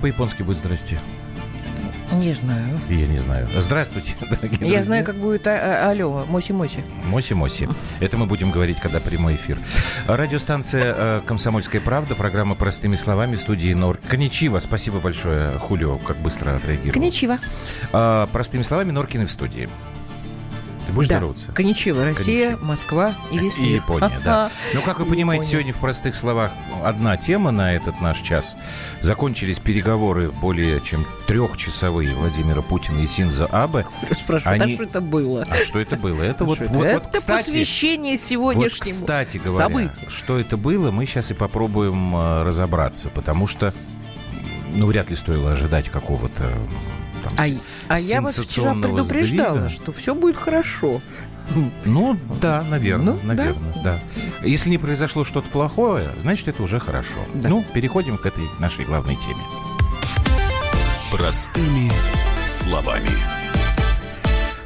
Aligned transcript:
По-японски 0.00 0.42
будет 0.42 0.58
«здрасте»? 0.58 0.98
Не 2.12 2.32
знаю. 2.32 2.80
Я 2.88 3.06
не 3.06 3.18
знаю. 3.18 3.46
Здравствуйте, 3.56 4.16
дорогие 4.20 4.50
Я 4.52 4.58
друзья. 4.58 4.82
знаю, 4.82 5.04
как 5.04 5.16
будет 5.16 5.46
а, 5.46 5.52
а, 5.86 5.90
алло, 5.90 6.24
моси-моси. 6.28 6.82
Моси-моси. 7.04 7.68
Это 8.00 8.16
мы 8.16 8.26
будем 8.26 8.50
говорить, 8.50 8.80
когда 8.80 8.98
прямой 8.98 9.36
эфир. 9.36 9.58
Радиостанция 10.08 10.94
э, 10.96 11.20
«Комсомольская 11.24 11.80
правда», 11.80 12.16
программа 12.16 12.56
«Простыми 12.56 12.96
словами» 12.96 13.36
в 13.36 13.40
студии 13.40 13.72
Нор. 13.74 13.98
Коничива, 14.08 14.58
спасибо 14.58 14.98
большое, 14.98 15.56
Хулио, 15.58 15.98
как 15.98 16.16
быстро 16.16 16.56
отреагировал. 16.56 16.94
Коничива. 16.94 17.38
А, 17.92 18.26
простыми 18.32 18.62
словами, 18.62 18.90
Норкины 18.90 19.26
в 19.26 19.30
студии. 19.30 19.68
Ты 20.90 20.94
будешь 20.94 21.08
да. 21.08 21.16
здороваться? 21.18 21.52
Коничива. 21.52 22.04
Россия, 22.04 22.46
Коничива. 22.48 22.66
Москва 22.66 23.14
и 23.30 23.38
весь 23.38 23.58
И 23.58 23.62
мир. 23.62 23.72
Япония, 23.76 24.20
да. 24.24 24.50
Ну, 24.74 24.82
как 24.82 24.98
вы 24.98 25.06
И 25.06 25.08
понимаете, 25.08 25.44
сегодня 25.46 25.72
в 25.72 25.76
простых 25.76 26.16
словах 26.16 26.50
одна 26.84 27.16
тема 27.16 27.52
на 27.52 27.72
этот 27.76 28.00
наш 28.00 28.18
час. 28.20 28.56
Закончились 29.00 29.60
переговоры 29.60 30.32
более 30.32 30.80
чем 30.80 31.06
трехчасовые 31.28 32.12
Владимира 32.16 32.60
Путина 32.60 32.98
и 32.98 33.06
Синза 33.06 33.46
Абе. 33.46 33.86
Спрашиваю, 34.18 34.60
Они- 34.60 34.72
а 34.72 34.74
что 34.74 34.82
это 34.82 35.00
было? 35.00 35.46
А 35.48 35.54
что 35.64 35.78
это 35.78 35.94
было? 35.94 36.22
Это 36.22 36.42
А 36.42 36.46
вот, 36.48 36.60
это? 36.60 36.72
вот, 36.72 36.84
это 36.84 37.10
кстати, 37.12 37.44
посвящение 37.46 38.14
вот, 38.14 38.20
сегодняшнему 38.20 38.90
кстати 39.00 39.38
говоря, 39.38 39.52
событию. 39.68 40.10
что 40.10 40.40
это 40.40 40.56
было, 40.56 40.90
мы 40.90 41.06
сейчас 41.06 41.30
и 41.30 41.34
попробуем 41.34 42.16
э, 42.16 42.42
разобраться, 42.42 43.10
потому 43.10 43.46
что, 43.46 43.72
ну, 44.74 44.86
вряд 44.86 45.08
ли 45.10 45.14
стоило 45.14 45.52
ожидать 45.52 45.88
какого-то 45.88 46.50
там, 47.20 47.32
А, 47.38 47.44
а 47.88 47.98
я 47.98 48.20
вас 48.20 48.38
вчера 48.38 48.74
предупреждала, 48.74 49.54
сдвига. 49.54 49.68
что 49.68 49.92
все 49.92 50.14
будет 50.14 50.36
хорошо. 50.36 51.00
Ну, 51.84 52.16
да, 52.40 52.62
наверное, 52.62 53.14
Ну, 53.14 53.20
да. 53.22 53.26
наверное, 53.34 53.74
да. 53.82 53.98
Если 54.42 54.70
не 54.70 54.78
произошло 54.78 55.24
что-то 55.24 55.48
плохое, 55.48 56.12
значит, 56.18 56.46
это 56.48 56.62
уже 56.62 56.78
хорошо. 56.78 57.18
Да. 57.34 57.48
Ну, 57.48 57.64
переходим 57.74 58.18
к 58.18 58.26
этой 58.26 58.44
нашей 58.60 58.84
главной 58.84 59.16
теме. 59.16 59.42
Простыми 61.10 61.90
словами. 62.46 63.39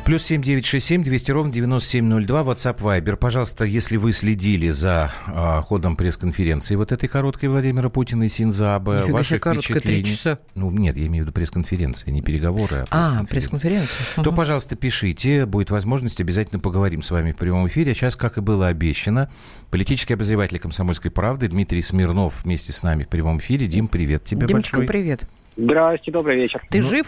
Плюс 0.04 0.22
семь 0.22 0.42
девять 0.42 0.66
шесть 0.66 0.84
семь 0.84 1.02
двести 1.02 1.30
ровно 1.30 1.50
девяносто 1.50 1.88
семь 1.88 2.04
ноль 2.04 2.26
два. 2.26 2.42
WhatsApp 2.42 2.78
Viber. 2.78 3.16
Пожалуйста, 3.16 3.64
если 3.64 3.96
вы 3.96 4.12
следили 4.12 4.68
за 4.68 5.10
а, 5.26 5.62
ходом 5.62 5.96
пресс-конференции 5.96 6.76
вот 6.76 6.92
этой 6.92 7.08
короткой 7.08 7.48
Владимира 7.48 7.88
Путина 7.88 8.24
и 8.24 8.28
Синзабе, 8.28 8.98
Нифига 8.98 9.12
ваши 9.14 9.38
короткая, 9.38 9.80
три 9.80 10.04
часа. 10.04 10.40
Ну, 10.54 10.70
нет, 10.70 10.98
я 10.98 11.06
имею 11.06 11.24
в 11.24 11.26
виду 11.28 11.32
пресс-конференции, 11.32 12.10
не 12.10 12.20
переговоры, 12.20 12.84
а 12.90 13.20
А, 13.20 13.24
пресс-конференция. 13.24 13.86
пресс-конференция. 13.88 14.24
То, 14.24 14.32
пожалуйста, 14.32 14.76
пишите. 14.76 15.46
Будет 15.46 15.70
возможность, 15.70 16.20
обязательно 16.20 16.60
поговорим 16.60 17.00
с 17.00 17.10
вами 17.10 17.32
в 17.32 17.36
прямом 17.36 17.66
эфире. 17.68 17.92
А 17.92 17.94
сейчас, 17.94 18.14
как 18.14 18.36
и 18.36 18.42
было 18.42 18.68
обещано, 18.68 19.30
политический 19.70 20.12
обозреватель 20.12 20.58
«Комсомольской 20.58 21.10
правды» 21.10 21.48
Дмитрий 21.48 21.80
Смирнов 21.80 22.44
вместе 22.44 22.72
с 22.72 22.82
нами 22.82 23.04
в 23.04 23.08
прямом 23.08 23.38
эфире. 23.38 23.66
Дим, 23.68 23.88
привет 23.88 24.22
тебе 24.22 24.46
Димочка, 24.46 24.76
большой. 24.76 24.86
привет. 24.86 25.24
Здрасте, 25.56 26.10
добрый 26.10 26.36
вечер. 26.36 26.60
Ты 26.70 26.80
Ну, 26.82 26.88
жив? 26.88 27.06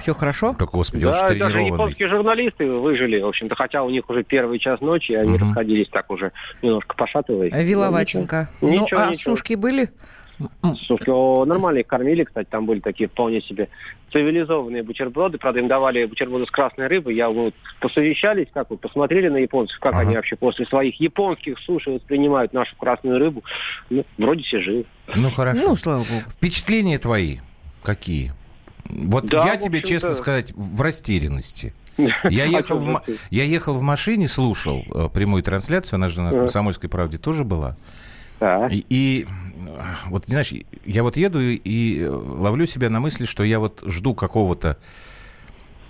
Все 0.00 0.14
хорошо? 0.14 0.54
Так, 0.58 0.70
господи, 0.70 1.04
он 1.04 1.12
Да, 1.12 1.20
даже 1.20 1.34
тренированный. 1.34 1.66
японские 1.66 2.08
журналисты 2.08 2.70
выжили, 2.70 3.20
в 3.20 3.26
общем-то, 3.26 3.54
хотя 3.54 3.82
у 3.82 3.90
них 3.90 4.08
уже 4.08 4.22
первый 4.24 4.58
час 4.58 4.80
ночи, 4.80 5.12
они 5.12 5.32
Мгм. 5.36 5.48
расходились 5.48 5.88
так 5.88 6.10
уже 6.10 6.32
немножко 6.62 6.94
пошатываясь. 6.96 7.52
Виловатенько. 7.54 8.48
Ничего, 8.62 8.76
Ну, 8.76 8.82
ничего, 8.84 9.00
а 9.00 9.06
ничего. 9.10 9.36
сушки 9.36 9.54
были? 9.54 9.90
М, 10.62 10.74
Слушайте, 10.86 11.12
о, 11.12 11.44
нормально 11.44 11.80
их 11.80 11.86
кормили, 11.86 12.24
кстати, 12.24 12.48
там 12.48 12.64
были 12.64 12.80
такие 12.80 13.10
вполне 13.10 13.42
себе 13.42 13.68
цивилизованные 14.10 14.82
бутерброды, 14.82 15.36
правда, 15.36 15.60
им 15.60 15.68
давали 15.68 16.06
бутерброды 16.06 16.46
с 16.46 16.50
красной 16.50 16.86
рыбой, 16.86 17.14
я 17.14 17.28
вот 17.28 17.52
посовещались, 17.80 18.46
как 18.54 18.70
вот, 18.70 18.80
посмотрели 18.80 19.28
на 19.28 19.36
японцев, 19.36 19.78
как 19.80 19.92
Ага. 19.92 20.00
они 20.00 20.16
вообще 20.16 20.36
после 20.36 20.64
своих 20.64 20.98
японских 20.98 21.58
суши 21.58 21.90
воспринимают 21.90 22.54
нашу 22.54 22.74
красную 22.76 23.18
рыбу, 23.18 23.44
ну, 23.90 24.06
вроде 24.16 24.42
все 24.44 24.60
живы. 24.62 24.86
Ну, 25.14 25.30
хорошо. 25.30 25.60
Ну, 25.68 25.76
слава 25.76 25.98
богу. 25.98 26.22
Впечатления 26.30 26.98
твои 26.98 27.40
какие? 27.82 28.32
Вот 28.88 29.26
Да, 29.26 29.46
я 29.46 29.56
тебе, 29.56 29.82
честно 29.82 30.14
сказать, 30.14 30.52
в 30.54 30.80
растерянности. 30.80 31.74
Я 32.30 32.46
ехал, 32.46 32.78
в, 32.78 33.02
я 33.30 33.44
ехал 33.44 33.74
в 33.74 33.82
машине, 33.82 34.26
слушал 34.26 34.84
э, 34.94 35.10
прямую 35.12 35.42
трансляцию, 35.42 35.96
она 35.98 36.08
же 36.08 36.22
на. 36.22 36.30
«Комсомольской 36.30 36.88
правде» 36.88 37.18
тоже 37.18 37.44
была. 37.44 37.76
И, 38.70 38.86
и, 38.88 39.26
вот, 40.06 40.24
знаешь, 40.26 40.54
я 40.86 41.02
вот 41.02 41.18
еду 41.18 41.40
и, 41.40 41.56
и, 41.56 42.06
ловлю 42.06 42.64
себя 42.64 42.88
на 42.88 43.00
мысли, 43.00 43.26
что 43.26 43.44
я 43.44 43.58
вот 43.58 43.82
жду 43.84 44.14
какого-то 44.14 44.78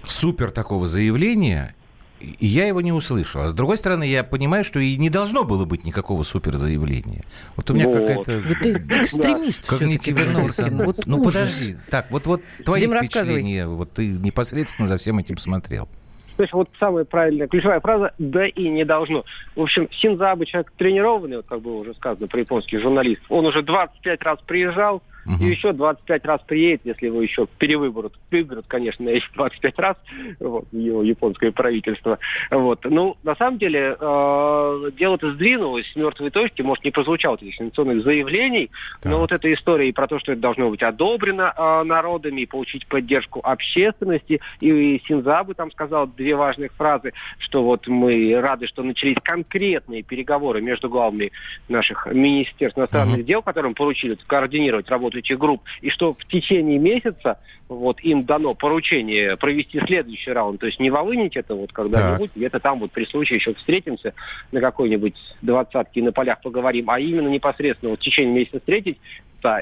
супер 0.04 0.50
такого 0.50 0.88
заявления, 0.88 1.76
и 2.20 2.46
я 2.46 2.66
его 2.66 2.80
не 2.80 2.92
услышал. 2.92 3.42
А 3.42 3.48
с 3.48 3.54
другой 3.54 3.76
стороны, 3.76 4.04
я 4.04 4.22
понимаю, 4.24 4.64
что 4.64 4.78
и 4.78 4.96
не 4.96 5.10
должно 5.10 5.44
было 5.44 5.64
быть 5.64 5.84
никакого 5.84 6.22
супер 6.22 6.56
заявления. 6.56 7.24
Вот 7.56 7.70
у 7.70 7.74
меня 7.74 7.88
Вот. 7.88 7.98
какая-то... 7.98 8.42
Да 8.42 8.54
ты 8.60 8.72
экстремист 9.00 9.70
Норкин. 9.70 9.88
диссонанс. 9.88 10.60
Вот 10.86 11.06
ну, 11.06 11.22
подожди. 11.22 11.76
Так, 11.88 12.10
вот, 12.10 12.26
вот 12.26 12.42
твои 12.64 12.80
Дим, 12.80 12.92
рассказывай. 12.92 13.40
впечатления, 13.40 13.66
вот 13.66 13.92
ты 13.92 14.06
непосредственно 14.08 14.88
за 14.88 14.98
всем 14.98 15.18
этим 15.18 15.36
смотрел. 15.36 15.88
То 16.36 16.44
есть 16.44 16.54
вот 16.54 16.70
самая 16.78 17.04
правильная 17.04 17.48
ключевая 17.48 17.80
фраза 17.80 18.14
«да 18.18 18.46
и 18.46 18.68
не 18.68 18.84
должно». 18.84 19.24
В 19.54 19.60
общем, 19.60 19.88
Синзабы 19.92 20.46
человек 20.46 20.72
тренированный, 20.78 21.36
вот 21.36 21.46
как 21.46 21.60
было 21.60 21.74
уже 21.74 21.94
сказано 21.94 22.28
про 22.28 22.40
японских 22.40 22.80
журналистов. 22.80 23.26
Он 23.28 23.44
уже 23.44 23.60
25 23.62 24.22
раз 24.22 24.38
приезжал, 24.46 25.02
Мгм. 25.24 25.46
и 25.46 25.50
еще 25.50 25.72
25 25.72 26.24
раз 26.24 26.40
приедет, 26.46 26.80
если 26.84 27.06
его 27.06 27.22
еще 27.22 27.46
перевыберут. 27.58 28.18
Выберут, 28.30 28.66
конечно, 28.68 29.08
эти 29.08 29.24
25 29.34 29.78
раз, 29.78 29.96
вот, 30.40 30.64
его 30.72 31.02
японское 31.02 31.52
правительство. 31.52 32.18
Вот. 32.50 32.84
Ну, 32.84 33.16
на 33.22 33.34
самом 33.36 33.58
деле, 33.58 33.96
э, 33.98 34.90
дело-то 34.98 35.32
сдвинулось 35.32 35.90
с 35.92 35.96
мертвой 35.96 36.30
точки, 36.30 36.62
может, 36.62 36.84
не 36.84 36.90
прозвучало 36.90 37.36
этих 37.36 37.54
сенсационных 37.54 38.02
заявлений, 38.02 38.70
Так. 39.02 39.12
но 39.12 39.18
вот 39.18 39.32
эта 39.32 39.52
история 39.52 39.88
и 39.88 39.92
про 39.92 40.06
то, 40.06 40.18
что 40.18 40.32
это 40.32 40.40
должно 40.40 40.70
быть 40.70 40.82
одобрено 40.82 41.52
э, 41.56 41.82
народами 41.84 42.42
и 42.42 42.46
получить 42.46 42.86
поддержку 42.86 43.40
общественности, 43.42 44.40
и 44.60 45.00
Синзабы 45.06 45.54
там 45.54 45.70
сказал 45.72 46.06
две 46.06 46.34
важных 46.34 46.72
фразы, 46.74 47.12
что 47.38 47.62
вот 47.62 47.86
мы 47.86 48.40
рады, 48.40 48.66
что 48.66 48.82
начались 48.82 49.16
конкретные 49.22 50.02
переговоры 50.02 50.60
между 50.60 50.88
главами 50.88 51.32
наших 51.68 52.06
министерств 52.06 52.78
иностранных 52.78 53.18
Мгм. 53.18 53.24
дел, 53.26 53.42
которым 53.42 53.74
поручили 53.74 54.16
координировать 54.26 54.88
работу 54.90 55.19
этих 55.20 55.38
групп, 55.38 55.62
и 55.80 55.90
что 55.90 56.14
в 56.14 56.24
течение 56.26 56.78
месяца 56.78 57.38
вот 57.68 58.00
им 58.00 58.24
дано 58.24 58.54
поручение 58.54 59.36
провести 59.36 59.80
следующий 59.80 60.32
раунд, 60.32 60.60
то 60.60 60.66
есть 60.66 60.80
не 60.80 60.90
волынить 60.90 61.36
это 61.36 61.54
вот 61.54 61.72
когда-нибудь, 61.72 62.32
где-то 62.34 62.58
там 62.58 62.80
вот 62.80 62.90
при 62.90 63.04
случае 63.04 63.36
еще 63.36 63.54
встретимся 63.54 64.14
на 64.50 64.60
какой-нибудь 64.60 65.14
двадцатке 65.40 66.02
на 66.02 66.12
полях 66.12 66.40
поговорим, 66.42 66.90
а 66.90 66.98
именно 66.98 67.28
непосредственно 67.28 67.90
вот 67.90 68.00
в 68.00 68.02
течение 68.02 68.34
месяца 68.34 68.58
встретить 68.58 68.98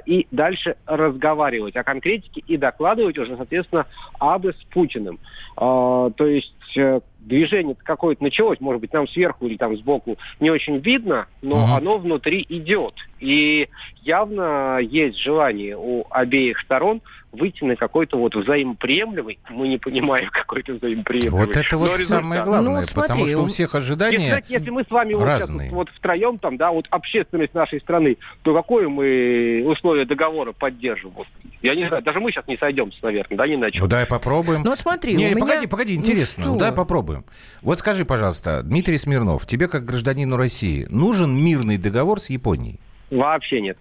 и 0.04 0.26
дальше 0.30 0.76
разговаривать 0.86 1.76
о 1.76 1.84
конкретике 1.84 2.42
и 2.46 2.56
докладывать 2.56 3.18
уже, 3.18 3.36
соответственно, 3.36 3.86
абы 4.18 4.52
с 4.52 4.64
Путиным. 4.72 5.18
А, 5.56 6.10
то 6.10 6.26
есть 6.26 6.76
э, 6.76 7.00
движение 7.18 7.76
какое-то 7.82 8.22
началось, 8.22 8.60
может 8.60 8.80
быть, 8.80 8.92
нам 8.92 9.06
сверху 9.08 9.46
или 9.46 9.56
там 9.56 9.76
сбоку 9.76 10.18
не 10.40 10.50
очень 10.50 10.78
видно, 10.78 11.26
но 11.42 11.56
Мгм. 11.56 11.74
оно 11.74 11.98
внутри 11.98 12.44
идет. 12.48 12.94
И 13.20 13.68
явно 14.02 14.78
есть 14.80 15.18
желание 15.18 15.76
у 15.76 16.06
обеих 16.10 16.58
сторон 16.60 17.02
выйти 17.32 17.64
на 17.64 17.76
какой-то 17.76 18.18
вот 18.18 18.34
взаимоприемлемый, 18.34 19.38
мы 19.50 19.68
не 19.68 19.78
понимаем, 19.78 20.28
какой-то 20.32 20.74
взаимоприемлемый. 20.74 21.46
Вот 21.46 21.56
это 21.56 21.76
вот 21.76 21.86
результат. 21.98 22.06
самое 22.22 22.42
главное, 22.44 22.70
Ну, 22.72 22.78
вот 22.80 22.88
смотри, 22.88 23.08
потому 23.08 23.26
что 23.26 23.42
у 23.42 23.46
всех 23.46 23.74
Если, 23.74 23.76
ожидания... 23.76 24.26
знаете, 24.28 24.46
если 24.50 24.70
мы 24.70 24.84
с 24.84 24.90
вами 24.90 25.12
разные. 25.14 25.70
вот, 25.70 25.88
вот 25.88 25.88
втроем, 25.96 26.38
там, 26.38 26.56
да, 26.56 26.70
вот 26.70 26.86
общественность 26.90 27.54
нашей 27.54 27.80
страны, 27.80 28.16
то 28.42 28.54
какое 28.54 28.88
мы 28.88 29.62
условие 29.66 30.04
договора 30.06 30.52
поддержим? 30.52 31.10
Вот, 31.10 31.26
я 31.62 31.74
не 31.74 31.86
знаю, 31.88 32.02
даже 32.02 32.20
мы 32.20 32.30
сейчас 32.30 32.46
не 32.46 32.56
сойдемся, 32.56 32.98
наверное, 33.02 33.36
да, 33.36 33.46
ни 33.46 33.56
на 33.56 33.70
чем. 33.70 33.82
Ну, 33.82 33.88
давай 33.88 34.06
попробуем. 34.06 34.62
Ну, 34.62 34.70
вот 34.70 34.78
смотри, 34.78 35.14
Не, 35.14 35.26
у 35.26 35.28
не, 35.28 35.34
меня... 35.34 35.44
погоди, 35.46 35.66
погоди, 35.66 35.94
Ну 35.96 36.00
интересно. 36.02 36.42
что? 36.44 36.52
Ну, 36.52 36.58
давай 36.58 36.74
попробуем. 36.74 37.24
Вот 37.62 37.78
скажи, 37.78 38.04
пожалуйста, 38.04 38.62
Дмитрий 38.62 38.98
Смирнов, 38.98 39.46
тебе 39.46 39.68
как 39.68 39.84
гражданину 39.84 40.36
России 40.36 40.86
нужен 40.90 41.34
мирный 41.36 41.76
договор 41.78 42.20
с 42.20 42.30
Японией? 42.30 42.80
Вообще 43.10 43.60
нет. 43.60 43.78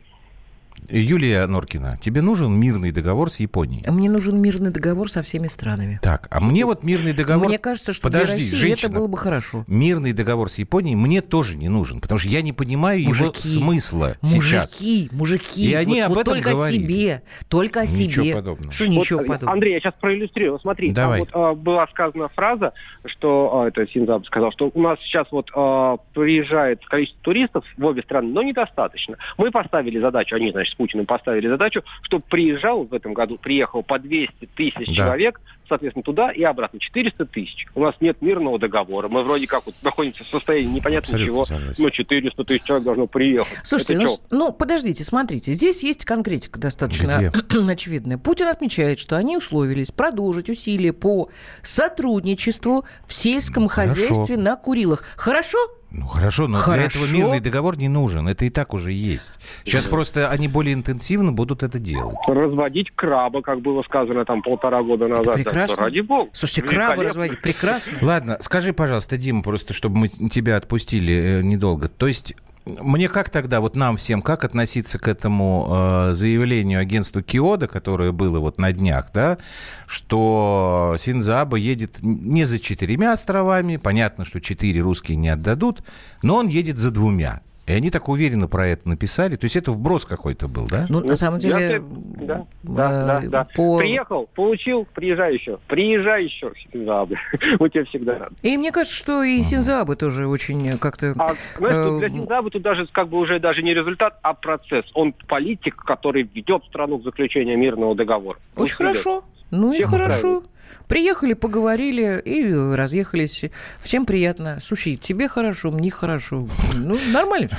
Юлия 0.89 1.45
Норкина, 1.47 1.97
тебе 2.01 2.21
нужен 2.21 2.53
мирный 2.53 2.91
договор 2.91 3.29
с 3.29 3.39
Японией? 3.39 3.83
Мне 3.89 4.09
нужен 4.09 4.41
мирный 4.41 4.71
договор 4.71 5.09
со 5.09 5.21
всеми 5.21 5.47
странами. 5.47 6.00
Так, 6.01 6.27
а 6.31 6.39
мне 6.39 6.65
вот 6.65 6.83
мирный 6.83 7.13
договор... 7.13 7.47
Мне 7.47 7.57
кажется, 7.57 7.94
что 7.94 8.03
Подожди, 8.03 8.27
для 8.27 8.33
России 8.35 8.56
женщина. 8.56 8.88
это 8.88 8.95
было 8.95 9.07
бы 9.07 9.18
хорошо. 9.18 9.65
Мирный 9.68 10.13
договор 10.13 10.50
с 10.50 10.57
Японией 10.57 10.95
мне 10.95 11.21
тоже 11.21 11.57
не 11.57 11.69
нужен, 11.69 12.00
потому 12.00 12.19
что 12.19 12.29
я 12.29 12.41
не 12.41 12.53
понимаю 12.53 13.00
его 13.01 13.09
Мужики, 13.09 13.41
смысла 13.41 14.15
сейчас. 14.24 14.79
Мужики, 14.79 15.09
мужики. 15.12 15.69
И 15.69 15.74
они 15.74 16.01
вот, 16.01 16.06
об 16.06 16.09
вот 16.13 16.21
этом 16.21 16.33
только 16.35 16.50
говорили. 16.51 16.80
о 16.80 16.83
себе. 16.83 17.21
Только 17.47 17.80
о 17.81 17.83
Ничего 17.83 18.23
себе. 18.23 18.33
подобного. 18.33 18.71
Что 18.71 18.88
ничего 18.88 19.19
Вот, 19.19 19.27
подобного? 19.27 19.53
Андрей, 19.53 19.73
я 19.73 19.80
сейчас 19.80 19.94
проиллюстрирую. 20.00 20.59
Смотри, 20.59 20.91
Давай. 20.91 21.25
там 21.25 21.27
вот, 21.33 21.51
а, 21.51 21.53
была 21.56 21.88
сказана 21.88 22.30
фраза, 22.30 22.73
что, 23.06 23.62
а, 23.63 23.68
это 23.68 23.85
Синзаб 23.88 24.25
сказал, 24.25 24.51
что 24.51 24.71
у 24.73 24.81
нас 24.81 25.00
сейчас 25.01 25.27
вот 25.31 25.50
а, 25.56 25.97
приезжает 26.13 26.85
количество 26.85 27.21
туристов 27.23 27.65
в 27.77 27.85
обе 27.85 28.01
страны, 28.03 28.30
но 28.31 28.41
недостаточно. 28.41 29.18
Мы 29.38 29.51
поставили 29.51 30.00
задачу, 30.00 30.35
они, 30.35 30.51
значит, 30.51 30.66
с 30.69 30.75
Путиным 30.75 31.05
поставили 31.05 31.47
задачу, 31.47 31.83
чтобы 32.01 32.23
приезжал 32.29 32.83
в 32.83 32.93
этом 32.93 33.13
году, 33.13 33.37
приехал 33.37 33.83
по 33.83 33.99
200 33.99 34.45
тысяч 34.55 34.87
Да. 34.87 34.93
человек 34.93 35.39
соответственно, 35.67 36.03
туда 36.03 36.31
и 36.31 36.43
обратно 36.43 36.79
400 36.79 37.25
тысяч. 37.25 37.67
У 37.75 37.81
нас 37.81 37.95
нет 37.99 38.21
мирного 38.21 38.59
договора. 38.59 39.07
Мы 39.07 39.23
вроде 39.23 39.47
как 39.47 39.65
вот 39.65 39.75
находимся 39.83 40.23
в 40.23 40.27
состоянии 40.27 40.75
непонятно 40.75 41.15
Абсолютно 41.15 41.33
чего. 41.33 41.45
Согласен. 41.45 41.83
Ну, 41.83 41.89
400 41.89 42.43
тысяч 42.43 42.63
человек 42.63 42.85
должно 42.85 43.07
приехать. 43.07 43.59
Слушайте, 43.63 43.97
ну, 44.03 44.17
ну, 44.29 44.51
подождите, 44.51 45.03
смотрите. 45.03 45.53
Здесь 45.53 45.83
есть 45.83 46.05
конкретика 46.05 46.59
достаточно 46.59 47.31
очевидная. 47.69 48.17
Путин 48.17 48.47
отмечает, 48.47 48.99
что 48.99 49.17
они 49.17 49.37
условились 49.37 49.91
продолжить 49.91 50.49
усилия 50.49 50.93
по 50.93 51.29
сотрудничеству 51.61 52.85
в 53.05 53.13
сельском 53.13 53.63
ну, 53.63 53.69
хозяйстве 53.69 54.37
на 54.37 54.55
Курилах. 54.55 55.03
Хорошо? 55.15 55.57
Ну 55.89 56.05
хорошо, 56.05 56.47
но 56.47 56.57
хорошо. 56.57 56.77
для 56.77 56.85
этого 56.85 57.17
мирный 57.17 57.39
договор 57.39 57.77
не 57.77 57.87
нужен. 57.87 58.27
Это 58.27 58.43
и 58.45 58.49
так 58.49 58.73
уже 58.73 58.91
есть. 58.91 59.39
Сейчас 59.63 59.85
да. 59.85 59.91
просто 59.91 60.29
они 60.29 60.47
более 60.47 60.73
интенсивно 60.73 61.31
будут 61.31 61.63
это 61.63 61.79
делать. 61.79 62.17
Разводить 62.27 62.91
краба, 62.91 63.41
как 63.41 63.61
было 63.61 63.81
сказано 63.83 64.25
там 64.25 64.41
полтора 64.41 64.83
года 64.83 65.07
назад. 65.07 65.37
Это 65.37 65.49
прекрасно. 65.62 65.86
Ради 65.86 66.00
бога. 66.01 66.30
Слушайте, 66.33 66.62
краба 66.63 67.04
разводить 67.04 67.42
прекрасно. 67.42 67.98
Ладно, 68.01 68.38
скажи, 68.42 68.74
пожалуйста, 68.74 69.18
Дима, 69.18 69.42
просто 69.42 69.74
чтобы 69.74 69.98
мы 69.98 70.07
тебя 70.07 70.57
отпустили 70.57 71.39
э, 71.39 71.42
недолго. 71.42 71.88
То 71.88 72.07
есть 72.07 72.36
мне 72.80 73.07
как 73.07 73.30
тогда, 73.30 73.62
вот 73.62 73.75
нам 73.75 73.98
всем, 73.98 74.21
как 74.21 74.44
относиться 74.44 75.00
к 75.00 75.07
этому 75.07 75.68
э, 76.09 76.13
заявлению 76.13 76.80
агентства 76.80 77.21
Киода, 77.21 77.68
которое 77.68 78.12
было 78.12 78.39
вот 78.39 78.57
на 78.57 78.74
днях, 78.74 79.09
да, 79.13 79.38
что 79.86 80.95
Синзаба 80.98 81.57
едет 81.57 81.98
не 82.01 82.44
за 82.44 82.59
четырьмя 82.59 83.13
островами, 83.13 83.77
понятно, 83.77 84.25
что 84.25 84.42
четыре 84.42 84.81
русские 84.81 85.18
не 85.18 85.30
отдадут, 85.30 85.83
но 86.21 86.36
он 86.36 86.48
едет 86.48 86.77
за 86.77 86.92
двумя. 86.92 87.42
И 87.67 87.73
они 87.73 87.91
так 87.91 88.07
уверенно 88.07 88.47
про 88.47 88.65
это 88.65 88.87
написали. 88.87 89.35
То 89.35 89.43
есть 89.43 89.57
это 89.57 89.73
вброс 89.73 90.05
какой-то 90.05 90.47
был, 90.47 90.65
да? 90.67 90.85
Ну, 90.87 91.01
на 91.01 91.17
самом 91.17 91.39
деле... 91.39 91.69
Я, 91.69 91.79
да, 92.25 92.47
да, 92.63 93.19
да, 93.21 93.21
да. 93.27 93.47
По... 93.53 93.77
Приехал, 93.77 94.29
получил, 94.33 94.87
приезжай 94.93 95.33
еще. 95.33 95.59
Приезжай 95.67 96.23
еще, 96.23 96.53
Синзабы. 96.71 97.17
Мы 97.59 97.69
тебе 97.69 97.83
всегда 97.83 98.19
рады. 98.19 98.35
И 98.41 98.57
мне 98.57 98.71
кажется, 98.71 98.97
что 98.97 99.21
и 99.21 99.43
Синзабы 99.43 99.97
тоже 99.97 100.27
очень 100.27 100.77
как-то... 100.77 101.13
А, 101.17 101.33
знаешь, 101.57 101.99
для 101.99 102.09
Синзабы 102.09 102.51
тут 102.51 102.61
даже 102.61 102.87
как 102.87 103.09
бы 103.09 103.17
уже 103.17 103.37
даже 103.39 103.61
не 103.61 103.73
результат, 103.73 104.17
а 104.21 104.33
процесс. 104.33 104.85
Он 104.93 105.13
политик, 105.27 105.75
который 105.75 106.23
ведет 106.23 106.63
страну 106.63 106.99
к 106.99 107.03
заключению 107.03 107.57
мирного 107.57 107.95
договора. 107.95 108.39
Очень 108.55 108.77
хорошо. 108.77 109.25
Ну 109.51 109.73
и 109.73 109.81
хорошо. 109.81 110.43
Приехали, 110.87 111.33
поговорили 111.33 112.21
и 112.23 112.53
разъехались. 112.53 113.45
Всем 113.81 114.05
приятно. 114.05 114.59
Слушай, 114.61 114.95
тебе 114.95 115.27
хорошо, 115.27 115.71
мне 115.71 115.91
хорошо. 115.91 116.47
Ну, 116.73 116.97
нормально. 117.11 117.49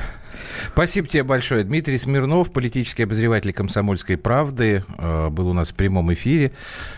Спасибо 0.72 1.08
тебе 1.08 1.22
большое. 1.22 1.64
Дмитрий 1.64 1.99
Смирнов, 1.99 2.52
политический 2.52 3.05
обозреватель 3.05 3.52
«Комсомольской 3.52 4.16
правды», 4.16 4.84
э, 4.99 5.28
был 5.28 5.49
у 5.49 5.52
нас 5.52 5.72
в 5.72 5.75
прямом 5.75 6.12
эфире. 6.12 6.52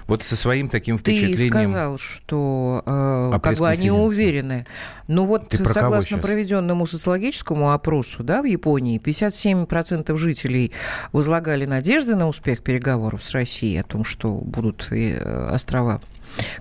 Вот 0.06 0.22
со 0.22 0.36
своим 0.36 0.68
таким 0.68 0.98
впечатлением... 0.98 1.52
Ты 1.52 1.68
сказал, 1.68 1.98
что 1.98 2.82
э, 2.86 3.38
как 3.42 3.58
бы 3.58 3.68
они 3.68 3.90
уверены. 3.90 4.66
Но 5.08 5.26
вот 5.26 5.48
Ты 5.48 5.64
согласно 5.64 6.18
проведенному 6.18 6.86
социологическому 6.86 7.72
опросу 7.72 8.22
да, 8.22 8.42
в 8.42 8.44
Японии, 8.44 9.00
57% 9.00 10.16
жителей 10.16 10.72
возлагали 11.12 11.66
надежды 11.66 12.14
на 12.14 12.28
успех 12.28 12.62
переговоров 12.62 13.22
с 13.22 13.32
Россией 13.32 13.78
о 13.78 13.82
том, 13.82 14.04
что 14.04 14.34
будут 14.34 14.86
э, 14.90 15.48
острова 15.52 16.00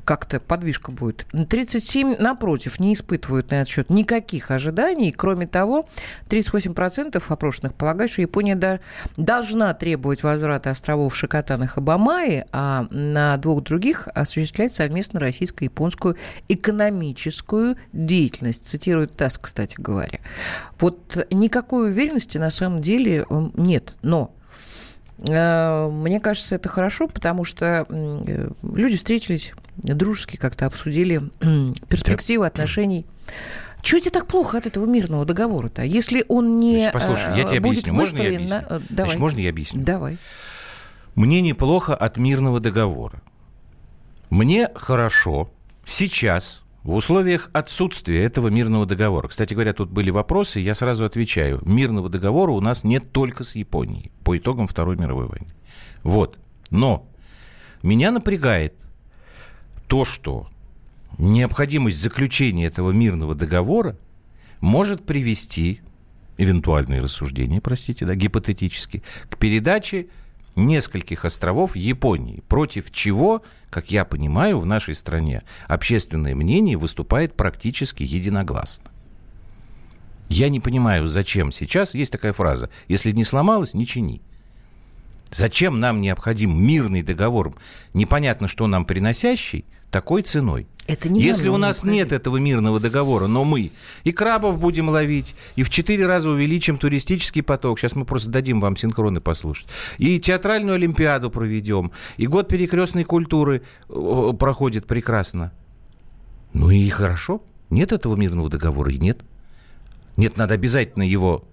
как-то 0.03 0.39
подвижка 0.39 0.91
будет. 0.91 1.25
37, 1.49 2.15
напротив, 2.19 2.79
не 2.79 2.93
испытывают 2.93 3.51
на 3.51 3.55
этот 3.61 3.69
счет 3.69 3.89
никаких 3.89 4.51
ожиданий. 4.51 5.11
Кроме 5.11 5.47
того, 5.47 5.87
38% 6.29 7.21
опрошенных 7.27 7.73
полагают, 7.75 8.11
что 8.11 8.21
Япония 8.21 8.55
да, 8.55 8.79
должна 9.17 9.73
требовать 9.73 10.23
возврата 10.23 10.69
островов 10.69 11.15
Шикотанах 11.15 11.77
и 11.77 11.81
Бамаи, 11.81 12.45
а 12.51 12.87
на 12.89 13.37
двух 13.37 13.63
других 13.63 14.07
осуществлять 14.13 14.73
совместно 14.73 15.19
российско-японскую 15.19 16.17
экономическую 16.47 17.77
деятельность. 17.93 18.65
Цитирует 18.65 19.15
ТАСС, 19.15 19.37
кстати 19.37 19.75
говоря. 19.77 20.19
Вот 20.79 21.25
никакой 21.31 21.89
уверенности 21.89 22.37
на 22.37 22.49
самом 22.49 22.81
деле 22.81 23.25
нет. 23.29 23.93
Но 24.01 24.35
мне 25.21 26.19
кажется, 26.19 26.55
это 26.55 26.69
хорошо, 26.69 27.07
потому 27.07 27.43
что 27.43 27.85
э, 27.89 28.49
люди 28.63 28.97
встретились 28.97 29.53
дружески, 29.77 30.37
как-то 30.37 30.65
обсудили 30.65 31.21
перспективы 31.89 32.45
отношений. 32.45 33.05
Чего 33.81 33.99
тебе 33.99 34.11
так 34.11 34.27
плохо 34.27 34.57
от 34.57 34.65
этого 34.65 34.85
мирного 34.85 35.25
договора-то? 35.25 35.83
Если 35.83 36.25
он 36.27 36.59
не 36.59 36.77
Значит, 36.77 36.93
Послушай, 36.93 37.37
я 37.37 37.43
тебе 37.45 37.57
объясню. 37.57 37.93
Можно 37.93 38.21
я 38.21 38.27
объясню? 38.29 38.49
На... 38.49 38.61
Давай. 38.61 38.83
Значит, 38.89 39.19
можно 39.19 39.39
я 39.39 39.49
объясню? 39.49 39.83
Давай. 39.83 40.17
Мне 41.15 41.41
неплохо 41.41 41.95
от 41.95 42.17
мирного 42.17 42.59
договора. 42.59 43.21
Мне 44.29 44.69
хорошо 44.75 45.49
сейчас 45.85 46.61
в 46.83 46.93
условиях 46.93 47.49
отсутствия 47.51 48.23
этого 48.23 48.47
мирного 48.47 48.85
договора, 48.85 49.27
кстати 49.27 49.53
говоря, 49.53 49.73
тут 49.73 49.89
были 49.89 50.11
вопросы, 50.11 50.59
я 50.59 50.73
сразу 50.73 51.05
отвечаю. 51.05 51.61
Мирного 51.65 52.09
договора 52.09 52.51
у 52.51 52.61
нас 52.61 52.83
нет 52.83 53.11
только 53.11 53.43
с 53.43 53.55
Японией 53.55 54.11
по 54.23 54.37
итогам 54.37 54.67
Второй 54.67 54.95
мировой 54.95 55.27
войны. 55.27 55.47
Вот. 56.03 56.39
Но 56.69 57.07
меня 57.83 58.11
напрягает 58.11 58.73
то, 59.87 60.05
что 60.05 60.47
необходимость 61.17 62.01
заключения 62.01 62.67
этого 62.67 62.91
мирного 62.91 63.35
договора 63.35 63.97
может 64.61 65.05
привести, 65.05 65.81
эвентуальные 66.37 67.01
рассуждения, 67.01 67.59
простите, 67.59 68.05
да, 68.05 68.15
гипотетически, 68.15 69.03
к 69.29 69.37
передаче 69.37 70.07
нескольких 70.67 71.25
островов 71.25 71.75
Японии, 71.75 72.43
против 72.47 72.91
чего, 72.91 73.43
как 73.69 73.91
я 73.91 74.05
понимаю, 74.05 74.59
в 74.59 74.65
нашей 74.65 74.95
стране 74.95 75.41
общественное 75.67 76.35
мнение 76.35 76.77
выступает 76.77 77.35
практически 77.35 78.03
единогласно. 78.03 78.91
Я 80.29 80.49
не 80.49 80.59
понимаю, 80.59 81.07
зачем 81.07 81.51
сейчас 81.51 81.95
есть 81.95 82.11
такая 82.11 82.33
фраза 82.33 82.69
«если 82.87 83.11
не 83.11 83.23
сломалось, 83.23 83.73
не 83.73 83.85
чини». 83.85 84.21
Зачем 85.31 85.79
нам 85.79 86.01
необходим 86.01 86.59
мирный 86.59 87.03
договор, 87.03 87.55
непонятно 87.93 88.47
что 88.47 88.67
нам 88.67 88.85
приносящий, 88.85 89.65
такой 89.91 90.23
ценой? 90.23 90.67
Это 90.89 91.07
не 91.07 91.21
Если 91.21 91.49
у 91.49 91.57
нас 91.57 91.83
нет 91.83 92.11
этого 92.11 92.37
мирного 92.37 92.79
договора, 92.79 93.27
но 93.27 93.43
мы 93.43 93.69
и 94.03 94.11
крабов 94.11 94.59
будем 94.59 94.89
ловить, 94.89 95.35
и 95.55 95.61
в 95.61 95.69
четыре 95.69 96.07
раза 96.07 96.31
увеличим 96.31 96.79
туристический 96.79 97.43
поток, 97.43 97.79
сейчас 97.79 97.95
мы 97.95 98.05
просто 98.05 98.31
дадим 98.31 98.59
вам 98.59 98.75
синхроны 98.75 99.21
послушать, 99.21 99.67
и 99.99 100.19
театральную 100.19 100.75
олимпиаду 100.75 101.29
проведем, 101.29 101.91
и 102.17 102.25
год 102.25 102.47
перекрестной 102.47 103.03
культуры 103.03 103.61
проходит 103.87 104.87
прекрасно. 104.87 105.51
Ну 106.55 106.71
и 106.71 106.89
хорошо. 106.89 107.43
Нет 107.69 107.91
этого 107.91 108.15
мирного 108.15 108.49
договора 108.49 108.91
и 108.91 108.97
нет. 108.97 109.19
Нет, 110.17 110.37
надо 110.37 110.55
обязательно 110.55 111.03
его 111.03 111.47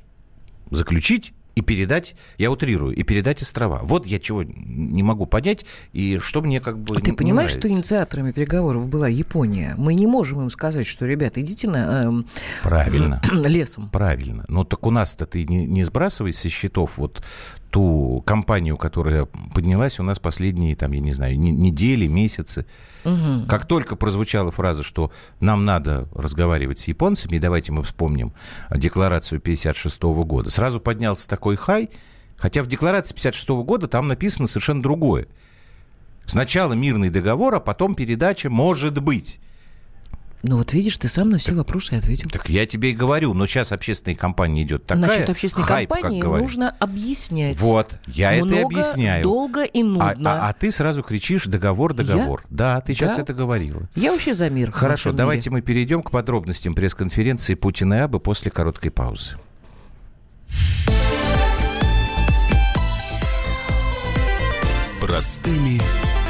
заключить, 0.70 1.34
и 1.56 1.62
передать, 1.62 2.14
я 2.36 2.50
утрирую, 2.50 2.94
и 2.94 3.02
передать 3.02 3.40
острова. 3.40 3.80
Вот 3.82 4.06
я 4.06 4.20
чего 4.20 4.42
не 4.44 5.02
могу 5.02 5.24
понять, 5.24 5.64
и 5.92 6.18
что 6.18 6.42
мне 6.42 6.60
как 6.60 6.78
бы 6.78 6.94
Ты 6.94 7.10
не 7.10 7.16
понимаешь, 7.16 7.52
нравится. 7.52 7.68
что 7.68 7.76
инициаторами 7.76 8.30
переговоров 8.30 8.86
была 8.86 9.08
Япония? 9.08 9.74
Мы 9.78 9.94
не 9.94 10.06
можем 10.06 10.42
им 10.42 10.50
сказать, 10.50 10.86
что, 10.86 11.06
ребята, 11.06 11.40
идите 11.40 11.68
на... 11.68 12.02
Э, 12.04 12.22
Правильно. 12.62 13.22
лесом. 13.32 13.88
Правильно. 13.88 14.44
Но 14.48 14.64
так 14.64 14.84
у 14.86 14.90
нас-то 14.90 15.24
ты 15.24 15.44
не, 15.44 15.64
не 15.64 15.82
сбрасывай 15.82 16.34
со 16.34 16.50
счетов 16.50 16.98
вот 16.98 17.22
ту 17.70 18.22
компанию, 18.26 18.76
которая 18.76 19.26
поднялась 19.54 20.00
у 20.00 20.02
нас 20.02 20.18
последние, 20.18 20.76
там, 20.76 20.92
я 20.92 21.00
не 21.00 21.12
знаю, 21.12 21.38
недели, 21.38 22.06
месяцы. 22.06 22.66
Угу. 23.04 23.46
Как 23.48 23.66
только 23.66 23.96
прозвучала 23.96 24.50
фраза, 24.50 24.82
что 24.82 25.12
нам 25.40 25.64
надо 25.64 26.08
разговаривать 26.14 26.78
с 26.78 26.88
японцами, 26.88 27.38
давайте 27.38 27.72
мы 27.72 27.82
вспомним 27.82 28.32
декларацию 28.70 29.40
56 29.40 30.02
года, 30.02 30.50
сразу 30.50 30.80
поднялся 30.80 31.28
такой 31.28 31.56
хай, 31.56 31.90
хотя 32.36 32.62
в 32.62 32.66
декларации 32.66 33.14
56 33.14 33.48
года 33.48 33.88
там 33.88 34.08
написано 34.08 34.46
совершенно 34.46 34.82
другое. 34.82 35.26
Сначала 36.24 36.72
мирный 36.72 37.10
договор, 37.10 37.54
а 37.54 37.60
потом 37.60 37.94
передача 37.94 38.50
может 38.50 39.00
быть. 39.00 39.38
Ну 40.48 40.58
вот 40.58 40.72
видишь, 40.72 40.96
ты 40.96 41.08
сам 41.08 41.28
на 41.28 41.38
все 41.38 41.48
так, 41.48 41.58
вопросы 41.58 41.94
ответил. 41.94 42.30
Так 42.30 42.48
я 42.48 42.66
тебе 42.66 42.90
и 42.90 42.94
говорю, 42.94 43.34
но 43.34 43.46
сейчас 43.46 43.72
общественная 43.72 44.16
кампания 44.16 44.62
идет 44.62 44.86
такая. 44.86 45.06
Насчет 45.06 45.30
общественной 45.30 45.66
хайп, 45.66 45.90
кампании 45.90 46.22
нужно 46.22 46.70
объяснять. 46.78 47.58
Вот, 47.58 47.90
я 48.06 48.30
Много, 48.32 48.46
это 48.46 48.60
и 48.60 48.64
объясняю. 48.64 49.24
долго 49.24 49.64
и 49.64 49.82
нудно. 49.82 50.32
А, 50.32 50.46
а, 50.46 50.48
а 50.48 50.52
ты 50.52 50.70
сразу 50.70 51.02
кричишь 51.02 51.46
договор, 51.46 51.94
договор. 51.94 52.44
Я? 52.48 52.56
Да, 52.56 52.80
ты 52.80 52.94
сейчас 52.94 53.16
да? 53.16 53.22
это 53.22 53.34
говорила. 53.34 53.88
Я 53.96 54.12
вообще 54.12 54.34
за 54.34 54.48
мир. 54.48 54.70
Хорошо, 54.70 55.12
давайте 55.12 55.50
мире. 55.50 55.62
мы 55.62 55.66
перейдем 55.66 56.02
к 56.02 56.12
подробностям 56.12 56.74
пресс-конференции 56.74 57.54
Путина 57.54 57.94
и 57.94 57.98
Абы 57.98 58.20
после 58.20 58.52
короткой 58.52 58.92
паузы. 58.92 59.36
Простыми 65.00 65.80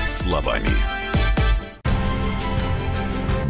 словами. 0.06 0.95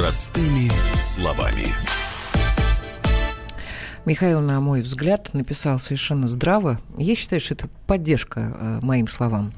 Простыми 0.00 0.70
словами. 0.98 1.74
Михаил, 4.06 4.40
на 4.40 4.58
мой 4.58 4.80
взгляд, 4.80 5.34
написал 5.34 5.78
совершенно 5.78 6.26
здраво. 6.26 6.80
Я 6.96 7.14
считаю, 7.14 7.38
что 7.38 7.52
это 7.52 7.68
поддержка 7.86 8.56
э, 8.58 8.78
моим 8.80 9.06
словам. 9.08 9.52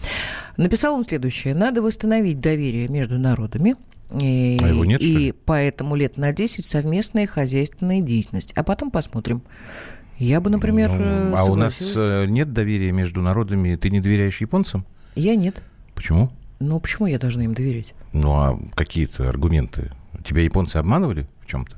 Написал 0.56 0.96
он 0.96 1.04
следующее. 1.04 1.54
Надо 1.54 1.80
восстановить 1.80 2.40
доверие 2.40 2.88
между 2.88 3.20
народами, 3.20 3.76
и, 4.20 4.58
а 4.61 4.66
его 4.66 4.84
нет, 4.84 5.00
и 5.00 5.32
поэтому 5.46 5.94
лет 5.94 6.16
на 6.16 6.32
10 6.32 6.64
совместная 6.64 7.28
хозяйственная 7.28 8.00
деятельность. 8.00 8.52
А 8.56 8.64
потом 8.64 8.90
посмотрим. 8.90 9.42
Я 10.18 10.40
бы, 10.40 10.50
например, 10.50 10.90
ну, 10.90 11.37
А 11.37 11.44
у 11.44 11.54
нас 11.54 11.94
э, 11.94 12.26
нет 12.26 12.52
доверия 12.52 12.90
между 12.90 13.22
народами. 13.22 13.76
Ты 13.76 13.90
не 13.90 14.00
доверяешь 14.00 14.40
японцам? 14.40 14.87
Я 15.14 15.37
нет. 15.37 15.62
Почему? 15.94 16.32
Ну, 16.58 16.80
почему 16.80 17.06
я 17.06 17.20
должна 17.20 17.44
им 17.44 17.54
доверять? 17.54 17.94
Ну, 18.12 18.32
а 18.32 18.61
какие-то 18.75 19.28
аргументы? 19.28 19.92
Тебя 20.23 20.43
японцы 20.43 20.76
обманывали 20.76 21.29
в 21.41 21.47
чем-то? 21.47 21.76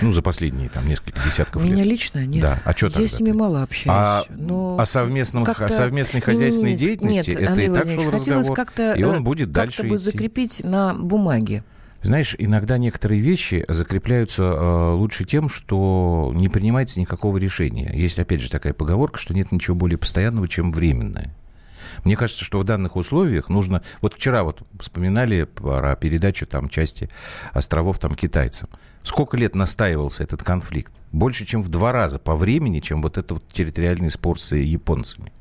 Ну, 0.00 0.10
за 0.12 0.22
последние 0.22 0.68
там 0.68 0.86
несколько 0.86 1.20
десятков 1.24 1.62
Меня 1.64 1.78
лет. 1.78 1.86
лично 1.86 2.24
нет. 2.24 2.42
Да. 2.42 2.60
А 2.64 2.72
что 2.72 2.86
Я 3.00 3.08
с 3.08 3.18
ними 3.18 3.32
мало 3.32 3.62
общаюсь. 3.62 3.86
А 3.88 4.24
но 4.30 4.78
о, 4.78 4.86
совместном, 4.86 5.44
о 5.44 5.68
совместной 5.68 6.20
хозяйственной 6.20 6.70
нет, 6.70 6.78
деятельности 6.78 7.30
нет, 7.30 7.40
это 7.40 7.50
Андрей 7.50 7.68
и 7.68 7.72
так 7.72 7.88
шел 7.90 8.10
разговор. 8.10 8.54
как-то, 8.56 8.92
и 8.92 9.02
он 9.02 9.16
э, 9.16 9.20
будет 9.20 9.50
дальше 9.50 9.78
как-то 9.78 9.90
бы 9.90 9.96
идти. 9.96 10.04
закрепить 10.04 10.60
на 10.64 10.94
бумаге. 10.94 11.64
Знаешь, 12.02 12.34
иногда 12.38 12.78
некоторые 12.78 13.20
вещи 13.20 13.64
закрепляются 13.68 14.42
э, 14.42 14.92
лучше 14.94 15.24
тем, 15.24 15.48
что 15.48 16.32
не 16.34 16.48
принимается 16.48 16.98
никакого 17.00 17.38
решения. 17.38 17.92
Есть, 17.94 18.18
опять 18.18 18.40
же, 18.40 18.50
такая 18.50 18.74
поговорка, 18.74 19.18
что 19.18 19.34
нет 19.34 19.52
ничего 19.52 19.76
более 19.76 19.98
постоянного, 19.98 20.48
чем 20.48 20.72
временное. 20.72 21.34
Мне 22.04 22.16
кажется, 22.16 22.44
что 22.44 22.58
в 22.58 22.64
данных 22.64 22.96
условиях 22.96 23.48
нужно... 23.48 23.82
Вот 24.00 24.14
вчера 24.14 24.42
вот 24.44 24.62
вспоминали 24.78 25.44
про 25.44 25.94
передачу 25.96 26.46
там 26.46 26.68
части 26.68 27.08
островов 27.52 27.98
там 27.98 28.14
китайцам. 28.14 28.68
Сколько 29.02 29.36
лет 29.36 29.54
настаивался 29.54 30.22
этот 30.22 30.42
конфликт? 30.42 30.92
Больше, 31.10 31.44
чем 31.44 31.62
в 31.62 31.68
два 31.68 31.92
раза 31.92 32.18
по 32.18 32.36
времени, 32.36 32.80
чем 32.80 33.02
вот 33.02 33.18
этот 33.18 33.32
вот 33.32 33.48
территориальный 33.48 34.10
спор 34.10 34.38
с 34.38 34.54
японцами. 34.54 35.32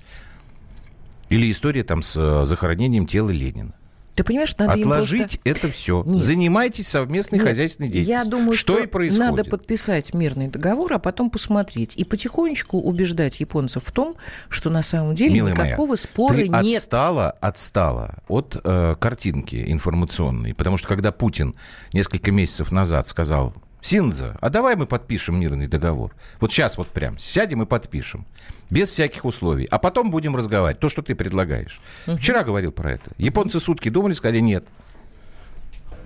Или 1.29 1.49
история 1.49 1.83
там 1.83 2.01
с 2.01 2.17
э, 2.17 2.45
захоронением 2.45 3.07
тела 3.07 3.29
Ленина. 3.29 3.73
Ты 4.21 4.25
понимаешь, 4.25 4.55
надо 4.55 4.73
Отложить 4.73 5.41
просто... 5.41 5.49
это 5.49 5.71
все. 5.71 6.03
Нет. 6.05 6.23
Занимайтесь 6.23 6.87
совместной 6.87 7.39
Нет. 7.39 7.47
хозяйственной 7.47 7.89
деятельностью. 7.89 8.23
Я 8.23 8.29
думаю, 8.29 8.53
что, 8.53 8.75
что 8.75 8.83
и 8.83 8.85
происходит. 8.85 9.31
надо 9.31 9.43
подписать 9.43 10.13
мирный 10.13 10.47
договор, 10.47 10.93
а 10.93 10.99
потом 10.99 11.31
посмотреть. 11.31 11.95
И 11.95 12.03
потихонечку 12.03 12.77
убеждать 12.77 13.39
японцев 13.39 13.83
в 13.83 13.91
том, 13.91 14.15
что 14.47 14.69
на 14.69 14.83
самом 14.83 15.15
деле 15.15 15.33
Милая 15.33 15.53
никакого 15.53 15.87
моя, 15.87 15.97
спора 15.97 16.35
ты 16.35 16.49
нет. 16.49 16.77
отстала, 16.77 17.31
отстала 17.31 18.19
от 18.27 18.55
э, 18.63 18.95
картинки 18.99 19.63
информационной. 19.71 20.53
Потому 20.53 20.77
что 20.77 20.87
когда 20.87 21.11
Путин 21.11 21.55
несколько 21.91 22.31
месяцев 22.31 22.71
назад 22.71 23.07
сказал, 23.07 23.55
Синза, 23.81 24.37
а 24.39 24.49
давай 24.49 24.75
мы 24.75 24.85
подпишем 24.85 25.39
мирный 25.39 25.67
договор. 25.67 26.15
Вот 26.39 26.51
сейчас 26.51 26.77
вот 26.77 26.87
прям 26.89 27.17
сядем 27.17 27.63
и 27.63 27.65
подпишем. 27.65 28.25
Без 28.69 28.89
всяких 28.89 29.25
условий. 29.25 29.67
А 29.69 29.79
потом 29.79 30.11
будем 30.11 30.35
разговаривать. 30.35 30.79
То, 30.79 30.87
что 30.87 31.01
ты 31.01 31.15
предлагаешь. 31.15 31.81
Угу. 32.07 32.17
Вчера 32.17 32.43
говорил 32.43 32.71
про 32.71 32.93
это. 32.93 33.11
Японцы 33.17 33.59
сутки 33.59 33.89
думали, 33.89 34.13
сказали 34.13 34.39
нет. 34.39 34.65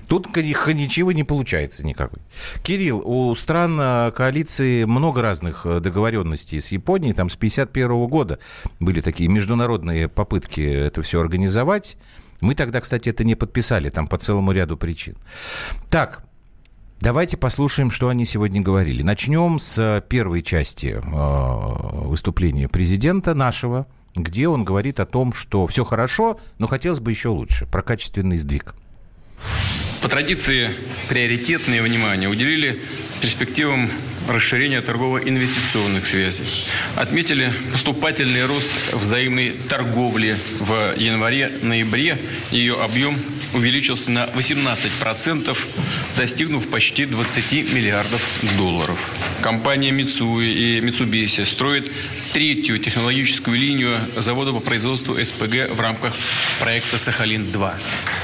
Тут 0.08 0.36
ничего 0.36 1.12
не 1.12 1.24
получается 1.24 1.86
никакой. 1.86 2.20
Кирилл, 2.64 3.02
у 3.04 3.34
стран 3.34 3.78
э, 3.80 4.12
коалиции 4.12 4.84
много 4.84 5.22
разных 5.22 5.66
э, 5.66 5.80
договоренностей 5.80 6.60
с 6.60 6.72
Японией. 6.72 7.14
Там 7.14 7.30
с 7.30 7.36
1951 7.36 8.08
года 8.08 8.40
были 8.80 9.02
такие 9.02 9.30
международные 9.30 10.08
попытки 10.08 10.62
это 10.62 11.02
все 11.02 11.20
организовать. 11.20 11.98
Мы 12.40 12.54
тогда, 12.54 12.82
кстати, 12.82 13.10
это 13.10 13.24
не 13.24 13.36
подписали, 13.36 13.90
там 13.90 14.08
по 14.08 14.18
целому 14.18 14.52
ряду 14.52 14.78
причин. 14.78 15.16
Так, 15.90 16.24
Давайте 17.06 17.38
послушаем, 17.38 17.92
что 17.92 18.10
они 18.10 18.26
сегодня 18.26 18.62
говорили. 18.62 19.04
Начнем 19.04 19.60
с 19.60 20.04
первой 20.10 20.42
части 20.42 21.00
э, 21.00 22.08
выступления 22.08 22.68
президента 22.68 23.36
нашего, 23.36 23.86
где 24.16 24.48
он 24.48 24.64
говорит 24.64 25.00
о 25.00 25.06
том, 25.06 25.32
что 25.32 25.68
все 25.68 25.86
хорошо, 25.86 26.40
но 26.58 26.66
хотелось 26.66 27.00
бы 27.00 27.12
еще 27.12 27.30
лучше, 27.30 27.68
про 27.68 27.84
качественный 27.84 28.38
сдвиг. 28.38 28.74
По 30.02 30.10
традиции 30.10 30.72
приоритетное 31.08 31.84
внимание 31.84 32.28
уделили 32.28 32.80
перспективам 33.22 33.88
расширения 34.28 34.82
торгово-инвестиционных 34.82 36.08
связей. 36.08 36.66
Отметили 36.96 37.54
поступательный 37.72 38.48
рост 38.48 38.94
взаимной 38.94 39.52
торговли 39.70 40.36
в 40.60 40.96
январе-ноябре. 40.98 42.18
Ее 42.50 42.74
объем 42.82 43.16
увеличился 43.54 44.12
на 44.12 44.26
18%, 44.26 45.58
достигнув 46.18 46.68
почти 46.68 47.06
20 47.06 47.74
миллиардов 47.74 48.22
долларов. 48.58 49.00
Компания 49.42 49.92
Mitsui 49.92 50.46
и 50.46 50.80
Mitsubishi 50.80 51.46
строят 51.46 51.90
третью 52.34 52.80
технологическую 52.80 53.58
линию 53.58 53.96
завода 54.16 54.52
по 54.54 54.60
производству 54.60 55.24
СПГ 55.24 55.70
в 55.70 55.80
рамках 55.80 56.14
проекта 56.60 56.98
«Сахалин-2». 56.98 57.74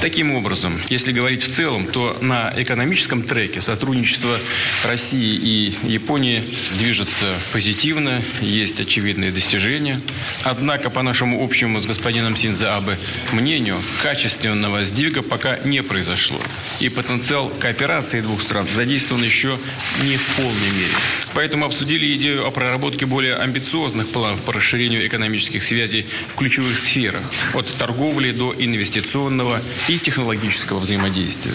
Таким 0.00 0.32
образом, 0.32 0.80
если 0.88 1.12
говорить 1.12 1.42
в 1.42 1.54
целом, 1.54 1.86
то 1.86 2.18
на 2.20 2.52
экономическом 2.56 3.22
треке 3.22 3.62
сотрудничество 3.62 4.36
России 4.84 5.34
и 5.34 5.74
Японии 5.84 6.44
движется 6.78 7.34
позитивно, 7.52 8.22
есть 8.40 8.80
очевидные 8.80 9.30
достижения. 9.30 10.00
Однако, 10.42 10.90
по 10.90 11.02
нашему 11.02 11.42
общему 11.42 11.80
с 11.80 11.86
господином 11.86 12.36
Синза 12.36 12.76
Абе 12.76 12.98
мнению, 13.32 13.76
качественного 14.02 14.84
сдвига 14.84 15.11
пока 15.20 15.58
не 15.58 15.82
произошло. 15.82 16.38
И 16.80 16.88
потенциал 16.88 17.50
кооперации 17.50 18.22
двух 18.22 18.40
стран 18.40 18.66
задействован 18.66 19.22
еще 19.22 19.58
не 20.04 20.16
в 20.16 20.26
полной 20.36 20.70
мере. 20.70 20.94
Поэтому 21.34 21.66
обсудили 21.66 22.16
идею 22.16 22.46
о 22.46 22.50
проработке 22.50 23.04
более 23.04 23.36
амбициозных 23.36 24.08
планов 24.08 24.40
по 24.42 24.54
расширению 24.54 25.06
экономических 25.06 25.62
связей 25.62 26.06
в 26.32 26.36
ключевых 26.36 26.78
сферах. 26.78 27.22
От 27.52 27.66
торговли 27.74 28.30
до 28.32 28.54
инвестиционного 28.56 29.60
и 29.88 29.98
технологического 29.98 30.78
взаимодействия. 30.78 31.52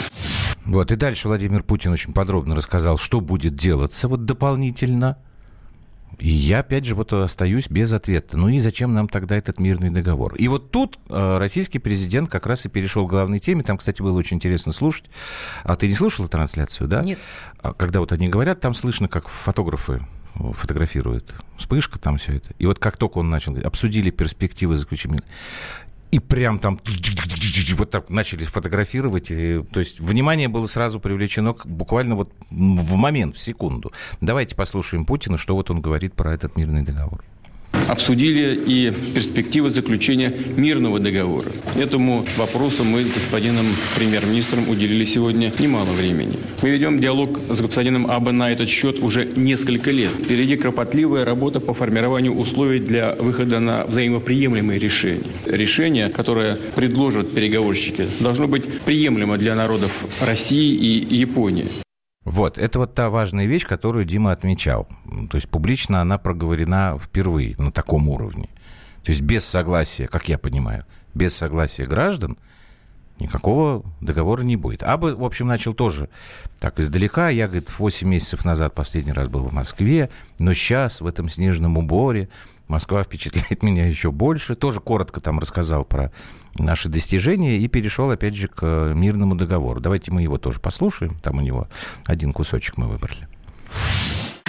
Вот, 0.66 0.92
и 0.92 0.96
дальше 0.98 1.30
Владимир 1.30 1.64
Путин 1.64 1.94
очень 1.94 2.14
подробно 2.14 2.54
рассказал, 2.54 2.98
что 2.98 3.22
будет 3.22 3.56
делаться 3.56 4.10
вот 4.10 4.26
дополнительно 4.26 5.18
и 6.20 6.30
я, 6.30 6.60
опять 6.60 6.86
же, 6.86 6.96
вот 6.96 7.14
остаюсь 7.14 7.70
без 7.70 7.94
ответа. 7.94 8.38
Ну 8.38 8.50
и 8.50 8.60
зачем 8.60 8.94
нам 8.94 9.08
тогда 9.08 9.38
этот 9.38 9.60
мирный 9.60 9.92
договор? 9.92 10.36
И 10.36 10.48
вот 10.48 10.72
тут 10.72 10.98
э, 11.10 11.38
российский 11.38 11.80
президент 11.80 12.30
как 12.30 12.48
раз 12.48 12.66
и 12.66 12.70
перешел 12.70 13.06
к 13.06 13.10
главной 13.10 13.40
теме. 13.40 13.62
Там, 13.62 13.78
кстати, 13.78 14.02
было 14.02 14.18
очень 14.18 14.38
интересно 14.38 14.72
слушать. 14.72 15.06
А 15.64 15.76
ты 15.76 15.88
не 15.88 15.94
слушала 15.94 16.28
трансляцию, 16.28 16.88
да? 16.88 17.04
Нет. 17.04 17.20
А 17.62 17.74
когда 17.74 18.00
вот 18.00 18.12
они 18.12 18.30
говорят, 18.30 18.60
там 18.60 18.74
слышно, 18.74 19.08
как 19.08 19.28
фотографы 19.28 20.02
фотографируют. 20.34 21.34
Вспышка 21.58 21.98
там 22.00 22.18
все 22.18 22.38
это. 22.38 22.54
И 22.60 22.66
вот 22.68 22.78
как 22.80 22.98
только 22.98 23.18
он 23.18 23.30
начал, 23.30 23.58
обсудили 23.64 24.12
перспективы 24.12 24.76
заключения 24.76 25.20
и 26.12 26.20
прям 26.20 26.60
там 26.60 26.80
вот 27.76 27.92
так 27.92 28.10
начали 28.10 28.44
фотографировать. 28.44 29.32
И, 29.32 29.62
то 29.72 29.80
есть 29.80 30.00
внимание 30.00 30.48
было 30.48 30.66
сразу 30.66 31.00
привлечено 31.00 31.56
буквально 31.66 32.16
вот 32.16 32.32
в 32.50 32.96
момент, 32.96 33.36
в 33.36 33.40
секунду. 33.40 33.92
Давайте 34.22 34.56
послушаем 34.56 35.06
Путина, 35.06 35.38
что 35.38 35.56
вот 35.56 35.70
он 35.72 35.82
говорит 35.82 36.14
про 36.14 36.34
этот 36.34 36.56
мирный 36.58 36.84
договор 36.84 37.24
обсудили 37.88 38.56
и 38.56 38.92
перспективы 39.14 39.70
заключения 39.70 40.34
мирного 40.56 41.00
договора. 41.00 41.52
Этому 41.76 42.26
вопросу 42.38 42.84
мы 42.84 43.04
с 43.04 43.14
господином 43.14 43.66
премьер-министром 43.96 44.70
уделили 44.70 45.06
сегодня 45.06 45.52
немало 45.60 45.92
времени. 45.92 46.38
Мы 46.62 46.70
ведем 46.70 47.00
диалог 47.00 47.40
с 47.50 47.62
господином 47.62 48.10
Абе 48.10 48.32
на 48.32 48.52
этот 48.52 48.70
счет 48.70 49.00
уже 49.00 49.26
несколько 49.26 49.92
лет. 49.92 50.12
Впереди 50.12 50.56
кропотливая 50.56 51.26
работа 51.26 51.60
по 51.60 51.74
формированию 51.74 52.36
условий 52.36 52.80
для 52.80 53.16
выхода 53.16 53.60
на 53.60 53.86
взаимоприемлемые 53.86 54.80
решения. 54.80 55.24
Решение, 55.46 56.10
которое 56.10 56.58
предложат 56.76 57.34
переговорщики, 57.34 58.08
должно 58.20 58.48
быть 58.48 58.82
приемлемо 58.82 59.38
для 59.38 59.56
народов 59.56 60.06
России 60.22 60.74
и 60.74 61.16
Японии. 61.16 61.87
Вот, 62.28 62.58
это 62.58 62.80
вот 62.80 62.94
та 62.94 63.10
важная 63.10 63.46
вещь, 63.46 63.66
которую 63.66 64.04
Дима 64.04 64.34
отмечал. 64.34 64.86
То 65.30 65.38
есть 65.38 65.48
публично 65.48 66.02
она 66.02 66.18
проговорена 66.18 67.00
впервые 67.02 67.56
на 67.58 67.72
таком 67.72 68.10
уровне. 68.10 68.50
То 69.06 69.14
есть 69.14 69.22
без 69.22 69.46
согласия, 69.46 70.08
как 70.08 70.28
я 70.28 70.38
понимаю, 70.38 70.84
без 71.14 71.34
согласия 71.38 71.86
граждан 71.86 72.38
никакого 73.18 73.86
договора 74.02 74.44
не 74.44 74.58
будет. 74.58 74.84
Абы, 74.84 75.16
в 75.16 75.24
общем, 75.24 75.48
начал 75.48 75.74
тоже 75.74 76.10
так 76.60 76.82
издалека. 76.82 77.30
Я, 77.30 77.48
говорит, 77.48 77.70
8 77.80 78.06
месяцев 78.06 78.44
назад 78.44 78.76
последний 78.76 79.14
раз 79.14 79.30
был 79.30 79.44
в 79.44 79.54
Москве, 79.54 80.10
но 80.38 80.52
сейчас 80.52 81.00
в 81.00 81.08
этом 81.08 81.30
снежном 81.30 81.78
уборе 81.78 82.28
Москва 82.68 83.04
впечатляет 83.04 83.62
меня 83.64 83.88
еще 83.88 84.12
больше. 84.12 84.56
Тоже 84.56 84.80
коротко 84.80 85.22
там 85.22 85.40
рассказал 85.40 85.86
про 85.86 86.12
наши 86.58 86.90
достижения 86.90 87.58
и 87.58 87.68
перешел, 87.68 88.10
опять 88.12 88.36
же, 88.36 88.48
к 88.48 88.94
мирному 88.94 89.36
договору. 89.36 89.80
Давайте 89.80 90.12
мы 90.12 90.22
его 90.22 90.38
тоже 90.38 90.60
послушаем. 90.60 91.18
Там 91.20 91.38
у 91.38 91.42
него 91.42 91.68
один 92.06 92.34
кусочек 92.34 92.78
мы 92.78 92.88
выбрали 92.88 93.28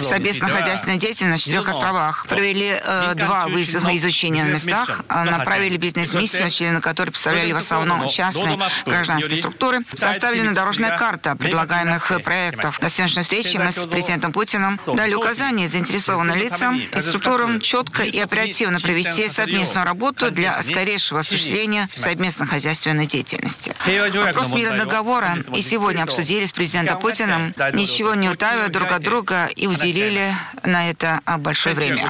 совместно-хозяйственную 0.03 0.99
деятельность 0.99 1.47
на 1.47 1.51
четырех 1.53 1.69
островах. 1.69 2.25
Провели 2.27 2.79
э, 2.81 3.13
два 3.15 3.47
выезда 3.47 3.79
изучения 3.95 4.45
на 4.45 4.49
местах, 4.49 5.01
а 5.07 5.25
направили 5.25 5.77
бизнес-миссию, 5.77 6.49
члены 6.49 6.81
которой 6.81 7.11
представляли 7.11 7.51
в 7.51 7.57
основном 7.57 8.07
частные 8.07 8.59
гражданские 8.85 9.37
структуры. 9.37 9.79
Составлена 9.93 10.53
дорожная 10.53 10.97
карта 10.97 11.35
предлагаемых 11.35 12.11
проектов. 12.23 12.81
На 12.81 12.89
сегодняшней 12.89 13.23
встрече 13.23 13.59
мы 13.59 13.71
с 13.71 13.85
президентом 13.85 14.31
Путиным. 14.31 14.79
Дали 14.87 15.13
указания 15.13 15.67
заинтересованным 15.67 16.37
лицам 16.37 16.79
и 16.79 16.99
структурам 16.99 17.59
четко 17.61 18.03
и 18.03 18.19
оперативно 18.19 18.79
провести 18.79 19.27
совместную 19.27 19.85
работу 19.85 20.31
для 20.31 20.61
скорейшего 20.61 21.21
осуществления 21.21 21.89
совместно-хозяйственной 21.95 23.05
деятельности. 23.05 23.75
Вопрос 24.15 24.51
мира 24.51 24.77
договора. 24.77 25.37
И 25.53 25.61
сегодня 25.61 26.03
обсудили 26.03 26.45
с 26.45 26.51
президентом 26.51 26.99
Путиным, 26.99 27.53
ничего 27.73 28.15
не 28.15 28.29
утаивая 28.29 28.69
друг 28.69 28.91
от 28.91 29.03
друга 29.03 29.47
и 29.55 29.67
уделяя 29.67 29.88
уделили 29.89 30.33
на 30.63 30.89
это 30.89 31.21
а, 31.25 31.37
большое 31.37 31.75
время. 31.75 32.09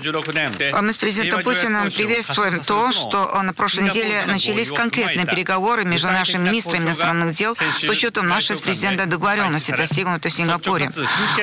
Мы 0.82 0.94
с 0.94 0.98
президентом 0.98 1.44
Путиным 1.44 1.92
приветствуем 1.92 2.60
то, 2.60 2.92
что 2.92 3.42
на 3.42 3.54
прошлой 3.54 3.86
неделе 3.86 4.24
начались 4.26 4.70
конкретные 4.70 5.26
переговоры 5.26 5.86
между 5.86 6.08
нашими 6.08 6.50
министрами 6.50 6.86
иностранных 6.86 7.34
дел 7.34 7.56
с 7.56 7.88
учетом 7.88 8.28
нашей 8.28 8.56
с 8.56 8.60
президентом 8.60 9.10
договоренности, 9.10 9.72
достигнутой 9.72 10.32
в 10.32 10.34
Сингапуре. 10.34 10.92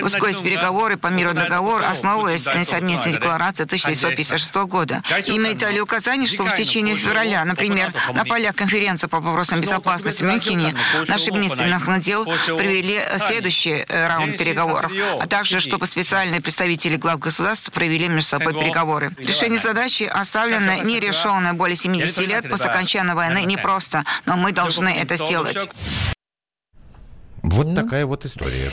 Ускорить 0.02 0.42
переговоры 0.42 0.96
по 0.96 1.08
миру 1.08 1.34
договор, 1.34 1.82
основываясь 1.82 2.46
на 2.46 2.64
совместной 2.64 3.12
декларации 3.12 3.64
1956 3.64 4.54
года. 4.66 5.02
Имеет 5.26 5.62
ли 5.70 5.80
указание, 5.80 6.28
что 6.28 6.44
в 6.44 6.54
течение 6.54 6.96
февраля, 6.96 7.44
например, 7.44 7.92
на 8.12 8.24
полях 8.24 8.54
конференции 8.54 9.06
по 9.06 9.20
вопросам 9.20 9.60
безопасности 9.60 10.22
в 10.22 10.26
Мюнхене, 10.26 10.74
наши 11.08 11.30
министры 11.30 11.66
иностранных 11.66 12.02
дел 12.02 12.24
провели 12.24 13.00
следующий 13.18 13.84
э, 13.88 14.06
раунд 14.06 14.36
переговоров, 14.38 14.92
а 15.20 15.26
также, 15.26 15.60
что 15.60 15.78
по 15.78 15.86
специальному 15.86 16.25
официальные 16.26 16.40
представители 16.40 16.96
глав 16.96 17.18
государств 17.20 17.70
провели 17.72 18.08
между 18.08 18.22
собой 18.22 18.52
переговоры. 18.52 19.12
Решение 19.18 19.58
задачи 19.58 20.04
оставлено 20.04 20.82
нерешенное 20.82 21.52
более 21.52 21.76
70 21.76 22.26
лет 22.26 22.50
после 22.50 22.70
окончания 22.70 23.14
войны 23.14 23.44
непросто, 23.44 24.02
но 24.24 24.36
мы 24.36 24.52
должны 24.52 24.88
это 24.88 25.16
сделать. 25.16 25.70
Вот 27.42 27.66
ну. 27.68 27.74
такая 27.74 28.06
вот 28.06 28.24
история. 28.24 28.70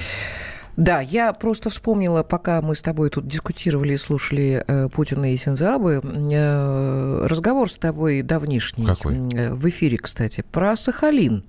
Да, 0.76 1.02
я 1.02 1.34
просто 1.34 1.70
вспомнила, 1.70 2.24
пока 2.24 2.60
мы 2.62 2.74
с 2.74 2.82
тобой 2.82 3.12
тут 3.12 3.28
дискутировали 3.28 3.94
и 3.94 3.98
слушали 3.98 4.64
э, 4.68 4.90
Путина 4.90 5.32
и 5.32 5.38
Синзабы, 5.38 6.02
э, 6.04 7.28
разговор 7.28 7.72
с 7.72 7.78
тобой 7.78 8.24
давнишний. 8.24 8.84
Какой? 8.84 9.18
Э, 9.34 9.54
в 9.54 9.70
эфире, 9.70 10.00
кстати, 10.00 10.44
про 10.52 10.76
Сахалин. 10.76 11.44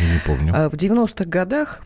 Не 0.00 0.20
помню. 0.24 0.54
Э, 0.54 0.68
в 0.70 0.74
90-х 0.74 1.26
годах 1.26 1.82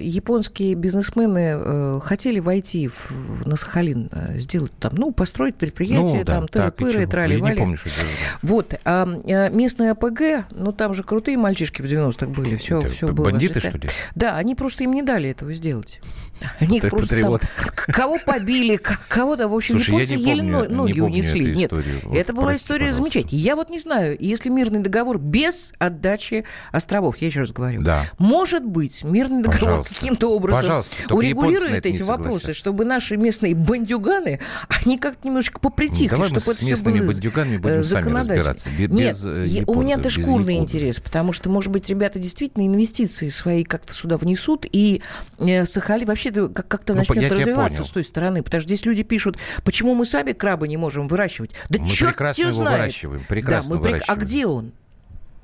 японские 0.00 0.74
бизнесмены 0.74 1.54
э, 1.56 2.00
хотели 2.02 2.40
войти 2.40 2.88
в, 2.88 3.46
на 3.46 3.56
Сахалин, 3.56 4.08
э, 4.10 4.38
сделать 4.38 4.72
там, 4.78 4.92
ну, 4.96 5.12
построить 5.12 5.56
предприятие, 5.56 6.18
ну, 6.18 6.24
да, 6.24 6.34
там, 6.34 6.44
тыры-пыры, 6.46 7.06
трали-вали. 7.06 7.54
не 7.54 7.58
помню, 7.58 7.76
что 7.76 7.88
это 7.88 7.98
Вот. 8.42 8.74
А, 8.84 9.06
а 9.06 9.48
местные 9.50 9.92
АПГ, 9.92 10.50
ну, 10.50 10.72
там 10.72 10.94
же 10.94 11.02
крутые 11.02 11.36
мальчишки 11.36 11.82
в 11.82 11.84
90-х 11.84 12.26
были, 12.26 12.56
все, 12.56 12.80
это 12.80 12.88
все 12.88 13.06
было. 13.08 13.26
Бандиты, 13.30 13.60
что 13.60 13.78
ли? 13.78 13.88
Да, 14.14 14.36
они 14.36 14.54
просто 14.54 14.84
им 14.84 14.92
не 14.92 15.02
дали 15.02 15.30
этого 15.30 15.52
сделать. 15.52 16.00
Они 16.60 16.78
их 16.78 16.90
просто 16.90 17.20
там, 17.22 17.38
кого 17.86 18.18
побили, 18.18 18.76
кого-то, 18.76 19.48
в 19.48 19.54
общем, 19.54 19.76
Слушай, 19.76 20.02
японцы 20.02 20.14
еле 20.14 20.42
ноги 20.42 21.00
унесли. 21.00 21.54
Нет, 21.54 21.72
это 22.12 22.32
была 22.32 22.54
история 22.54 22.92
замечательная. 22.92 23.40
Я 23.40 23.56
вот 23.56 23.70
не 23.70 23.78
знаю, 23.78 24.16
если 24.18 24.50
мирный 24.50 24.80
договор 24.80 25.18
без 25.18 25.72
отдачи 25.78 26.44
островов, 26.72 27.16
я 27.18 27.28
еще 27.28 27.40
раз 27.40 27.52
говорю, 27.52 27.82
да. 27.82 28.04
может 28.18 28.65
быть, 28.68 29.04
мирный 29.04 29.42
договор 29.42 29.84
каким-то 29.84 30.28
образом 30.32 30.60
Пожалуйста, 30.60 30.96
урегулирует 31.10 31.86
эти 31.86 32.02
вопросы, 32.02 32.52
чтобы 32.52 32.84
наши 32.84 33.16
местные 33.16 33.54
бандюганы, 33.54 34.40
они 34.68 34.98
как-то 34.98 35.26
немножечко 35.26 35.60
попритихли, 35.60 36.08
Давай 36.08 36.28
чтобы 36.28 36.42
мы 36.46 36.54
с 36.54 36.62
местными 36.62 37.00
бандюганами 37.00 37.56
будем 37.56 37.84
сами 37.84 38.10
разбираться. 38.10 38.70
Без, 38.70 38.90
Нет, 38.90 39.16
японцев, 39.16 39.68
у 39.68 39.80
меня-то 39.80 40.10
шкурный 40.10 40.54
японцев. 40.54 40.76
интерес, 40.76 41.00
потому 41.00 41.32
что, 41.32 41.50
может 41.50 41.72
быть, 41.72 41.88
ребята 41.88 42.18
действительно 42.18 42.66
инвестиции 42.66 43.28
свои 43.28 43.64
как-то 43.64 43.94
сюда 43.94 44.16
внесут, 44.16 44.66
и 44.70 45.02
э, 45.38 45.64
Сахалин 45.64 46.06
вообще 46.06 46.30
как-то 46.48 46.92
ну, 46.92 47.00
начнет 47.00 47.30
развиваться 47.30 47.84
с 47.84 47.90
той 47.90 48.04
стороны. 48.04 48.42
Потому 48.42 48.60
что 48.60 48.68
здесь 48.68 48.84
люди 48.84 49.02
пишут, 49.02 49.38
почему 49.64 49.94
мы 49.94 50.04
сами 50.04 50.32
крабы 50.32 50.68
не 50.68 50.76
можем 50.76 51.08
выращивать. 51.08 51.52
Да 51.68 51.78
мы 51.78 51.88
черт 51.88 52.12
прекрасно 52.12 52.42
его 52.42 52.52
знает. 52.52 52.78
выращиваем. 52.78 53.24
Прекрасно 53.28 53.74
да, 53.74 53.80
мы 53.80 53.86
выращиваем. 53.86 54.20
А 54.20 54.24
где 54.24 54.46
он? 54.46 54.72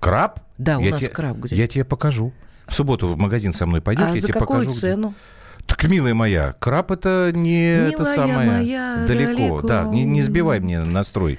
Краб? 0.00 0.40
Да, 0.58 0.78
у 0.78 0.82
я 0.82 0.90
нас 0.90 1.00
те... 1.00 1.08
краб 1.08 1.38
где. 1.38 1.56
Я 1.56 1.66
тебе 1.66 1.84
покажу. 1.84 2.32
В 2.66 2.74
субботу 2.74 3.08
в 3.08 3.18
магазин 3.18 3.52
со 3.52 3.66
мной 3.66 3.80
пойдешь, 3.80 4.06
а 4.06 4.14
я 4.14 4.20
за 4.20 4.28
тебе 4.28 4.32
какую 4.38 4.60
покажу. 4.60 4.72
цену? 4.72 5.08
Где... 5.08 5.16
Так, 5.66 5.84
милая 5.88 6.12
моя, 6.12 6.54
краб 6.58 6.90
это 6.90 7.30
не 7.34 7.76
Милая 7.76 7.90
это 7.90 8.04
самое 8.04 8.50
моя, 8.50 9.04
далеко. 9.06 9.32
далеко. 9.32 9.68
Да, 9.68 9.84
не, 9.84 10.04
не 10.04 10.20
сбивай 10.20 10.60
мне 10.60 10.80
настрой. 10.80 11.38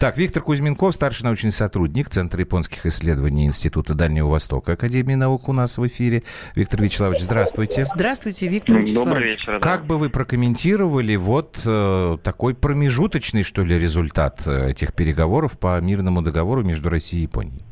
Так, 0.00 0.16
Виктор 0.16 0.42
Кузьминков, 0.42 0.94
старший 0.94 1.24
научный 1.24 1.52
сотрудник 1.52 2.08
Центра 2.08 2.40
японских 2.40 2.86
исследований 2.86 3.46
Института 3.46 3.94
Дальнего 3.94 4.28
Востока 4.28 4.72
Академии 4.72 5.14
наук 5.14 5.48
у 5.48 5.52
нас 5.52 5.78
в 5.78 5.86
эфире. 5.86 6.22
Виктор 6.54 6.82
Вячеславович, 6.82 7.20
здравствуйте. 7.20 7.84
Здравствуйте, 7.84 8.48
Виктор 8.48 8.78
Вячеславович. 8.78 8.94
Добрый 8.94 9.28
вечер. 9.28 9.52
Да. 9.54 9.58
Как 9.60 9.86
бы 9.86 9.98
вы 9.98 10.10
прокомментировали 10.10 11.16
вот 11.16 11.60
э, 11.64 12.18
такой 12.22 12.54
промежуточный, 12.54 13.42
что 13.42 13.62
ли, 13.64 13.78
результат 13.78 14.42
э, 14.46 14.70
этих 14.70 14.94
переговоров 14.94 15.58
по 15.58 15.80
мирному 15.80 16.22
договору 16.22 16.64
между 16.64 16.88
Россией 16.88 17.22
и 17.22 17.26
Японией? 17.26 17.67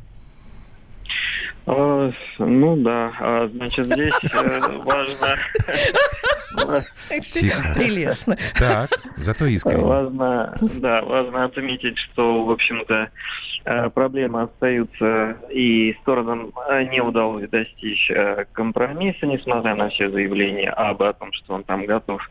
А, 1.67 2.13
ну 2.39 2.77
да, 2.77 3.13
а, 3.19 3.49
значит, 3.49 3.87
здесь 3.87 4.15
э, 4.23 4.61
важно... 4.85 5.39
Тихо. 7.23 7.73
Прелестно. 7.75 8.37
Так, 8.59 8.89
зато 9.17 9.47
искренне. 9.47 9.85
Важно, 9.85 10.55
да, 10.81 11.03
важно 11.03 11.45
отметить, 11.45 11.99
что, 11.99 12.45
в 12.45 12.51
общем-то, 12.53 13.11
э, 13.65 13.91
проблемы 13.91 14.43
остаются, 14.43 15.37
и 15.51 15.97
сторонам 16.03 16.53
э, 16.69 16.85
не 16.85 17.01
удалось 17.01 17.49
достичь 17.51 18.11
компромисса, 18.53 19.27
несмотря 19.27 19.75
на 19.75 19.89
все 19.89 20.09
заявления 20.09 20.71
об 20.71 21.03
о 21.03 21.13
том, 21.13 21.33
что 21.33 21.55
он 21.55 21.65
там 21.65 21.85
готов 21.85 22.23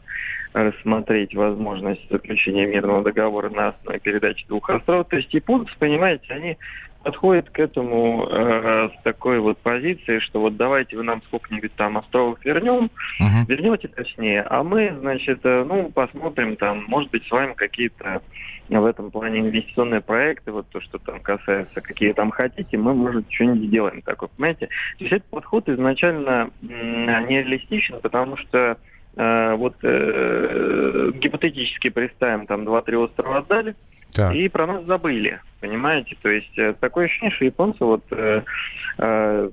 рассмотреть 0.54 1.36
возможность 1.36 2.10
заключения 2.10 2.66
мирного 2.66 3.04
договора 3.04 3.50
на 3.50 3.68
основе 3.68 4.00
передачи 4.00 4.48
двух 4.48 4.70
островов. 4.70 5.08
То 5.10 5.18
есть 5.18 5.34
японцы, 5.34 5.72
понимаете, 5.78 6.34
они 6.34 6.58
подходит 7.06 7.52
к 7.52 7.60
этому 7.60 8.28
э, 8.28 8.90
с 8.90 9.04
такой 9.04 9.40
вот 9.40 9.60
позиции, 9.60 10.18
что 10.18 10.42
вот 10.42 10.58
давайте 10.58 10.98
вы 10.98 11.04
нам 11.04 11.22
сколько-нибудь 11.28 11.72
там 11.76 12.00
островов 12.00 12.44
вернем, 12.44 12.90
uh-huh. 13.22 13.46
вернете 13.48 13.88
точнее, 13.90 14.42
а 14.42 14.64
мы, 14.64 14.92
значит, 15.00 15.40
э, 15.44 15.64
ну, 15.68 15.92
посмотрим 15.92 16.56
там, 16.56 16.84
может 16.88 17.12
быть, 17.12 17.24
с 17.28 17.30
вами 17.32 17.54
какие-то 17.54 18.24
в 18.70 18.86
этом 18.86 19.12
плане 19.12 19.42
инвестиционные 19.42 20.02
проекты, 20.02 20.52
вот 20.52 20.68
то, 20.70 20.82
что 20.82 20.98
там 20.98 21.20
касается, 21.20 21.80
какие 21.80 22.12
там 22.14 22.32
хотите, 22.32 22.76
мы, 22.76 22.96
может, 22.96 23.32
что-нибудь 23.32 23.68
сделаем 23.68 24.02
такое, 24.02 24.28
понимаете? 24.36 24.66
То 24.98 25.04
есть 25.04 25.14
этот 25.14 25.30
подход 25.30 25.70
изначально 25.70 26.50
м- 26.64 27.28
нереалистичен, 27.28 28.00
потому 28.02 28.36
что 28.38 28.78
э, 29.16 29.54
вот 29.54 29.76
э, 29.84 31.12
гипотетически 31.14 31.90
представим, 31.90 32.48
там 32.48 32.66
два-три 32.66 32.98
острова 32.98 33.38
отдали, 33.38 33.76
так. 34.16 34.34
И 34.34 34.48
про 34.48 34.66
нас 34.66 34.86
забыли, 34.86 35.42
понимаете? 35.60 36.16
То 36.22 36.30
есть 36.30 36.58
э, 36.58 36.74
такое 36.80 37.06
ощущение, 37.06 37.36
что 37.36 37.46
японцы 37.46 37.84
вот, 37.84 38.04
э, 38.12 38.44
э, 38.98 39.50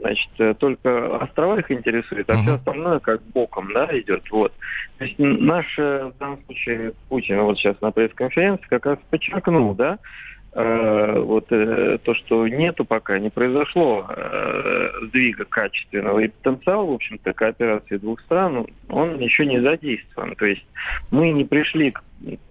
значит, 0.00 0.30
э, 0.38 0.54
только 0.54 1.16
острова 1.16 1.58
их 1.58 1.70
интересует, 1.70 2.30
а 2.30 2.34
uh-huh. 2.34 2.42
все 2.42 2.52
остальное 2.54 3.00
как 3.00 3.22
боком, 3.34 3.72
да, 3.72 3.88
идет. 3.98 4.22
Вот. 4.30 4.52
То 4.98 5.04
есть 5.04 5.18
наш, 5.18 5.66
э, 5.78 6.12
в 6.14 6.18
данном 6.18 6.44
случае, 6.44 6.92
Путин 7.08 7.40
вот 7.40 7.58
сейчас 7.58 7.80
на 7.80 7.90
пресс-конференции 7.90 8.66
как 8.68 8.86
раз 8.86 8.98
подчеркнул, 9.10 9.74
да, 9.74 9.98
вот 10.54 11.46
э, 11.50 11.98
то, 12.04 12.14
что 12.14 12.46
нету 12.46 12.84
пока, 12.84 13.18
не 13.18 13.28
произошло 13.28 14.06
э, 14.08 14.88
сдвига 15.08 15.44
качественного. 15.44 16.20
И 16.20 16.28
потенциал, 16.28 16.86
в 16.86 16.92
общем-то, 16.92 17.32
кооперации 17.32 17.96
двух 17.96 18.20
стран, 18.20 18.66
он 18.88 19.18
еще 19.18 19.46
не 19.46 19.60
задействован. 19.60 20.36
То 20.36 20.46
есть 20.46 20.64
мы 21.10 21.32
не 21.32 21.44
пришли 21.44 21.90
к 21.90 22.04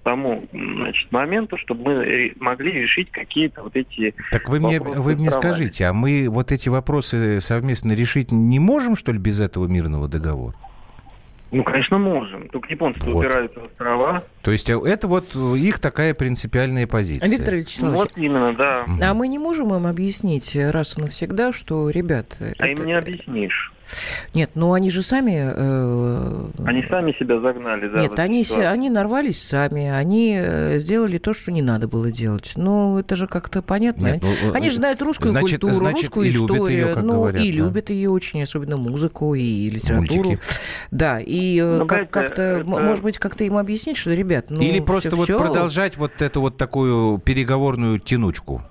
тому 0.04 0.44
значит, 0.52 1.12
моменту, 1.13 1.58
чтобы 1.58 1.84
мы 1.84 2.34
могли 2.39 2.74
решить 2.74 3.10
какие-то 3.10 3.63
вот 3.63 3.76
эти 3.76 4.13
Так 4.32 4.50
вы 4.50 4.60
мне, 4.60 4.82
вы 4.82 5.16
мне 5.16 5.32
скажите, 5.32 5.86
а 5.86 5.94
мы 5.94 6.28
вот 6.28 6.52
эти 6.52 6.68
вопросы 6.68 7.39
совместно 7.39 7.94
решить 7.94 8.34
не 8.34 8.60
можем, 8.60 8.98
что 8.98 9.13
ли, 9.13 9.18
без 9.18 9.39
этого 9.39 9.68
мирного 9.68 10.10
договора? 10.10 10.56
Ну, 11.54 11.63
конечно, 11.63 12.00
можем. 12.00 12.50
Только 12.50 12.72
японцы 12.72 13.00
вот. 13.06 13.20
упираются 13.20 13.60
в 13.60 13.66
острова. 13.66 14.24
То 14.42 14.52
есть 14.52 14.70
э, 14.70 14.80
это 14.86 15.08
вот 15.08 15.36
их 15.36 15.80
такая 15.80 16.13
принципиальная 16.13 16.88
позиция. 16.88 17.30
Виктор 17.30 17.56
Вячеславович. 17.56 18.00
Вот 18.00 18.12
именно, 18.18 18.54
да. 18.54 18.86
А 19.02 19.13
мы 19.13 19.28
не 19.28 19.38
можем 19.38 19.74
им 19.74 19.86
объяснить 19.86 20.56
раз 20.56 20.98
и 20.98 21.02
навсегда, 21.02 21.54
что, 21.54 21.89
ребят... 21.89 22.38
А 22.39 22.46
это... 22.46 22.66
им 22.66 22.86
не 22.86 22.94
объяснишь. 22.94 23.72
Нет, 24.34 24.52
ну 24.56 24.74
они 24.74 24.89
же 24.89 25.04
сами... 25.04 25.54
Э... 25.56 26.50
Они 26.65 26.84
сами 26.89 27.12
себя 27.13 27.39
загнали. 27.39 27.88
Да, 27.89 28.02
Нет, 28.02 28.17
они, 28.19 28.43
се, 28.43 28.67
они 28.67 28.89
нарвались 28.89 29.41
сами, 29.41 29.89
они 29.89 30.36
э, 30.38 30.80
сделали 30.80 31.17
то, 31.17 31.34
что 31.34 31.52
не 31.52 31.62
надо 31.62 31.88
было 31.88 32.12
делать. 32.12 32.54
Ну, 32.56 32.98
это 32.98 33.15
же 33.15 33.28
как-то 33.28 33.62
понятно. 33.62 34.13
Нет, 34.13 34.24
ну, 34.24 34.54
они 34.54 34.69
же 34.69 34.78
знают 34.78 35.02
русскую 35.02 35.28
значит, 35.28 35.62
культуру, 35.62 35.74
значит, 35.74 36.04
русскую 36.04 36.28
и 36.28 36.32
историю. 36.32 36.88
Ее, 36.88 36.96
ну, 36.96 37.13
говорят, 37.13 37.43
и 37.43 37.52
да. 37.52 37.58
любят 37.58 37.89
ее 37.89 38.10
очень, 38.10 38.41
особенно 38.41 38.78
музыку 38.78 39.36
и 39.36 39.69
литературу. 39.69 40.30
Мультики. 40.30 40.39
Да, 40.91 41.19
и 41.19 41.60
э, 41.60 41.78
ну, 41.80 41.88
как, 41.88 42.10
как-то, 42.10 42.41
это... 42.41 42.65
может 42.65 43.04
быть, 43.04 43.17
как-то 43.17 43.43
им 43.43 43.58
объяснить, 43.58 43.98
что, 43.98 44.13
ребят, 44.13 44.46
ну, 44.50 44.62
Или 44.62 44.80
просто 44.80 45.10
все, 45.10 45.17
вот 45.17 45.26
все... 45.26 45.38
продолжать 45.38 45.98
вот 45.98 46.22
эту 46.22 46.41
вот 46.41 46.58
такую 46.58 47.19
переговорную 47.19 48.00
тянучку. 48.00 48.63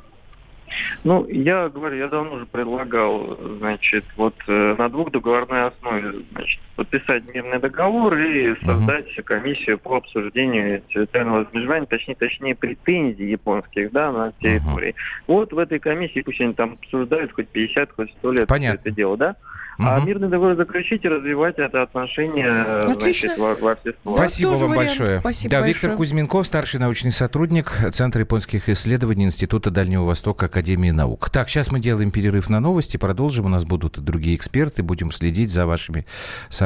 Ну, 1.05 1.27
я 1.29 1.69
говорю, 1.69 1.97
я 1.97 2.09
давно 2.09 2.35
уже 2.35 2.47
предлагал, 2.47 3.39
значит, 3.59 4.05
вот 4.17 4.35
э, 4.47 4.75
на 4.79 4.89
двух 4.89 5.11
договорной 5.11 5.67
основе, 5.67 6.25
значит, 6.33 6.61
подписать 6.77 7.23
мирный 7.35 7.59
договор 7.59 8.17
и 8.17 8.55
создать 8.65 9.07
uh-huh. 9.07 9.23
комиссию 9.23 9.79
по 9.79 9.97
обсуждению 9.97 10.83
территориального 10.89 11.45
размежевания, 11.45 11.87
точнее, 11.87 12.15
точнее, 12.15 12.55
претензий 12.55 13.31
японских, 13.31 13.93
да, 13.93 14.13
на 14.13 14.33
территории. 14.41 14.91
Uh-huh. 14.91 15.25
Вот 15.27 15.53
в 15.53 15.59
этой 15.59 15.79
комиссии 15.79 16.23
пусть 16.23 16.41
они 16.41 16.55
там 16.55 16.79
обсуждают 16.81 17.33
хоть 17.33 17.49
50, 17.49 17.93
хоть 17.93 18.11
100 18.19 18.33
лет 18.33 18.49
Понятно. 18.49 18.79
это 18.81 18.91
дело, 18.91 19.17
да? 19.17 19.37
Угу. 19.79 19.89
А 19.89 20.01
мирный 20.01 20.29
договор 20.29 20.55
заключить 20.57 21.05
и 21.05 21.09
развивать 21.09 21.59
это 21.59 21.83
отношение 21.83 22.93
значит, 22.93 23.39
во, 23.39 23.55
во 23.55 23.75
все 23.77 23.95
Спасибо 24.03 24.51
вам 24.51 24.71
вариант. 24.71 24.77
большое. 24.77 25.21
Спасибо 25.21 25.51
да, 25.51 25.61
большое. 25.61 25.75
Виктор 25.75 25.97
Кузьминков, 25.97 26.47
старший 26.47 26.79
научный 26.81 27.11
сотрудник 27.11 27.73
Центра 27.93 28.21
японских 28.21 28.69
исследований 28.69 29.25
Института 29.25 29.71
Дальнего 29.71 30.05
Востока 30.05 30.47
Академии 30.47 30.91
наук. 30.91 31.31
Так, 31.31 31.49
сейчас 31.49 31.73
мы 31.73 31.81
делаем 31.81 32.11
перерыв 32.11 32.51
на 32.51 32.61
новости, 32.61 32.99
продолжим. 32.99 33.47
У 33.47 33.49
нас 33.49 33.65
будут 33.65 33.99
другие 33.99 34.37
эксперты, 34.37 34.83
будем 34.83 35.11
следить 35.11 35.51
за 35.51 35.67
вашими 35.67 36.05
сообщениями. 36.49 36.62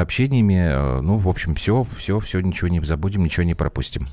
Ну, 1.01 1.17
в 1.17 1.27
общем, 1.27 1.55
все, 1.55 1.85
все, 1.97 2.19
все, 2.19 2.39
ничего 2.39 2.67
не 2.67 2.79
забудем, 2.81 3.23
ничего 3.23 3.43
не 3.43 3.53
пропустим. 3.53 4.07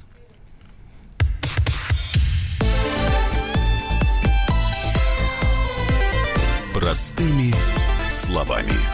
Простыми 6.73 7.53
словами. 8.09 8.94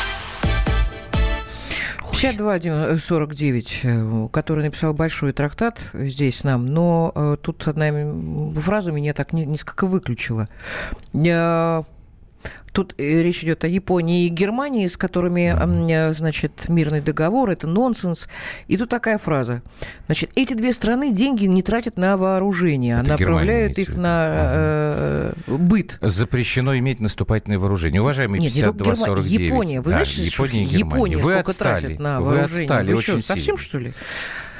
5249, 2.21 3.79
э, 3.83 4.27
который 4.31 4.63
написал 4.65 4.93
большой 4.93 5.31
трактат 5.31 5.79
здесь 5.93 6.43
нам, 6.43 6.67
но 6.67 7.11
э, 7.15 7.37
тут 7.41 7.67
одна 7.67 7.89
фраза 8.61 8.91
меня 8.91 9.15
так 9.15 9.33
несколько 9.33 9.87
выключила. 9.87 10.47
Э, 12.43 12.47
Тут 12.71 12.95
э, 12.97 13.21
речь 13.21 13.43
идет 13.43 13.65
о 13.65 13.67
Японии 13.67 14.25
и 14.25 14.29
Германии, 14.29 14.87
с 14.87 14.95
которыми, 14.95 15.53
э, 15.53 16.13
значит, 16.13 16.69
мирный 16.69 17.01
договор, 17.01 17.49
это 17.49 17.67
нонсенс. 17.67 18.29
И 18.67 18.77
тут 18.77 18.89
такая 18.89 19.17
фраза. 19.17 19.61
Значит, 20.05 20.31
эти 20.35 20.53
две 20.53 20.71
страны 20.71 21.11
деньги 21.11 21.45
не 21.47 21.63
тратят 21.63 21.97
на 21.97 22.15
вооружение, 22.15 22.99
а 22.99 23.03
направляют 23.03 23.77
их 23.77 23.97
на 23.97 24.29
э, 24.31 25.33
быт. 25.47 25.97
Запрещено 26.01 26.77
иметь 26.77 27.01
наступательное 27.01 27.59
вооружение. 27.59 28.01
Уважаемые 28.01 28.41
5249. 28.41 29.39
Япония. 29.41 29.81
Вы 29.81 29.91
да, 29.91 30.05
знаете, 30.05 30.23
Япония, 30.23 30.65
что 30.65 30.77
Япония 30.77 31.17
Вы 31.17 31.35
отстали. 31.35 31.81
тратит 31.81 31.99
на 31.99 32.21
Вы 32.21 32.25
вооружение? 32.25 32.61
отстали 32.63 32.91
Вы 32.91 32.97
очень 32.97 33.13
что, 33.13 33.21
совсем, 33.21 33.57
сильно. 33.57 33.57
что 33.57 33.77
ли? 33.79 33.93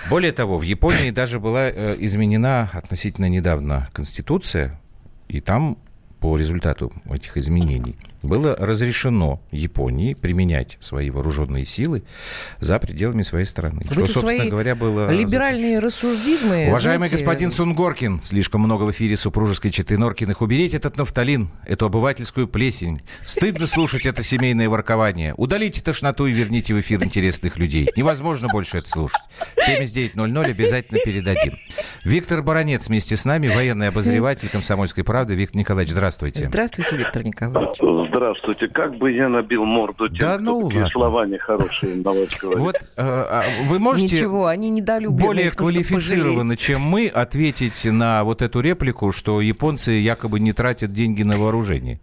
Более 0.10 0.32
того, 0.34 0.58
в 0.58 0.64
Японии 0.64 1.12
даже 1.12 1.40
была 1.40 1.70
э, 1.70 1.96
изменена 2.00 2.70
относительно 2.74 3.30
недавно 3.30 3.88
Конституция, 3.94 4.82
и 5.30 5.40
там 5.40 5.78
по 6.22 6.38
результату 6.38 6.94
этих 7.10 7.36
изменений 7.36 7.98
было 8.24 8.56
разрешено 8.56 9.42
Японии 9.52 10.14
применять 10.14 10.78
свои 10.80 11.10
вооруженные 11.10 11.66
силы 11.66 12.04
за 12.60 12.80
пределами 12.80 13.24
своей 13.24 13.46
страны. 13.46 13.82
Вы 13.86 14.06
что, 14.08 14.20
собственно 14.22 14.50
говоря, 14.50 14.76
было... 14.76 15.12
Либеральные 15.12 15.80
рассуждизмы... 15.80 16.68
Уважаемый 16.68 17.08
знаете... 17.08 17.16
господин 17.16 17.52
Сунгоркин, 17.52 18.22
слишком 18.22 18.62
много 18.62 18.84
в 18.84 18.92
эфире 18.92 19.18
супружеской 19.18 19.72
четы 19.72 19.98
Норкиных. 19.98 20.42
Уберите 20.42 20.78
этот 20.78 20.98
нафталин, 20.98 21.50
эту 21.66 21.86
обывательскую 21.86 22.48
плесень. 22.48 23.02
Стыдно 23.26 23.68
слушать 23.68 24.06
это 24.06 24.24
семейное 24.24 24.70
воркование. 24.70 25.34
Удалите 25.36 25.82
тошноту 25.82 26.28
и 26.28 26.32
верните 26.32 26.74
в 26.74 26.80
эфир 26.80 27.04
интересных 27.04 27.58
людей. 27.58 27.90
Невозможно 27.96 28.48
больше 28.48 28.78
это 28.78 28.90
слушать. 28.90 29.22
7900 29.66 30.48
обязательно 30.48 31.00
передадим. 31.04 31.54
Виктор 32.04 32.42
Баранец 32.42 32.88
вместе 32.88 33.16
с 33.16 33.26
нами, 33.26 33.48
военный 33.48 33.88
обозреватель 33.88 34.50
«Комсомольской 34.50 35.04
правды». 35.04 35.36
Виктор 35.36 35.58
Николаевич, 35.58 35.92
здравствуйте. 35.94 36.44
Здравствуйте, 36.44 36.98
Виктор 36.98 37.24
Николаевич. 37.24 38.11
Здравствуйте. 38.12 38.68
Как 38.68 38.96
бы 38.98 39.12
я 39.12 39.30
набил 39.30 39.64
морду 39.64 40.10
тем, 40.10 40.18
Да 40.20 40.34
кто 40.36 40.44
ну 40.44 40.64
такие 40.64 40.82
ладно. 40.84 40.92
слова 40.92 41.26
нехорошие 41.26 41.96
на 41.96 42.12
вас 42.12 42.38
говорит. 42.42 42.62
Вот 42.62 42.76
э, 42.76 42.82
а 42.98 43.42
вы 43.70 43.80
можете 43.80 44.16
Ничего, 44.16 44.48
они 44.48 44.70
недолюбленные, 44.70 45.26
более 45.28 45.46
их 45.48 45.58
нужно 45.60 45.72
квалифицированно, 45.82 46.58
чем 46.58 46.82
мы, 46.82 47.08
ответить 47.08 47.86
на 47.86 48.24
вот 48.26 48.42
эту 48.42 48.60
реплику, 48.60 49.12
что 49.14 49.40
японцы 49.40 49.92
якобы 49.94 50.40
не 50.42 50.52
тратят 50.52 50.92
деньги 50.92 51.24
на 51.24 51.38
вооружение? 51.38 52.00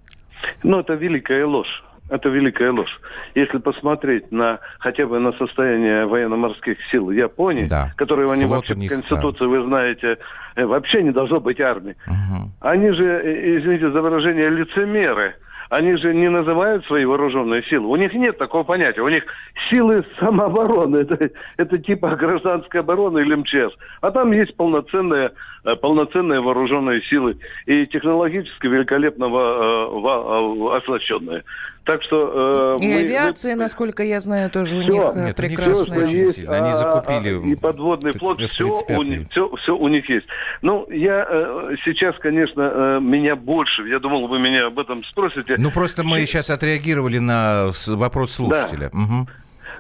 Ну, 0.63 0.81
это 0.81 0.95
великая 0.95 1.45
ложь. 1.45 1.85
Это 2.11 2.31
великая 2.31 2.73
ложь. 2.73 3.01
Если 3.35 3.59
посмотреть 3.59 4.33
на 4.33 4.61
хотя 4.79 5.07
бы 5.07 5.19
на 5.19 5.33
состояние 5.33 6.07
военно-морских 6.07 6.79
сил 6.91 7.11
Японии, 7.11 7.67
Да. 7.67 7.93
которые 7.99 8.33
они 8.33 8.47
Флот 8.47 8.57
вообще 8.57 8.73
у 8.73 8.77
них, 8.79 8.91
в 8.91 8.95
Конституции, 8.95 9.45
вы 9.45 9.63
знаете, 9.65 10.17
э, 10.57 10.65
вообще 10.65 11.03
не 11.03 11.11
должно 11.11 11.39
быть 11.39 11.61
армии. 11.61 11.97
Мгм. 12.07 12.53
Они 12.61 12.93
же, 12.93 13.05
э, 13.05 13.59
извините 13.59 13.91
за 13.91 14.01
выражение, 14.01 14.49
лицемеры. 14.49 15.35
Они 15.71 15.97
же 15.97 16.15
не 16.15 16.31
называют 16.31 16.85
свои 16.87 17.05
вооруженные 17.05 17.63
силы. 17.65 17.89
У 17.89 17.97
них 17.97 18.15
нет 18.15 18.39
такого 18.39 18.63
понятия. 18.63 19.03
У 19.03 19.09
них 19.09 19.25
силы 19.69 20.05
самообороны. 20.19 20.97
Это, 21.09 21.31
это 21.57 21.79
типа 21.79 22.17
гражданской 22.17 22.81
обороны 22.81 23.19
или 23.21 23.35
МЧС. 23.35 23.77
А 24.01 24.11
там 24.11 24.33
есть 24.33 24.57
полноценные, 24.57 25.33
э, 25.65 25.77
полноценные 25.77 26.41
вооруженные 26.41 27.03
силы. 27.03 27.39
И 27.67 27.87
технологически 27.87 28.67
великолепно 28.67 29.29
во- 29.29 29.41
э, 29.41 30.01
во- 30.01 30.75
э, 30.75 30.79
оснащенные. 30.79 31.45
Так 31.89 32.03
что... 32.03 32.77
э, 32.79 32.85
И 32.85 32.87
мы- 32.87 33.01
авиация, 33.01 33.55
мы- 33.55 33.63
насколько 33.63 34.03
я 34.03 34.21
знаю, 34.21 34.51
тоже 34.51 34.77
у 34.77 34.83
них 34.83 34.91
э, 34.91 34.93
Нет, 34.93 35.15
у 35.15 35.21
них 35.21 35.35
прекрасная. 35.37 36.03
очень 36.05 36.17
есть. 36.19 36.39
Они 36.47 36.69
а, 36.69 36.73
закупили 36.75 37.41
а, 37.43 37.47
и 37.47 37.55
подводный 37.55 38.13
флот, 38.13 38.39
все 38.43 38.65
у, 38.69 38.75
F-35. 38.75 39.05
них, 39.07 39.31
все, 39.31 39.57
все 39.57 39.75
у 39.75 39.89
них 39.89 40.07
есть. 40.11 40.27
Ну, 40.61 40.87
я 40.91 41.27
э, 41.27 41.77
сейчас, 41.87 42.15
конечно, 42.19 42.61
э, 42.61 43.01
меня 43.01 43.37
больше, 43.37 43.85
я 43.89 44.01
думал, 44.01 44.29
вы 44.29 44.39
меня 44.39 44.67
об 44.67 44.79
этом 44.79 45.03
спросите. 45.05 45.55
Ну, 45.57 45.71
просто 45.71 46.05
мы 46.05 46.27
сейчас 46.27 46.51
отреагировали 46.51 47.17
на 47.21 47.71
вопрос 47.87 48.33
слушателя. 48.33 48.91
Мгм. 48.93 49.27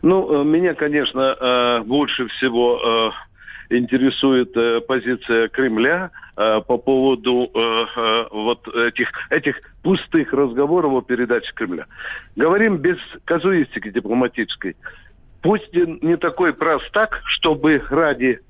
Ну, 0.00 0.40
э, 0.40 0.44
меня, 0.44 0.72
конечно, 0.72 1.36
э, 1.38 1.80
больше 1.84 2.26
всего 2.28 3.12
э, 3.70 3.76
интересует 3.76 4.56
э, 4.56 4.80
позиция 4.80 5.48
Кремля 5.48 6.10
э, 6.38 6.60
по 6.66 6.78
поводу 6.78 7.50
э, 7.52 7.84
э, 7.96 8.26
вот 8.30 8.66
этих, 8.68 9.10
этих 9.30 9.60
пустых 9.82 10.32
разговоров 10.32 10.92
о 10.92 11.02
передаче 11.02 11.52
Кремля. 11.54 11.86
Говорим 12.36 12.78
без 12.78 12.96
казуистики 13.24 13.90
дипломатической. 13.90 14.76
Путин 15.42 15.98
не 16.02 16.16
такой 16.16 16.52
простак, 16.52 17.20
чтобы 17.24 17.82
ради 17.90 18.40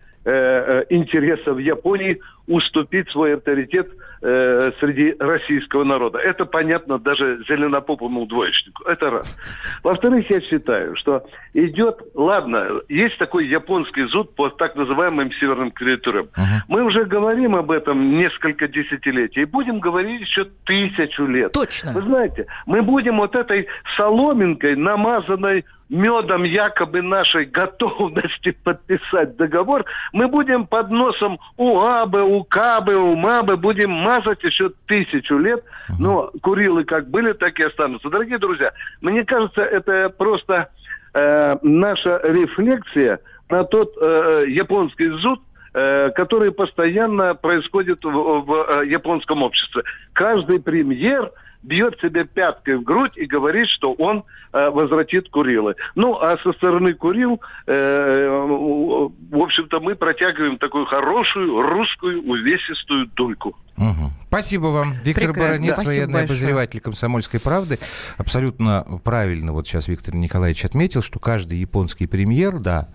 интересов 0.91 1.59
Японии 1.59 2.21
уступить 2.47 3.09
свой 3.11 3.37
авторитет 3.37 3.89
э, 4.23 4.73
среди 4.81 5.15
российского 5.19 5.85
народа. 5.85 6.19
Это 6.19 6.45
понятно 6.45 6.99
даже 6.99 7.43
зеленопопому 7.49 8.27
двоечнику. 8.27 8.85
Это 8.85 9.11
раз. 9.11 9.37
Во-вторых, 9.83 10.29
я 10.31 10.41
считаю, 10.41 10.97
что 10.97 11.25
идет, 11.55 12.01
ладно, 12.15 12.81
есть 12.89 13.19
такой 13.19 13.47
японский 13.47 14.05
зуд 14.05 14.35
по 14.35 14.49
так 14.49 14.77
называемым 14.77 15.33
северным 15.33 15.71
кредиторам. 15.71 16.27
Uh-huh. 16.37 16.61
Мы 16.69 16.85
уже 16.85 17.05
говорим 17.05 17.57
об 17.57 17.71
этом 17.71 18.17
несколько 18.17 18.69
десятилетий 18.69 19.43
и 19.43 19.45
будем 19.45 19.81
говорить 19.81 20.21
еще 20.21 20.47
тысячу 20.65 21.27
лет. 21.27 21.53
Точно. 21.53 21.93
Вы 21.93 22.03
знаете, 22.03 22.47
мы 22.67 22.83
будем 22.83 23.19
вот 23.19 23.35
этой 23.35 23.67
соломинкой, 23.97 24.77
намазанной 24.77 25.65
медом 25.89 26.45
якобы 26.45 27.03
нашей 27.03 27.47
готовности 27.47 28.57
подписать 28.65 29.37
договор, 29.37 29.85
мы 30.13 30.29
будем 30.29 30.67
под 30.67 30.91
носом 30.91 31.39
у 31.57 31.81
Абы, 31.81 32.23
у 32.23 32.45
Кабы, 32.45 32.97
у 32.97 33.17
Мабы 33.17 33.57
будем 33.57 33.91
мазать 33.91 34.43
еще 34.43 34.71
тысячу 34.87 35.39
лет. 35.39 35.65
Но 35.99 36.31
Курилы 36.43 36.85
как 36.85 37.09
были, 37.09 37.33
так 37.33 37.59
и 37.59 37.65
останутся. 37.65 38.11
Дорогие 38.11 38.39
друзья, 38.39 38.73
мне 39.01 39.25
кажется, 39.25 39.63
это 39.63 40.11
просто 40.11 40.71
э, 41.15 41.57
наша 41.63 42.21
рефлексия 42.23 43.21
на 43.49 43.65
тот 43.65 43.95
э, 44.01 44.45
японский 44.49 45.09
зуд, 45.09 45.41
э, 45.73 46.11
который 46.11 46.53
постоянно 46.53 47.35
происходит 47.35 48.05
в, 48.05 48.11
в 48.11 48.53
э, 48.53 48.87
японском 48.87 49.43
обществе. 49.43 49.83
Каждый 50.13 50.61
премьер– 50.61 51.31
бьет 51.63 51.99
себе 52.01 52.25
пяткой 52.25 52.77
в 52.77 52.83
грудь 52.83 53.17
и 53.17 53.27
говорит, 53.27 53.69
что 53.69 53.93
он 53.93 54.25
э, 54.53 54.71
возвратит 54.71 55.29
Курилы. 55.29 55.75
Ну, 55.95 56.15
а 56.15 56.39
со 56.39 56.53
стороны 56.53 56.95
Курил, 56.95 57.41
э, 57.67 58.29
в 58.29 59.39
общем-то, 59.39 59.81
мы 59.81 59.97
протягиваем 59.97 60.59
такую 60.59 60.87
хорошую 60.87 61.61
русскую 61.63 62.23
увесистую 62.23 63.07
дульку. 63.09 63.57
Угу. 63.77 64.11
Спасибо 64.29 64.67
вам. 64.67 64.95
Виктор 65.05 65.29
Прекрасно. 65.29 65.43
Баранец, 65.43 65.85
военный 65.85 66.25
обозреватель 66.25 66.81
«Комсомольской 66.81 67.41
правды». 67.41 67.79
Абсолютно 68.17 68.85
правильно 69.05 69.53
вот 69.53 69.67
сейчас 69.67 69.87
Виктор 69.89 70.17
Николаевич 70.17 70.65
отметил, 70.65 71.01
что 71.03 71.19
каждый 71.21 71.59
японский 71.59 72.07
премьер, 72.07 72.59
да, 72.59 72.89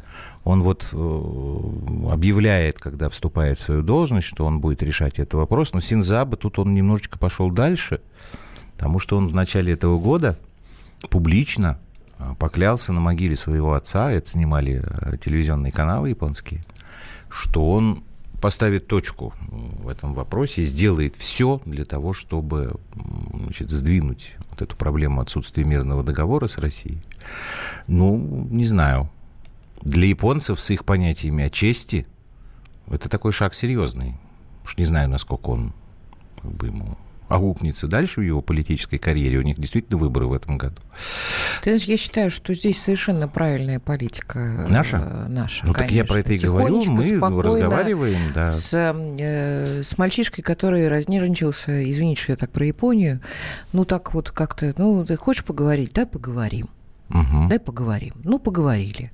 он 0.44 0.62
вот 0.62 0.90
э, 0.92 2.12
объявляет, 2.12 2.80
когда 2.80 3.10
вступает 3.10 3.60
в 3.60 3.64
свою 3.64 3.82
должность, 3.82 4.28
что 4.28 4.46
он 4.46 4.60
будет 4.60 4.84
решать 4.84 5.20
этот 5.20 5.36
вопрос. 5.36 5.74
Но 5.74 5.80
Синзаба 5.80 6.36
тут 6.38 6.60
он 6.60 6.74
немножечко 6.74 7.20
пошел 7.20 7.52
дальше– 7.52 8.00
Потому 8.84 9.00
что 9.00 9.16
он 9.16 9.28
в 9.28 9.34
начале 9.34 9.72
этого 9.72 9.98
года 9.98 10.38
публично 11.10 11.80
а, 12.18 12.36
поклялся 12.36 12.92
на 12.92 13.00
могиле 13.00 13.38
своего 13.38 13.76
отца, 13.76 14.12
это 14.12 14.30
снимали 14.30 14.84
э, 14.84 15.16
телевизионные 15.16 15.72
каналы 15.72 16.10
японские, 16.10 16.66
что 17.30 17.72
он 17.72 18.04
поставит 18.42 18.88
точку 18.88 19.34
в 19.48 19.88
этом 19.88 20.14
вопросе, 20.14 20.64
сделает 20.64 21.16
все 21.16 21.62
для 21.64 21.86
того, 21.86 22.12
чтобы 22.12 22.74
значит, 23.34 23.70
сдвинуть 23.70 24.36
вот 24.50 24.62
эту 24.62 24.76
проблему 24.76 25.22
отсутствия 25.22 25.64
мирного 25.64 26.04
договора 26.04 26.48
с 26.48 26.58
Россией. 26.58 27.02
Ну, 27.88 28.18
не 28.52 28.66
знаю. 28.66 29.10
Для 29.82 30.08
японцев 30.08 30.60
с 30.60 30.70
их 30.72 30.84
понятиями 30.84 31.46
о 31.46 31.50
чести 31.50 32.06
это 32.88 33.08
такой 33.08 33.32
шаг 33.32 33.54
серьезный. 33.54 34.18
Уж 34.66 34.76
не 34.76 34.84
знаю, 34.84 35.08
насколько 35.08 35.52
он 35.52 35.72
как 36.42 36.52
бы 36.52 36.68
ему 36.68 36.98
аукнется 37.34 37.88
дальше 37.88 38.22
в 38.22 38.24
его 38.24 38.42
политической 38.42 38.98
карьере. 38.98 39.38
У 39.40 39.42
них 39.42 39.60
действительно 39.60 39.98
выборы 39.98 40.28
в 40.28 40.34
этом 40.34 40.58
году. 40.58 40.76
Ты 41.64 41.72
знаешь, 41.72 41.84
я 41.86 41.98
считаю, 41.98 42.30
что 42.30 42.54
здесь 42.54 42.82
совершенно 42.82 43.28
правильная 43.28 43.80
политика. 43.80 44.40
Э, 44.40 44.68
наша? 44.70 45.00
Наша, 45.30 45.66
Ну, 45.66 45.74
конечно. 45.74 45.74
так 45.74 45.92
я 45.92 46.06
про 46.06 46.20
это 46.20 46.34
и 46.34 46.38
говорю. 46.38 46.82
Мы 46.86 47.42
разговариваем, 47.44 48.20
да. 48.36 48.48
С, 48.48 48.74
э, 48.74 49.82
с 49.84 49.98
мальчишкой, 49.98 50.44
который 50.44 50.88
разнервничался, 50.88 51.90
извините, 51.90 52.22
что 52.22 52.32
я 52.34 52.36
так 52.38 52.52
про 52.52 52.66
Японию, 52.66 53.22
ну, 53.72 53.86
так 53.86 54.14
вот 54.14 54.32
как-то, 54.32 54.74
ну, 54.78 55.04
ты 55.06 55.16
хочешь 55.16 55.44
поговорить? 55.44 55.94
Да, 55.94 56.06
поговорим. 56.06 56.70
Угу. 57.10 57.48
Дай 57.50 57.60
поговорим. 57.60 58.14
Ну, 58.24 58.40
поговорили. 58.40 59.12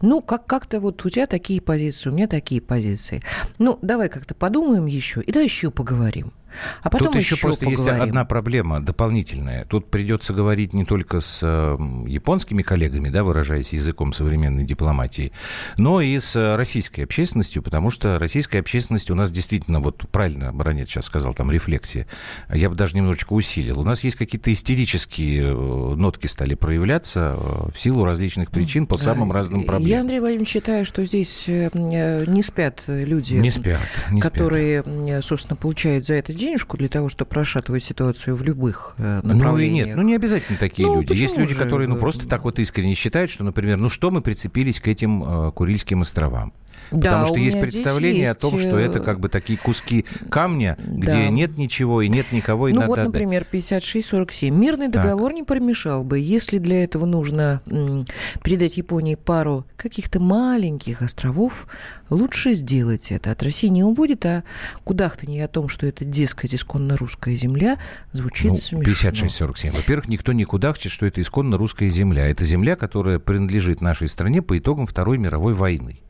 Ну, 0.00 0.22
как- 0.22 0.46
как-то 0.46 0.80
вот 0.80 1.04
у 1.04 1.10
тебя 1.10 1.26
такие 1.26 1.60
позиции, 1.60 2.08
у 2.08 2.12
меня 2.12 2.26
такие 2.26 2.60
позиции. 2.62 3.22
Ну, 3.58 3.78
давай 3.82 4.08
как-то 4.08 4.34
подумаем 4.34 4.86
еще, 4.86 5.20
и 5.20 5.30
да 5.32 5.40
еще 5.40 5.70
поговорим. 5.70 6.32
А 6.82 6.90
потом 6.90 7.08
Тут 7.08 7.16
еще, 7.16 7.34
еще 7.34 7.42
просто 7.42 7.64
поговорим. 7.64 7.94
есть 7.94 8.02
одна 8.02 8.24
проблема 8.24 8.80
дополнительная. 8.80 9.64
Тут 9.64 9.90
придется 9.90 10.32
говорить 10.32 10.72
не 10.72 10.84
только 10.84 11.20
с 11.20 11.40
э, 11.42 11.76
японскими 12.06 12.62
коллегами, 12.62 13.08
да, 13.08 13.24
выражаясь 13.24 13.72
языком 13.72 14.12
современной 14.12 14.64
дипломатии, 14.64 15.32
но 15.76 16.00
и 16.00 16.18
с 16.18 16.36
э, 16.36 16.56
российской 16.56 17.02
общественностью, 17.02 17.62
потому 17.62 17.90
что 17.90 18.18
российская 18.18 18.60
общественность 18.60 19.10
у 19.10 19.14
нас 19.14 19.30
действительно, 19.30 19.80
вот 19.80 20.08
правильно 20.10 20.52
Баранец 20.52 20.88
сейчас 20.88 21.06
сказал, 21.06 21.32
там 21.32 21.50
рефлексия, 21.50 22.06
я 22.52 22.70
бы 22.70 22.76
даже 22.76 22.96
немножечко 22.96 23.32
усилил. 23.32 23.80
У 23.80 23.84
нас 23.84 24.04
есть 24.04 24.16
какие-то 24.16 24.52
истерические 24.52 25.42
э, 25.42 25.94
нотки 25.94 26.26
стали 26.26 26.54
проявляться 26.54 27.36
в 27.36 27.78
силу 27.78 28.04
различных 28.04 28.50
причин 28.50 28.86
по 28.86 28.98
самым 28.98 29.32
разным 29.32 29.64
проблемам. 29.64 29.90
Я, 29.90 30.00
Андрей 30.00 30.20
Владимирович, 30.20 30.48
считаю, 30.48 30.84
что 30.84 31.04
здесь 31.04 31.44
не 31.46 32.42
спят 32.42 32.84
люди, 32.86 33.34
не 33.34 33.50
спят, 33.50 33.80
не 34.10 34.20
которые, 34.20 34.82
спят. 34.82 35.24
собственно, 35.24 35.56
получают 35.56 36.06
за 36.06 36.14
это 36.14 36.32
деньги 36.32 36.43
денежку 36.44 36.76
для 36.76 36.88
того, 36.88 37.08
чтобы 37.08 37.34
расшатывать 37.34 37.82
ситуацию 37.82 38.36
в 38.36 38.42
любых 38.42 38.94
направлениях. 38.98 39.44
Ну 39.44 39.58
и 39.58 39.68
нет, 39.70 39.96
ну 39.96 40.02
не 40.02 40.14
обязательно 40.14 40.58
такие 40.58 40.86
ну, 40.86 41.00
люди. 41.00 41.12
Есть 41.12 41.36
люди, 41.36 41.54
же? 41.54 41.58
которые 41.60 41.88
ну 41.88 41.96
просто 41.96 42.28
так 42.28 42.44
вот 42.44 42.58
искренне 42.58 42.94
считают, 42.94 43.30
что, 43.30 43.44
например, 43.44 43.76
ну 43.78 43.88
что 43.88 44.10
мы 44.10 44.20
прицепились 44.20 44.80
к 44.80 44.88
этим 44.88 45.22
э, 45.22 45.52
Курильским 45.52 46.02
островам? 46.02 46.52
Потому 46.94 47.22
да, 47.22 47.26
что 47.26 47.38
есть 47.38 47.60
представление 47.60 48.22
есть... 48.22 48.32
о 48.32 48.34
том, 48.34 48.58
что 48.58 48.78
это 48.78 49.00
э, 49.00 49.02
как 49.02 49.20
бы 49.20 49.28
такие 49.28 49.58
куски 49.58 50.04
камня, 50.30 50.76
да. 50.78 50.94
где 50.94 51.28
нет 51.28 51.58
ничего 51.58 52.02
и 52.02 52.08
нет 52.08 52.30
никого, 52.32 52.68
и 52.68 52.72
ну 52.72 52.80
надо 52.80 52.90
вот, 52.90 52.98
например, 52.98 53.46
56-47. 53.50 54.50
Мирный 54.50 54.90
так. 54.90 55.02
договор 55.02 55.32
не 55.32 55.42
помешал 55.42 56.04
бы, 56.04 56.18
если 56.18 56.58
для 56.58 56.84
этого 56.84 57.06
нужно 57.06 57.62
м, 57.66 58.04
передать 58.42 58.76
Японии 58.76 59.16
пару 59.16 59.66
каких-то 59.76 60.20
маленьких 60.20 61.02
островов, 61.02 61.66
лучше 62.10 62.52
сделать 62.52 63.10
это. 63.10 63.32
От 63.32 63.42
России 63.42 63.68
не 63.68 63.82
убудет, 63.82 64.24
а 64.26 64.44
кудахтанье 64.84 65.44
о 65.44 65.48
том, 65.48 65.68
что 65.68 65.86
это, 65.86 66.04
дескать, 66.04 66.54
исконно 66.54 66.96
русская 66.96 67.34
земля, 67.34 67.78
звучит 68.12 68.52
ну, 68.52 68.56
смешно. 68.56 69.10
56-47. 69.10 69.76
Во-первых, 69.76 70.08
никто 70.08 70.32
не 70.32 70.44
кудахчет, 70.44 70.92
что 70.92 71.06
это 71.06 71.20
исконно 71.20 71.56
русская 71.56 71.88
земля. 71.88 72.28
Это 72.28 72.44
земля, 72.44 72.76
которая 72.76 73.18
принадлежит 73.18 73.80
нашей 73.80 74.08
стране 74.08 74.42
по 74.42 74.56
итогам 74.56 74.86
Второй 74.86 75.18
мировой 75.18 75.54
войны. 75.54 76.00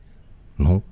Ну, 0.57 0.83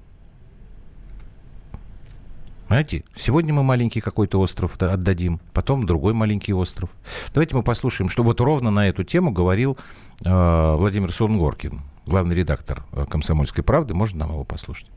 Знаете, 2.67 3.03
сегодня 3.15 3.53
мы 3.53 3.63
маленький 3.63 4.01
какой-то 4.01 4.39
остров 4.39 4.81
отдадим, 4.81 5.39
потом 5.53 5.85
другой 5.85 6.13
маленький 6.13 6.53
остров. 6.53 6.89
Давайте 7.33 7.55
мы 7.55 7.63
послушаем, 7.63 8.09
что 8.09 8.23
вот 8.23 8.41
ровно 8.41 8.71
на 8.71 8.89
эту 8.89 9.03
тему 9.03 9.31
говорил 9.31 9.77
э, 10.25 10.75
Владимир 10.75 11.11
Сунгоркин, 11.11 11.81
главный 12.05 12.35
редактор 12.35 12.83
э, 12.91 13.05
«Комсомольской 13.09 13.63
правды». 13.63 13.93
Можно 13.93 14.19
нам 14.19 14.31
его 14.31 14.43
послушать? 14.43 14.87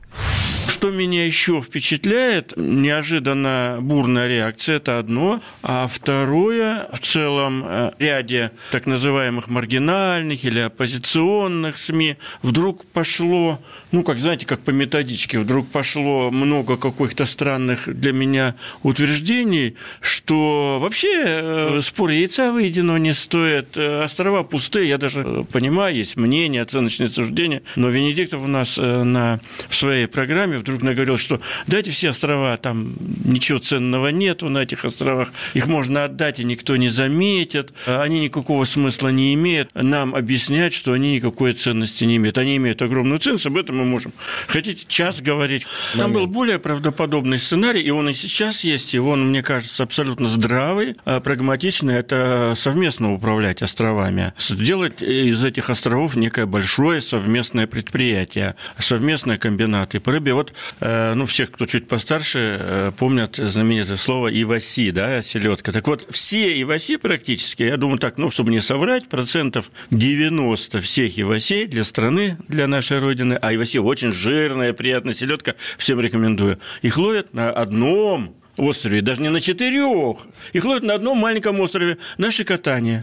Что 0.68 0.90
меня 0.90 1.24
еще 1.24 1.60
впечатляет, 1.60 2.52
неожиданно 2.56 3.78
бурная 3.80 4.26
реакция, 4.26 4.76
это 4.76 4.98
одно, 4.98 5.40
а 5.62 5.86
второе, 5.86 6.88
в 6.92 6.98
целом 6.98 7.64
э, 7.64 7.92
ряде 7.98 8.50
так 8.72 8.86
называемых 8.86 9.48
маргинальных 9.48 10.44
или 10.44 10.58
оппозиционных 10.58 11.78
СМИ 11.78 12.16
вдруг 12.42 12.84
пошло, 12.86 13.60
ну, 13.92 14.02
как 14.02 14.18
знаете, 14.18 14.44
как 14.44 14.60
по 14.60 14.70
методичке, 14.70 15.38
вдруг 15.38 15.68
пошло 15.68 16.30
много 16.30 16.76
каких-то 16.76 17.26
странных 17.26 17.88
для 17.88 18.12
меня 18.12 18.54
утверждений, 18.82 19.76
что 20.00 20.78
вообще 20.80 21.24
э, 21.26 21.80
спор 21.82 22.10
яйца 22.10 22.52
выеденного 22.52 22.96
не 22.96 23.14
стоит, 23.14 23.76
острова 23.76 24.42
пустые, 24.42 24.88
я 24.88 24.98
даже 24.98 25.46
понимаю, 25.52 25.94
есть 25.94 26.16
мнение, 26.16 26.62
оценочные 26.96 27.09
суждения, 27.09 27.62
но 27.76 27.88
Венедиктов 27.88 28.42
у 28.42 28.46
нас 28.46 28.76
на, 28.76 29.40
в 29.68 29.74
своей 29.74 30.06
программе 30.06 30.59
вдруг 30.59 30.82
наговорил, 30.82 31.16
что 31.16 31.40
дайте 31.66 31.90
все 31.90 32.11
острова, 32.11 32.56
там 32.56 32.94
ничего 33.24 33.59
ценного 33.59 34.09
нету 34.09 34.48
на 34.48 34.59
этих 34.59 34.85
островах, 34.85 35.32
их 35.54 35.66
можно 35.66 36.04
отдать, 36.04 36.40
и 36.40 36.44
никто 36.44 36.76
не 36.76 36.88
заметит, 36.88 37.72
они 37.87 38.20
никакого 38.20 38.64
смысла 38.64 39.09
не 39.09 39.35
имеют, 39.35 39.70
нам 39.74 40.14
объяснять, 40.14 40.72
что 40.72 40.92
они 40.92 41.14
никакой 41.14 41.52
ценности 41.52 42.04
не 42.04 42.16
имеют. 42.16 42.38
Они 42.38 42.56
имеют 42.56 42.82
огромную 42.82 43.18
ценность, 43.18 43.46
об 43.46 43.56
этом 43.56 43.78
мы 43.78 43.85
можем. 43.85 44.12
Хотите 44.46 44.85
час 44.87 45.20
говорить? 45.20 45.66
Там 45.96 46.12
был 46.12 46.26
более 46.26 46.59
правдоподобный 46.59 47.38
сценарий, 47.38 47.82
и 47.82 47.90
он 47.90 48.09
и 48.09 48.14
сейчас 48.14 48.64
есть, 48.64 48.94
и 48.94 48.98
он, 48.98 49.28
мне 49.28 49.42
кажется, 49.42 49.82
абсолютно 49.82 50.28
здравый, 50.28 50.94
а 51.04 51.20
прагматичный, 51.20 51.94
это 51.94 52.54
совместно 52.56 53.12
управлять 53.12 53.62
островами, 53.62 54.32
сделать 54.38 55.02
из 55.02 55.42
этих 55.44 55.70
островов 55.70 56.16
некое 56.16 56.46
большое 56.46 56.86
большое 56.87 57.03
совместное 57.03 57.66
предприятие, 57.66 58.55
совместный 58.79 59.38
комбинат. 59.38 59.96
И 59.96 59.99
по 59.99 60.12
рыбе, 60.12 60.35
вот, 60.35 60.53
э, 60.81 61.14
ну, 61.14 61.27
всех, 61.27 61.51
кто 61.51 61.66
чуть 61.66 61.88
постарше, 61.88 62.59
э, 62.61 62.92
помнят 62.96 63.37
знаменитое 63.37 63.96
слово 63.96 64.29
«иваси», 64.29 64.92
да, 64.92 65.20
селедка. 65.20 65.72
Так 65.72 65.88
вот, 65.88 66.07
все 66.11 66.62
иваси 66.62 66.96
практически, 66.96 67.64
я 67.64 67.77
думаю 67.77 67.99
так, 67.99 68.18
ну, 68.18 68.31
чтобы 68.31 68.53
не 68.53 68.61
соврать, 68.61 69.09
процентов 69.09 69.70
90 69.90 70.81
всех 70.81 71.18
ивасей 71.18 71.66
для 71.66 71.83
страны, 71.83 72.37
для 72.46 72.68
нашей 72.68 73.01
Родины, 73.01 73.37
а 73.42 73.53
иваси 73.53 73.81
очень 73.81 74.12
жирная, 74.12 74.72
приятная 74.72 75.14
селедка, 75.14 75.55
всем 75.79 76.01
рекомендую. 76.01 76.59
Их 76.83 76.99
ловят 76.99 77.35
на 77.35 77.51
одном 77.51 78.37
острове, 78.59 79.03
даже 79.03 79.22
не 79.22 79.31
на 79.31 79.40
четырех. 79.40 80.18
Их 80.53 80.64
ловят 80.64 80.85
на 80.85 80.94
одном 80.94 81.18
маленьком 81.18 81.59
острове, 81.61 81.99
наше 82.16 82.44
катание. 82.44 83.03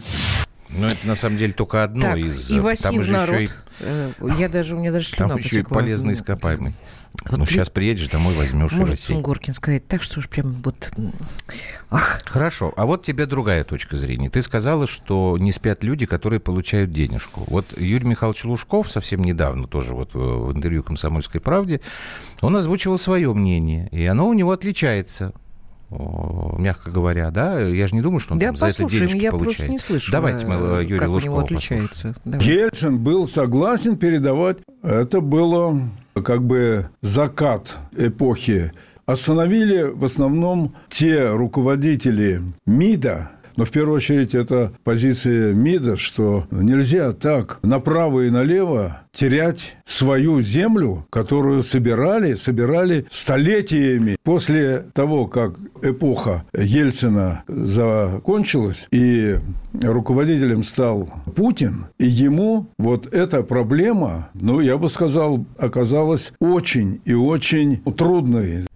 Ну, 0.70 0.86
это 0.86 1.06
на 1.06 1.14
самом 1.14 1.36
деле 1.36 1.52
только 1.52 1.84
одно 1.84 2.02
так, 2.02 2.18
из... 2.18 2.50
И 2.50 2.60
там 2.82 3.02
же 3.02 3.12
народ. 3.12 3.36
еще 3.36 3.44
и... 3.44 3.50
Э, 3.80 4.12
я 4.38 4.48
даже, 4.48 4.76
у 4.76 4.80
меня 4.80 4.92
даже 4.92 5.14
Там 5.14 5.36
еще 5.36 5.50
потекла. 5.50 5.78
и 5.78 5.82
полезный 5.82 6.14
ископаемый. 6.14 6.74
Вот 7.24 7.38
ну, 7.38 7.44
при... 7.44 7.52
сейчас 7.52 7.70
приедешь 7.70 8.08
домой, 8.08 8.34
возьмешь 8.34 8.72
Может, 8.72 8.98
Сунгоркин 8.98 9.54
сказать 9.54 9.86
так, 9.86 10.02
что 10.02 10.18
уж 10.18 10.28
прям 10.28 10.60
вот... 10.64 10.90
Ах. 11.90 12.20
Хорошо. 12.24 12.74
А 12.76 12.86
вот 12.86 13.04
тебе 13.04 13.26
другая 13.26 13.62
точка 13.62 13.96
зрения. 13.96 14.30
Ты 14.30 14.42
сказала, 14.42 14.86
что 14.86 15.38
не 15.38 15.52
спят 15.52 15.84
люди, 15.84 16.06
которые 16.06 16.40
получают 16.40 16.92
денежку. 16.92 17.44
Вот 17.46 17.66
Юрий 17.78 18.06
Михайлович 18.06 18.44
Лужков 18.44 18.90
совсем 18.90 19.22
недавно 19.22 19.68
тоже 19.68 19.94
вот 19.94 20.14
в 20.14 20.52
интервью 20.52 20.82
«Комсомольской 20.82 21.40
правде» 21.40 21.80
он 22.40 22.56
озвучивал 22.56 22.98
свое 22.98 23.32
мнение, 23.32 23.88
и 23.90 24.04
оно 24.06 24.28
у 24.28 24.34
него 24.34 24.50
отличается 24.50 25.32
мягко 26.58 26.90
говоря, 26.90 27.30
да? 27.30 27.60
Я 27.60 27.86
же 27.86 27.94
не 27.94 28.02
думаю, 28.02 28.20
что 28.20 28.34
он 28.34 28.38
да, 28.38 28.46
там 28.46 28.56
за 28.56 28.66
это 28.66 28.84
денежки 28.84 29.16
я 29.16 29.30
получает. 29.30 29.56
просто 29.56 29.68
не 29.68 29.78
слышала, 29.78 30.20
Давайте 30.20 30.46
мы 30.46 30.54
э, 30.54 30.84
Юрия 30.84 30.98
как 30.98 31.08
Лужкова 31.08 31.32
у 31.32 31.36
него 31.36 31.44
отличается. 31.44 32.14
Ельцин 32.24 32.98
был 32.98 33.28
согласен 33.28 33.96
передавать. 33.96 34.58
Это 34.82 35.20
было 35.20 35.80
как 36.24 36.42
бы 36.44 36.88
закат 37.02 37.76
эпохи. 37.96 38.72
Остановили 39.06 39.82
в 39.82 40.04
основном 40.04 40.74
те 40.88 41.28
руководители 41.28 42.42
МИДа, 42.64 43.30
но 43.56 43.64
в 43.64 43.70
первую 43.70 43.96
очередь 43.96 44.34
это 44.34 44.72
позиция 44.84 45.52
МИДа, 45.52 45.96
что 45.96 46.46
нельзя 46.50 47.12
так 47.12 47.58
направо 47.62 48.22
и 48.22 48.30
налево 48.30 49.02
терять 49.12 49.76
свою 49.84 50.40
землю, 50.40 51.06
которую 51.10 51.62
собирали, 51.62 52.34
собирали 52.34 53.06
столетиями. 53.10 54.16
После 54.24 54.86
того, 54.92 55.26
как 55.26 55.54
эпоха 55.82 56.44
Ельцина 56.52 57.44
закончилась, 57.46 58.88
и 58.90 59.38
руководителем 59.82 60.62
стал 60.62 61.08
Путин, 61.36 61.86
и 61.98 62.06
ему 62.06 62.66
вот 62.78 63.12
эта 63.12 63.42
проблема, 63.42 64.30
ну, 64.34 64.60
я 64.60 64.78
бы 64.78 64.88
сказал, 64.88 65.44
оказалась 65.58 66.32
очень 66.40 67.00
и 67.04 67.14
очень 67.14 67.82
трудной. 67.96 68.66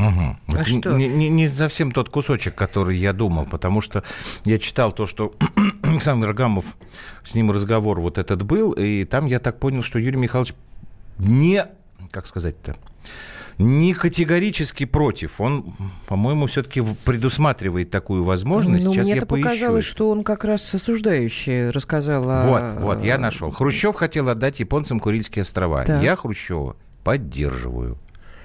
Угу. 0.00 0.58
А 0.58 0.64
что? 0.64 0.92
Не, 0.96 1.08
не, 1.08 1.28
не 1.28 1.48
совсем 1.48 1.92
тот 1.92 2.08
кусочек, 2.08 2.54
который 2.54 2.96
я 2.96 3.12
думал, 3.12 3.44
потому 3.44 3.80
что 3.80 4.02
я 4.44 4.58
читал 4.58 4.92
то, 4.92 5.06
что 5.06 5.34
Александр 5.82 6.32
Гамов, 6.32 6.76
с 7.24 7.34
ним 7.34 7.50
разговор 7.50 8.00
вот 8.00 8.18
этот 8.18 8.42
был, 8.42 8.72
и 8.72 9.04
там 9.04 9.26
я 9.26 9.38
так 9.38 9.58
понял, 9.58 9.82
что 9.82 9.98
Юрий 9.98 10.16
Михайлович 10.16 10.54
не, 11.18 11.66
как 12.10 12.26
сказать-то, 12.26 12.76
не 13.58 13.92
категорически 13.92 14.86
против. 14.86 15.38
Он, 15.40 15.74
по-моему, 16.06 16.46
все-таки 16.46 16.82
предусматривает 17.04 17.90
такую 17.90 18.24
возможность. 18.24 18.84
Ну, 18.84 18.94
Сейчас 18.94 19.06
мне 19.06 19.16
это 19.16 19.26
показалось, 19.26 19.84
что 19.84 20.10
он 20.10 20.24
как 20.24 20.44
раз 20.44 20.72
осуждающий 20.72 21.68
рассказал 21.68 22.24
о... 22.26 22.46
Вот, 22.46 22.82
вот, 22.82 23.04
я 23.04 23.18
нашел. 23.18 23.50
Хрущев 23.50 23.94
хотел 23.96 24.30
отдать 24.30 24.60
японцам 24.60 24.98
Курильские 24.98 25.42
острова. 25.42 25.84
Так. 25.84 26.02
Я 26.02 26.16
Хрущева 26.16 26.76
поддерживаю. 27.04 27.98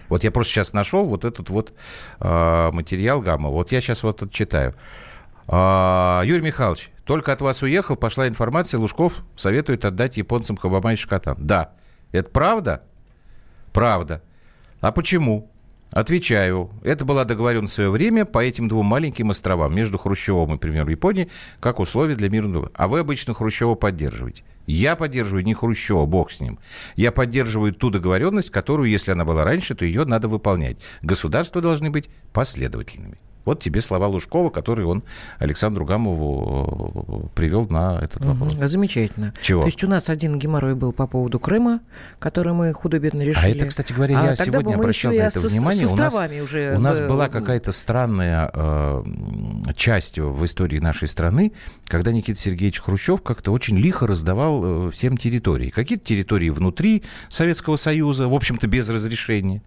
Вот 0.10 0.24
я 0.24 0.32
просто 0.32 0.54
сейчас 0.54 0.74
нашел 0.74 1.06
вот 1.06 1.26
этот 1.26 1.50
вот 1.50 1.74
э, 2.20 2.72
материал 2.72 3.22
Гамма. 3.22 3.50
Вот 3.50 3.72
я 3.72 3.82
сейчас 3.82 4.04
вот 4.04 4.30
читаю. 4.32 4.76
Э, 5.48 6.22
Юрий 6.24 6.42
Михайлович, 6.42 6.92
только 7.06 7.32
от 7.34 7.42
вас 7.42 7.62
уехал, 7.64 7.96
пошла 7.96 8.28
информация, 8.28 8.80
Лужков 8.80 9.24
советует 9.36 9.86
отдать 9.86 10.18
японцам 10.18 10.58
Хабама 10.58 10.94
и 10.94 10.96
Шкатан. 10.96 11.38
Да. 11.40 11.74
Это 12.12 12.30
правда? 12.30 12.84
Правда. 13.74 14.22
А 14.82 14.92
почему? 14.92 15.52
Отвечаю. 15.92 16.72
Это 16.84 17.06
была 17.06 17.26
договоренность 17.26 17.74
в 17.74 17.76
свое 17.76 17.90
время 17.90 18.26
по 18.26 18.44
этим 18.44 18.68
двум 18.68 18.86
маленьким 18.86 19.30
островам 19.30 19.74
между 19.74 19.98
Хрущевым 19.98 20.50
и, 20.50 20.52
например, 20.54 20.90
Японией, 20.90 21.30
как 21.60 21.80
условие 21.80 22.18
для 22.18 22.30
мирного. 22.30 22.72
А 22.74 22.88
вы 22.88 23.00
обычно 23.00 23.34
Хрущева 23.34 23.76
поддерживаете. 23.76 24.44
Я 24.68 24.96
поддерживаю 24.96 25.46
не 25.46 25.54
Хрущева, 25.54 26.06
бог 26.06 26.32
с 26.32 26.42
ним. 26.42 26.60
Я 26.96 27.12
поддерживаю 27.12 27.74
ту 27.74 27.92
договоренность, 27.92 28.50
которую, 28.50 28.90
если 28.90 29.12
она 29.12 29.24
была 29.26 29.44
раньше, 29.44 29.76
то 29.76 29.86
ее 29.86 30.06
надо 30.06 30.28
выполнять. 30.28 30.78
Государства 31.02 31.62
должны 31.62 31.92
быть 31.92 32.10
последовательными. 32.34 33.20
Вот 33.46 33.60
тебе 33.60 33.80
слова 33.82 34.08
Лужкова, 34.08 34.50
которые 34.50 34.88
он 34.88 35.04
Александру 35.38 35.86
Гамову 35.86 37.30
э, 37.30 37.36
привел 37.36 37.68
на 37.70 38.00
этот 38.02 38.26
вопрос. 38.26 38.56
Угу, 38.56 38.68
замечательно. 38.68 39.34
Чего? 39.42 39.62
То 39.62 39.68
есть 39.68 39.84
у 39.84 39.88
нас 39.88 40.10
один 40.10 40.40
геморрой 40.40 40.76
был 40.76 40.92
по 40.92 41.06
поводу 41.08 41.40
Крыма, 41.40 41.80
который 42.20 42.54
мы 42.54 42.74
худо-бедно 42.74 43.22
решили. 43.22 43.46
А 43.46 43.56
это, 43.56 43.68
кстати 43.68 43.94
говоря, 43.94 44.20
а 44.20 44.26
я 44.30 44.36
сегодня 44.36 44.76
обращал 44.76 45.14
на 45.14 45.18
это 45.18 45.40
со, 45.40 45.48
внимание. 45.48 45.88
Со 45.88 45.94
у 45.94 45.96
нас, 45.96 46.20
уже 46.44 46.76
у 46.76 46.80
нас 46.80 47.00
была 47.00 47.30
какая-то 47.30 47.72
странная 47.72 48.50
э, 48.52 49.04
часть 49.76 50.18
в 50.18 50.44
истории 50.44 50.80
нашей 50.80 51.08
страны, 51.08 51.54
когда 51.86 52.12
Никита 52.12 52.40
Сергеевич 52.40 52.82
Хрущев 52.82 53.22
как-то 53.22 53.52
очень 53.52 53.78
лихо 53.78 54.08
раздавал 54.08 54.88
э, 54.88 54.92
всем 54.92 55.18
территории. 55.18 55.70
Какие-то 55.70 56.06
территории 56.06 56.50
внутри 56.50 57.04
Советского 57.30 57.76
Союза, 57.76 58.28
в 58.28 58.34
общем-то, 58.34 58.68
без 58.68 58.90
разрешения 58.90 59.62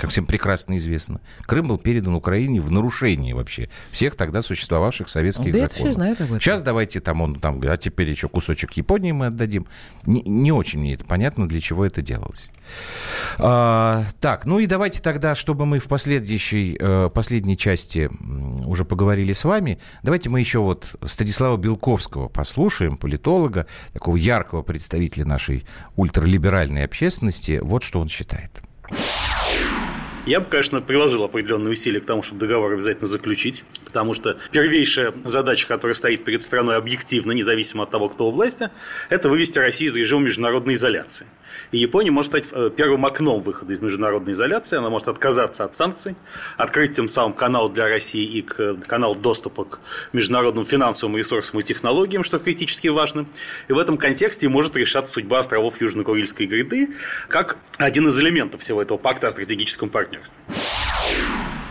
как 0.00 0.10
всем 0.10 0.26
прекрасно 0.26 0.76
известно. 0.78 1.20
Крым 1.42 1.68
был 1.68 1.78
передан 1.78 2.14
Украине 2.14 2.60
в 2.60 2.70
нарушении 2.72 3.32
вообще 3.32 3.68
всех 3.90 4.16
тогда 4.16 4.40
существовавших 4.40 5.08
советских 5.08 5.52
да 5.52 5.58
законов. 5.58 5.76
все 5.76 5.92
знают 5.92 6.20
об 6.20 6.26
этом. 6.26 6.40
Сейчас 6.40 6.62
давайте 6.62 7.00
там 7.00 7.20
он 7.20 7.34
там, 7.34 7.60
а 7.64 7.76
теперь 7.76 8.08
еще 8.08 8.28
кусочек 8.28 8.72
Японии 8.72 9.12
мы 9.12 9.26
отдадим. 9.26 9.66
Не, 10.06 10.22
не 10.22 10.52
очень 10.52 10.80
мне 10.80 10.94
это 10.94 11.04
понятно, 11.04 11.48
для 11.48 11.60
чего 11.60 11.84
это 11.84 12.00
делалось. 12.00 12.50
А, 13.38 14.04
так, 14.20 14.46
ну 14.46 14.58
и 14.58 14.66
давайте 14.66 15.02
тогда, 15.02 15.34
чтобы 15.34 15.66
мы 15.66 15.80
в 15.80 15.86
последующей, 15.86 16.76
э, 16.80 17.10
последней 17.12 17.56
части 17.56 18.10
уже 18.64 18.84
поговорили 18.84 19.32
с 19.32 19.44
вами, 19.44 19.78
давайте 20.02 20.30
мы 20.30 20.40
еще 20.40 20.60
вот 20.60 20.94
Станислава 21.04 21.58
Белковского 21.58 22.28
послушаем, 22.28 22.96
политолога, 22.96 23.66
такого 23.92 24.16
яркого 24.16 24.62
представителя 24.62 25.26
нашей 25.26 25.66
ультралиберальной 25.96 26.84
общественности. 26.84 27.60
Вот 27.62 27.82
что 27.82 28.00
он 28.00 28.08
считает. 28.08 28.62
Я 30.26 30.40
бы, 30.40 30.46
конечно, 30.46 30.82
приложил 30.82 31.24
определенные 31.24 31.72
усилия 31.72 32.00
к 32.00 32.04
тому, 32.04 32.22
чтобы 32.22 32.40
договор 32.40 32.72
обязательно 32.72 33.06
заключить, 33.06 33.64
потому 33.86 34.12
что 34.12 34.36
первейшая 34.52 35.14
задача, 35.24 35.66
которая 35.66 35.94
стоит 35.94 36.24
перед 36.24 36.42
страной 36.42 36.76
объективно, 36.76 37.32
независимо 37.32 37.84
от 37.84 37.90
того, 37.90 38.10
кто 38.10 38.28
у 38.28 38.30
власти, 38.30 38.68
это 39.08 39.30
вывести 39.30 39.58
Россию 39.58 39.90
из 39.90 39.96
режима 39.96 40.24
международной 40.24 40.74
изоляции. 40.74 41.26
И 41.72 41.78
Япония 41.78 42.10
может 42.10 42.32
стать 42.32 42.44
э, 42.52 42.70
первым 42.74 43.06
окном 43.06 43.42
выхода 43.42 43.72
из 43.72 43.80
международной 43.80 44.32
изоляции, 44.32 44.78
она 44.78 44.90
может 44.90 45.08
отказаться 45.08 45.64
от 45.64 45.74
санкций, 45.74 46.16
открыть 46.56 46.92
тем 46.92 47.08
самым 47.08 47.32
канал 47.32 47.68
для 47.68 47.88
России 47.88 48.24
и 48.24 48.42
к, 48.42 48.76
канал 48.86 49.14
доступа 49.14 49.64
к 49.64 49.80
международным 50.12 50.64
финансовым 50.64 51.16
ресурсам 51.16 51.60
и 51.60 51.62
технологиям, 51.62 52.22
что 52.22 52.38
критически 52.38 52.88
важно. 52.88 53.26
И 53.68 53.72
в 53.72 53.78
этом 53.78 53.98
контексте 53.98 54.48
может 54.48 54.76
решаться 54.76 55.12
судьба 55.12 55.40
островов 55.40 55.80
Южно-Курильской 55.80 56.46
гряды 56.46 56.90
как 57.28 57.56
один 57.78 58.08
из 58.08 58.18
элементов 58.18 58.60
всего 58.60 58.82
этого 58.82 58.98
пакта 58.98 59.28
о 59.28 59.30
стратегическом 59.30 59.88
партнерстве 59.88 60.40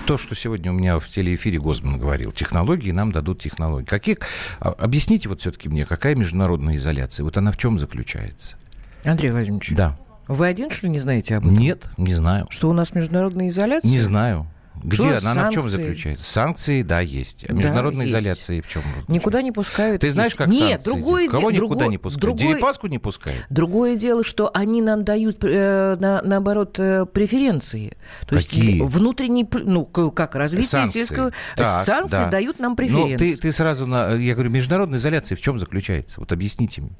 то, 0.10 0.18
что 0.18 0.34
сегодня 0.34 0.72
у 0.72 0.74
меня 0.74 0.98
в 0.98 1.08
телеэфире 1.08 1.60
Госман 1.60 2.00
говорил. 2.00 2.32
Технологии 2.32 2.90
нам 2.90 3.12
дадут 3.12 3.44
технологии. 3.44 3.86
Какие... 3.86 4.18
А, 4.60 4.72
объясните 4.72 5.30
вот 5.30 5.42
все-таки 5.42 5.70
мне, 5.70 5.86
какая 5.86 6.16
международная 6.16 6.78
изоляция? 6.78 7.24
Вот 7.24 7.38
она 7.38 7.52
в 7.52 7.58
чем 7.58 7.78
заключается? 7.78 8.58
Андрей 9.04 9.32
Владимирович. 9.32 9.72
Да. 9.76 9.98
Вы 10.28 10.48
один, 10.48 10.70
что 10.70 10.88
ли, 10.88 10.94
не 10.94 11.00
знаете 11.00 11.36
об 11.36 11.46
этом? 11.46 11.56
Нет, 11.58 11.86
не 11.98 12.14
знаю. 12.14 12.46
Что 12.50 12.70
у 12.70 12.74
нас 12.74 12.94
международная 12.94 13.50
изоляция? 13.50 13.90
Не 13.90 14.00
знаю. 14.00 14.48
Где 14.84 14.96
что, 14.96 15.10
она? 15.10 15.20
Санкции? 15.20 15.40
Она 15.40 15.50
в 15.50 15.54
чем 15.54 15.70
заключается? 15.70 16.30
Санкции, 16.30 16.82
да, 16.84 17.00
есть. 17.02 17.46
А 17.50 17.54
международная 17.54 18.06
да, 18.06 18.12
изоляция 18.12 18.62
в 18.62 18.68
чем? 18.68 18.84
Никуда 19.08 19.42
не 19.42 19.52
пускают. 19.52 20.02
Ты 20.02 20.12
знаешь, 20.12 20.36
как 20.36 20.48
Нет, 20.48 20.84
санкции? 20.84 20.90
другое 20.92 21.28
Кого 21.28 21.52
дело. 21.52 21.64
никуда 21.64 21.68
другое, 21.68 21.88
не 21.90 21.98
пускают? 21.98 22.22
Другое, 22.22 22.48
Дерипаску 22.54 22.88
не 22.88 23.00
пускают? 23.00 23.46
Другое 23.50 23.96
дело, 23.98 24.24
что 24.24 24.50
они 24.54 24.82
нам 24.82 25.04
дают, 25.04 25.44
э, 25.44 25.98
на, 26.00 26.22
наоборот, 26.22 26.80
э, 26.80 27.06
преференции. 27.06 27.98
То 28.28 28.38
Какие? 28.38 28.82
есть 28.82 28.94
внутренний, 28.94 29.48
ну, 29.52 29.86
как 29.86 30.36
развитие 30.36 30.70
санкции. 30.70 31.00
сельского... 31.00 31.34
Так, 31.56 31.84
санкции 31.84 32.16
да. 32.16 32.30
дают 32.30 32.60
нам 32.60 32.76
преференции. 32.76 33.14
Ну, 33.14 33.36
ты, 33.36 33.36
ты 33.36 33.52
сразу, 33.52 33.86
на, 33.86 34.14
я 34.14 34.34
говорю, 34.34 34.52
международная 34.52 35.00
изоляция 35.00 35.36
в 35.36 35.42
чем 35.42 35.60
заключается? 35.60 36.20
Вот 36.22 36.32
объясните 36.32 36.82
мне. 36.82 36.96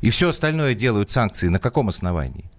И 0.00 0.10
все 0.10 0.28
остальное 0.28 0.74
делают 0.74 1.10
санкции 1.10 1.48
на 1.48 1.58
каком 1.58 1.88
основании? 1.88 2.50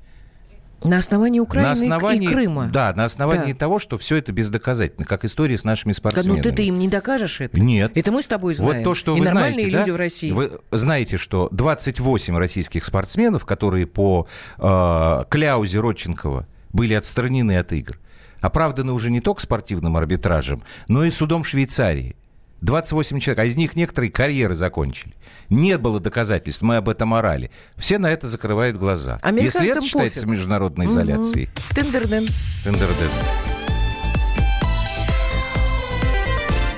На 0.83 0.97
основании 0.97 1.39
Украины 1.39 1.67
на 1.67 1.73
основании, 1.73 2.29
и 2.29 2.31
Крыма. 2.31 2.69
Да, 2.71 2.93
на 2.93 3.03
основании 3.03 3.51
да. 3.51 3.59
того, 3.59 3.79
что 3.79 3.97
все 3.97 4.15
это 4.15 4.31
бездоказательно, 4.31 5.05
как 5.05 5.25
история 5.25 5.57
с 5.57 5.65
нашими 5.65 5.91
спортсменами. 5.91 6.41
Да, 6.41 6.49
ну 6.49 6.49
ты-то 6.49 6.61
им 6.61 6.79
не 6.79 6.87
докажешь 6.87 7.41
это? 7.41 7.59
Нет. 7.59 7.91
Это 7.95 8.11
мы 8.11 8.23
с 8.23 8.27
тобой 8.27 8.55
знаем. 8.55 8.77
Вот 8.77 8.83
то, 8.83 8.93
что 8.93 9.15
и 9.17 9.19
вы 9.19 9.25
знаете, 9.25 9.65
люди 9.65 9.91
да? 9.91 9.93
в 9.93 9.95
России. 9.97 10.31
Вы 10.31 10.59
знаете, 10.71 11.17
что 11.17 11.49
28 11.51 12.37
российских 12.37 12.85
спортсменов, 12.85 13.45
которые 13.45 13.87
по 13.87 14.27
э, 14.57 15.23
кляузе 15.29 15.79
Родченкова 15.79 16.45
были 16.71 16.93
отстранены 16.93 17.57
от 17.57 17.73
игр, 17.73 17.99
оправданы 18.39 18.93
уже 18.93 19.11
не 19.11 19.19
только 19.19 19.41
спортивным 19.41 19.97
арбитражем, 19.97 20.63
но 20.87 21.03
и 21.03 21.11
судом 21.11 21.43
Швейцарии. 21.43 22.15
28 22.61 23.19
человек, 23.19 23.39
а 23.39 23.45
из 23.45 23.57
них 23.57 23.75
некоторые 23.75 24.11
карьеры 24.11 24.55
закончили. 24.55 25.13
Нет 25.49 25.81
было 25.81 25.99
доказательств, 25.99 26.61
мы 26.61 26.77
об 26.77 26.89
этом 26.89 27.13
орали. 27.13 27.51
Все 27.77 27.97
на 27.97 28.11
это 28.11 28.27
закрывают 28.27 28.77
глаза. 28.77 29.19
Если 29.31 29.67
это 29.67 29.75
пофиг. 29.75 29.89
считается 29.89 30.27
международной 30.27 30.87
изоляцией. 30.87 31.45
Угу. 31.45 31.75
Тендерден. 31.75 32.23
Тендерден. 32.63 33.09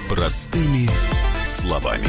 Простыми 0.09 0.89
словами. 1.45 2.07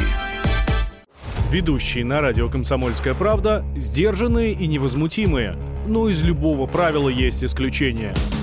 Ведущие 1.51 2.03
на 2.03 2.19
радио 2.19 2.49
«Комсомольская 2.49 3.13
правда» 3.13 3.65
сдержанные 3.75 4.53
и 4.53 4.67
невозмутимые. 4.67 5.55
Но 5.87 6.09
из 6.09 6.23
любого 6.23 6.65
правила 6.65 7.09
есть 7.09 7.43
исключение– 7.43 8.13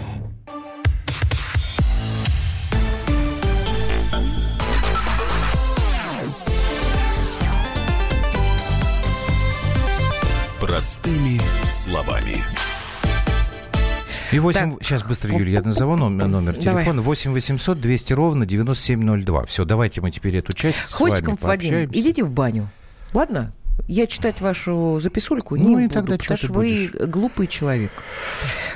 И 14.31 14.39
8... 14.39 14.71
Так. 14.71 14.83
Сейчас 14.83 15.03
быстро, 15.03 15.37
Юлия, 15.37 15.53
я 15.53 15.61
назову 15.61 15.95
номер, 15.95 16.27
номер 16.27 16.55
телефона. 16.55 17.01
8 17.01 17.31
800 17.31 17.79
200 17.79 18.13
ровно 18.13 18.45
9702. 18.45 19.45
Все, 19.45 19.65
давайте 19.65 20.01
мы 20.01 20.11
теперь 20.11 20.37
эту 20.37 20.53
часть 20.53 20.77
Хвостиком, 20.77 21.37
с 21.37 21.41
вами 21.41 21.51
Вадим, 21.51 21.89
идите 21.91 22.23
в 22.23 22.31
баню. 22.31 22.69
Ладно? 23.13 23.53
Я 23.87 24.07
читать 24.07 24.41
вашу 24.41 24.99
записульку 25.01 25.55
ну, 25.55 25.63
не 25.63 25.71
и 25.71 25.87
буду, 25.87 25.93
тогда 25.93 26.17
потому 26.17 26.37
что 26.37 26.53
вы 26.53 26.89
глупый 27.07 27.47
человек. 27.47 27.91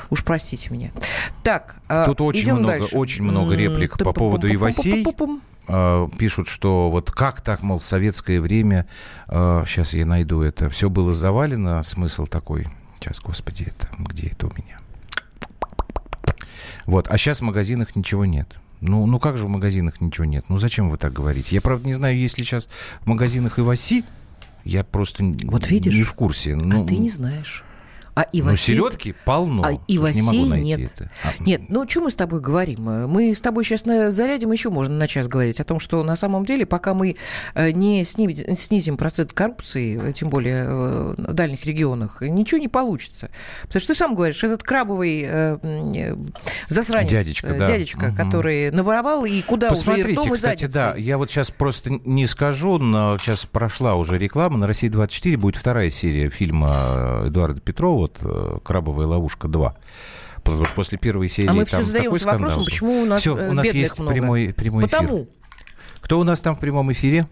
Уж 0.09 0.23
простите 0.23 0.69
меня. 0.71 0.91
Так, 1.43 1.75
а, 1.87 2.05
Тут 2.05 2.21
очень 2.21 2.53
много, 2.53 2.67
дальше. 2.67 2.97
очень 2.97 3.23
много 3.23 3.55
реплик 3.55 3.97
по 3.97 4.13
поводу 4.13 4.51
Ивасей. 4.53 5.05
А, 5.67 6.07
пишут, 6.17 6.47
что 6.47 6.89
вот 6.89 7.11
как 7.11 7.41
так, 7.41 7.61
мол, 7.61 7.79
в 7.79 7.85
советское 7.85 8.39
время, 8.39 8.87
сейчас 9.27 9.93
а, 9.93 9.97
я 9.97 10.05
найду 10.05 10.41
это, 10.41 10.69
все 10.69 10.89
было 10.89 11.11
завалено, 11.11 11.81
смысл 11.83 12.25
такой, 12.25 12.67
сейчас, 12.99 13.19
господи, 13.19 13.67
это, 13.67 13.89
где 13.97 14.27
это 14.27 14.47
у 14.47 14.51
меня? 14.55 14.77
Вот, 16.85 17.07
а 17.09 17.17
сейчас 17.17 17.39
в 17.39 17.43
магазинах 17.43 17.95
ничего 17.95 18.25
нет. 18.25 18.47
Ну, 18.81 19.05
ну 19.05 19.19
как 19.19 19.37
же 19.37 19.45
в 19.45 19.49
магазинах 19.49 20.01
ничего 20.01 20.25
нет? 20.25 20.45
Ну 20.49 20.57
зачем 20.59 20.89
вы 20.89 20.97
так 20.97 21.13
говорите? 21.13 21.55
Я, 21.55 21.61
правда, 21.61 21.87
не 21.87 21.93
знаю, 21.93 22.17
есть 22.17 22.37
ли 22.37 22.43
сейчас 22.43 22.67
в 23.01 23.07
магазинах 23.07 23.59
Иваси. 23.59 24.03
Я 24.63 24.83
просто 24.83 25.23
вот 25.43 25.69
видишь, 25.69 25.93
не 25.93 26.03
в 26.03 26.13
курсе. 26.13 26.55
Ну, 26.55 26.83
а 26.83 26.87
ты 26.87 26.97
не 26.97 27.09
знаешь. 27.09 27.63
А 28.15 28.25
ивасей... 28.31 28.77
Ну, 28.77 28.83
селедки 28.85 29.13
полно. 29.25 29.63
А 29.63 29.73
ивасей 29.89 30.21
не 30.21 30.27
могу 30.27 30.45
найти 30.45 30.67
нет. 30.67 30.91
Это. 30.95 31.11
А... 31.21 31.43
Нет, 31.43 31.63
ну, 31.67 31.81
о 31.81 31.85
чем 31.85 32.03
мы 32.03 32.09
с 32.09 32.15
тобой 32.15 32.39
говорим? 32.39 32.83
Мы 33.09 33.35
с 33.35 33.41
тобой 33.41 33.65
сейчас 33.65 33.85
на 33.85 34.09
зарядим, 34.09 34.53
еще 34.53 34.69
можно 34.69 34.95
на 34.95 35.05
час 35.05 35.27
говорить 35.27 35.59
о 35.59 35.65
том, 35.65 35.79
что 35.79 36.01
на 36.01 36.15
самом 36.15 36.45
деле, 36.45 36.65
пока 36.65 36.93
мы 36.93 37.17
э, 37.55 37.71
не 37.71 38.05
снизим 38.05 38.95
процент 38.95 39.33
коррупции, 39.33 40.13
тем 40.13 40.29
более 40.29 40.63
э, 40.63 41.13
в 41.17 41.33
дальних 41.33 41.65
регионах, 41.65 42.21
ничего 42.21 42.61
не 42.61 42.69
получится. 42.69 43.31
Потому 43.63 43.81
что 43.81 43.93
ты 43.93 43.99
сам 43.99 44.15
говоришь, 44.15 44.41
этот 44.45 44.63
крабовый 44.63 45.25
э, 45.27 46.15
засранец, 46.69 47.09
дядечка, 47.11 47.53
да. 47.53 47.65
дядечка 47.65 48.05
угу. 48.05 48.15
который 48.15 48.71
наворовал, 48.71 49.25
и 49.25 49.41
куда 49.41 49.67
Посмотрите, 49.67 50.11
уже 50.11 50.11
и 50.11 50.15
ртом, 50.21 50.31
кстати, 50.31 50.65
и 50.65 50.67
да, 50.69 50.95
я 50.95 51.17
вот 51.17 51.29
сейчас 51.29 51.51
просто 51.51 51.99
не 52.05 52.27
скажу, 52.27 52.77
но 52.77 53.17
сейчас 53.17 53.45
прошла 53.45 53.95
уже 53.95 54.17
реклама, 54.17 54.57
на 54.57 54.67
России-24 54.67 55.35
будет 55.35 55.57
вторая 55.57 55.89
серия 55.89 56.29
фильма 56.29 57.23
Эдуарда 57.25 57.59
Петрова 57.59 58.04
вот 58.05 58.19
э, 58.23 58.57
«Крабовая 58.63 59.07
ловушка 59.07 59.47
2». 59.47 59.73
Потому 60.43 60.65
что 60.65 60.75
после 60.75 60.97
первой 60.97 61.27
серии 61.27 61.49
а 61.49 61.53
мы 61.53 61.65
там 61.65 61.81
все 61.81 62.03
такой 62.03 62.19
скандал. 62.19 62.41
Вопросом, 62.49 62.65
почему 62.65 63.01
у 63.01 63.05
нас 63.05 63.21
Все, 63.21 63.33
у 63.33 63.53
нас 63.53 63.73
есть 63.73 63.99
много. 63.99 64.13
прямой, 64.13 64.53
прямой 64.53 64.83
Потому. 64.83 65.23
эфир. 65.23 65.27
Кто 66.01 66.19
у 66.19 66.23
нас 66.23 66.39
там 66.41 66.55
в 66.55 66.59
прямом 66.59 66.91
эфире? 66.91 67.25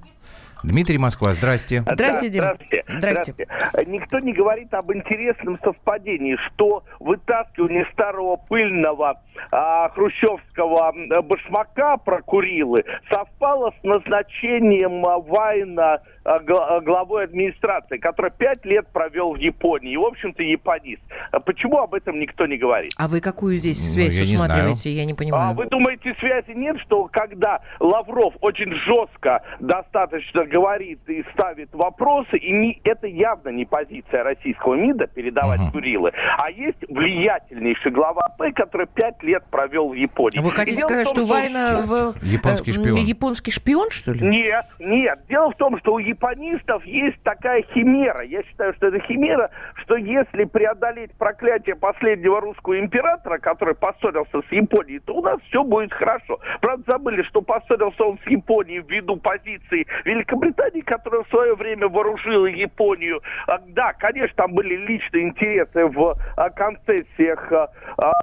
Дмитрий 0.64 0.98
Москва, 0.98 1.34
здрасте. 1.34 1.82
Здрасте, 1.82 2.30
Дим. 2.30 2.44
Здравствуйте. 2.44 2.84
Здрасте. 2.88 3.34
Здравствуйте. 3.34 3.92
Никто 3.92 4.20
не 4.20 4.34
говорит 4.34 4.74
об 4.74 4.92
интересном 4.94 5.60
совпадении, 5.62 6.38
что 6.48 6.84
вытаскивание 7.00 7.86
старого 7.92 8.38
пыльного 8.38 9.22
а, 9.52 9.90
хрущевского 9.90 10.94
башмака 11.22 11.98
про 11.98 12.22
Курилы 12.22 12.86
совпало 13.10 13.74
с 13.80 13.84
назначением 13.84 15.06
а, 15.06 15.20
Вайна 15.20 15.84
а, 15.84 15.96
а, 15.96 16.02
главой 16.24 17.26
администрации, 17.26 17.98
который 17.98 18.32
пять 18.32 18.66
лет 18.66 18.88
провел 18.92 19.34
в 19.34 19.38
Японии. 19.38 19.94
И, 19.94 19.98
в 19.98 20.04
общем-то, 20.04 20.42
японист. 20.44 21.02
А 21.32 21.40
почему 21.40 21.80
об 21.80 21.94
этом 21.94 22.20
никто 22.20 22.46
не 22.46 22.58
говорит? 22.58 22.92
А 22.98 23.08
вы 23.08 23.20
какую 23.20 23.58
здесь 23.58 23.80
ну, 23.80 23.94
связь 23.94 24.18
ну, 24.18 24.24
я 24.24 24.36
усматриваете? 24.36 24.90
Не 24.90 24.96
я 24.96 25.06
не 25.06 25.14
понимаю. 25.14 25.52
А 25.52 25.54
вы 25.54 25.66
думаете, 25.66 26.16
связи 26.20 26.52
нет, 26.52 26.78
что 26.82 27.10
когда 27.12 27.62
Лавров 27.80 28.36
очень 28.42 28.74
жестко 28.74 29.44
достаточно 29.60 30.46
говорит 30.46 31.00
и 31.08 31.24
ставит 31.34 31.74
вопросы, 31.74 32.38
и 32.38 32.52
не, 32.52 32.82
это 32.84 33.08
явно 33.08 33.50
не 33.50 33.66
позиция 33.66 34.24
российского 34.24 34.76
МИДа 34.76 35.08
передавать 35.08 35.60
uh-huh. 35.60 35.72
Курилы, 35.72 36.12
а 36.38 36.50
есть 36.50 36.78
влиятельнейший 36.88 37.92
глава 37.92 38.30
П, 38.38 38.52
который 38.54 38.88
пять 38.88 39.22
лет 39.24 39.44
провел 39.50 39.90
в 39.90 39.94
Японии. 39.94 40.40
Вы 40.40 40.52
хотите 40.52 40.82
сказать, 40.82 41.08
том, 41.08 41.16
что 41.16 41.26
Вайна 41.26 41.84
в... 41.86 42.16
японский 42.24 42.72
э, 42.72 42.74
шпион? 42.74 42.96
Японский 42.98 43.52
шпион, 43.52 43.90
что 43.90 44.14
ли? 44.14 44.26
Нет, 44.26 44.66
нет. 44.80 45.20
Дело 45.30 45.52
в 45.52 45.56
том, 45.56 45.78
что 45.80 45.94
у 45.94 46.00
японистов 46.14 46.86
есть 46.86 47.22
такая 47.24 47.64
химера. 47.74 48.22
Я 48.22 48.44
считаю, 48.44 48.74
что 48.76 48.88
это 48.88 49.00
химера, 49.00 49.50
что 49.84 49.96
если 49.96 50.46
преодолеть 50.46 51.12
проклятие 51.18 51.76
последнего 51.76 52.40
русского 52.40 52.80
императора, 52.80 53.40
который 53.40 53.76
поссорился 53.76 54.42
с 54.42 54.52
Японией, 54.52 55.00
то 55.00 55.16
у 55.16 55.22
нас 55.22 55.40
все 55.50 55.64
будет 55.64 55.94
хорошо. 55.94 56.40
Правда, 56.62 56.84
забыли, 56.88 57.24
что 57.24 57.42
поссорился 57.42 58.04
он 58.04 58.20
с 58.26 58.28
Японией 58.28 58.84
ввиду 58.88 59.18
позиции 59.18 59.88
Великобритании, 60.06 60.82
которая 60.82 61.24
в 61.24 61.30
свое 61.30 61.56
время 61.56 61.88
вооружила 61.88 62.46
Японию. 62.46 63.22
А, 63.48 63.60
да, 63.68 63.94
конечно, 63.94 64.36
там 64.36 64.54
были 64.54 64.76
личные 64.76 65.24
интересы 65.24 65.86
в 65.88 66.16
а, 66.38 66.50
концессиях 66.50 67.52
а, 67.52 67.70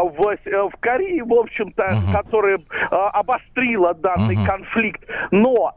в, 0.02 0.36
в 0.70 0.72
Корее, 0.80 1.24
в 1.24 1.32
общем-то, 1.32 1.84
угу. 1.84 2.12
которая 2.12 2.58
обострила 2.90 3.94
данный 3.94 4.36
угу. 4.36 4.46
конфликт. 4.46 5.02
Но 5.30 5.74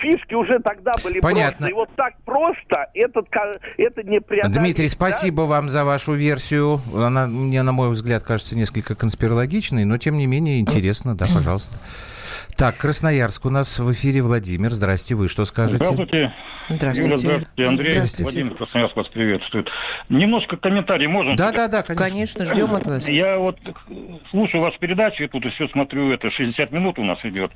фишки 0.00 0.34
уже 0.34 0.58
так 0.60 0.77
тогда 0.78 0.92
были 1.02 1.20
Понятно. 1.20 1.68
просто. 1.68 1.70
И 1.70 1.72
вот 1.72 1.88
так 1.96 2.14
просто 2.24 2.86
этот, 2.94 3.26
это 3.76 4.02
не 4.02 4.20
преодолеть. 4.20 4.56
Дмитрий, 4.58 4.88
спасибо 4.88 5.42
да? 5.44 5.48
вам 5.48 5.68
за 5.68 5.84
вашу 5.84 6.14
версию. 6.14 6.80
Она 6.94 7.26
мне, 7.26 7.62
на 7.62 7.72
мой 7.72 7.90
взгляд, 7.90 8.22
кажется 8.22 8.56
несколько 8.56 8.94
конспирологичной, 8.94 9.84
но 9.84 9.98
тем 9.98 10.16
не 10.16 10.26
менее 10.26 10.60
интересно. 10.60 11.16
Да, 11.16 11.26
пожалуйста. 11.32 11.78
Так, 12.58 12.76
Красноярск 12.76 13.46
у 13.46 13.50
нас 13.50 13.78
в 13.78 13.92
эфире 13.92 14.20
Владимир. 14.20 14.70
Здрасте, 14.70 15.14
вы 15.14 15.28
что 15.28 15.44
скажете? 15.44 15.84
Здравствуйте. 15.84 16.34
Здравствуйте. 16.68 17.02
Юля, 17.04 17.16
здравствуйте, 17.16 17.68
Андрей. 17.68 17.92
Здравствуйте. 17.92 18.24
Владимир 18.24 18.54
Красноярск 18.56 18.96
вас 18.96 19.06
приветствует. 19.06 19.68
Немножко 20.08 20.56
комментарий 20.56 21.06
можно? 21.06 21.36
Да, 21.36 21.52
да, 21.52 21.68
да, 21.68 21.84
конечно. 21.84 22.08
Конечно, 22.08 22.44
ждем 22.44 22.74
от 22.74 22.84
вас. 22.88 23.08
Я 23.08 23.38
вот 23.38 23.60
слушаю 24.30 24.60
вашу 24.60 24.76
передачу, 24.80 25.22
и 25.22 25.28
тут 25.28 25.46
и 25.46 25.50
все 25.50 25.68
смотрю, 25.68 26.10
это 26.10 26.32
60 26.32 26.72
минут 26.72 26.98
у 26.98 27.04
нас 27.04 27.20
идет. 27.22 27.52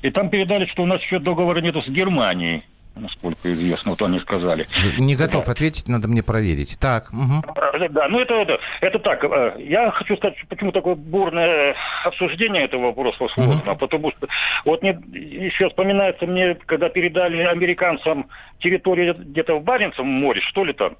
И 0.00 0.10
там 0.10 0.30
передали, 0.30 0.64
что 0.64 0.82
у 0.82 0.86
нас 0.86 1.02
еще 1.02 1.18
договора 1.18 1.60
нету 1.60 1.82
с 1.82 1.88
Германией 1.88 2.64
насколько 2.98 3.52
известно, 3.52 3.92
вот 3.92 4.02
они 4.02 4.20
сказали. 4.20 4.66
Не 4.98 5.16
готов 5.16 5.46
да. 5.46 5.52
ответить, 5.52 5.88
надо 5.88 6.08
мне 6.08 6.22
проверить. 6.22 6.78
Так. 6.80 7.10
Угу. 7.12 7.88
Да, 7.90 8.08
ну 8.08 8.20
это, 8.20 8.34
это, 8.34 8.58
это 8.80 8.98
так. 8.98 9.24
Э, 9.24 9.54
я 9.58 9.90
хочу 9.90 10.16
сказать, 10.16 10.36
почему 10.48 10.72
такое 10.72 10.94
бурное 10.94 11.74
обсуждение 12.04 12.64
этого 12.64 12.86
вопроса 12.86 13.28
сложно. 13.34 13.72
Угу. 13.72 13.76
Потому 13.76 14.10
что 14.12 14.28
вот 14.64 14.82
мне 14.82 14.98
еще 15.12 15.68
вспоминается 15.68 16.26
мне, 16.26 16.54
когда 16.66 16.88
передали 16.88 17.42
американцам 17.42 18.28
территорию 18.58 19.14
где-то 19.14 19.58
в 19.58 19.62
Баренцевом 19.62 20.08
море, 20.08 20.40
что 20.40 20.64
ли 20.64 20.72
там, 20.72 20.96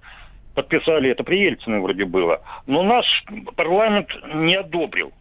подписали, 0.55 1.11
это 1.11 1.23
при 1.25 1.41
Ельцине 1.41 1.81
вроде 1.81 2.05
было. 2.05 2.41
Но 2.67 2.83
наш 2.83 3.07
парламент 3.57 4.09
не 4.35 4.57
одобрил. 4.57 5.13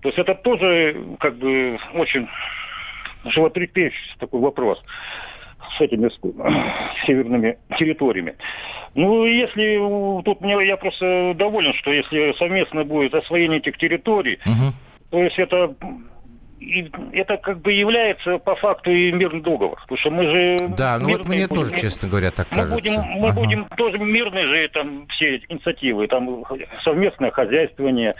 То 0.00 0.08
есть 0.08 0.18
это 0.18 0.34
тоже 0.34 0.96
как 1.20 1.36
бы 1.36 1.78
очень 1.94 2.28
животрепещущий 3.24 4.16
такой 4.18 4.40
вопрос. 4.40 4.82
С 5.76 5.80
этими 5.80 6.08
с 6.08 7.06
северными 7.06 7.58
территориями. 7.78 8.34
Ну, 8.94 9.24
если 9.24 9.78
тут 10.22 10.40
мне 10.40 10.66
я 10.66 10.76
просто 10.76 11.34
доволен, 11.34 11.72
что 11.74 11.92
если 11.92 12.32
совместно 12.38 12.84
будет 12.84 13.14
освоение 13.14 13.58
этих 13.58 13.78
территорий, 13.78 14.38
угу. 14.44 14.74
то 15.10 15.22
есть 15.22 15.38
это 15.38 15.74
и 16.62 16.90
это 17.12 17.36
как 17.38 17.60
бы 17.60 17.72
является 17.72 18.38
по 18.38 18.54
факту 18.54 18.90
и 18.90 19.10
мирный 19.10 19.40
договор. 19.40 19.80
Потому 19.82 19.98
что 19.98 20.10
мы 20.10 20.24
же... 20.24 20.56
Да, 20.76 20.98
ну 20.98 21.10
вот 21.10 21.26
мне 21.26 21.48
будем, 21.48 21.62
тоже, 21.62 21.76
честно 21.76 22.08
говоря, 22.08 22.30
так 22.30 22.46
мы 22.50 22.56
кажется. 22.56 22.76
Будем, 22.76 23.00
мы 23.20 23.28
ага. 23.30 23.40
будем 23.40 23.64
тоже 23.76 23.98
мирные 23.98 24.46
же 24.46 24.68
там 24.68 25.06
все 25.08 25.42
инициативы, 25.48 26.06
там 26.06 26.44
совместное 26.84 27.32
хозяйствование, 27.32 28.14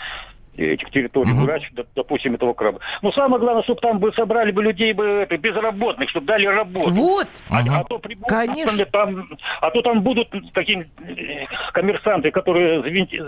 этих 0.57 0.91
территорий, 0.91 1.33
угу. 1.33 1.43
врач, 1.43 1.71
допустим, 1.95 2.35
этого 2.35 2.53
краба. 2.53 2.81
Но 3.01 3.13
самое 3.13 3.41
главное, 3.41 3.63
чтобы 3.63 3.81
там 3.81 3.99
бы 3.99 4.13
собрали 4.13 4.53
бы 4.53 4.63
людей 4.63 4.93
бы 4.93 5.05
это, 5.05 5.37
безработных, 5.39 6.11
чтобы 6.11 6.27
дали 6.27 6.47
работу. 6.47 6.91
Вот. 6.91 7.29
А, 7.49 7.61
ага. 7.61 7.79
а 7.79 7.85
то 7.85 7.99
прибудут, 7.99 8.29
Конечно. 8.29 8.85
Там, 8.87 9.29
а 9.61 9.71
то 9.71 9.83
там 9.83 10.03
будут 10.03 10.29
такие 10.53 10.89
э, 11.07 11.47
коммерсанты, 11.73 12.31
которые 12.31 12.81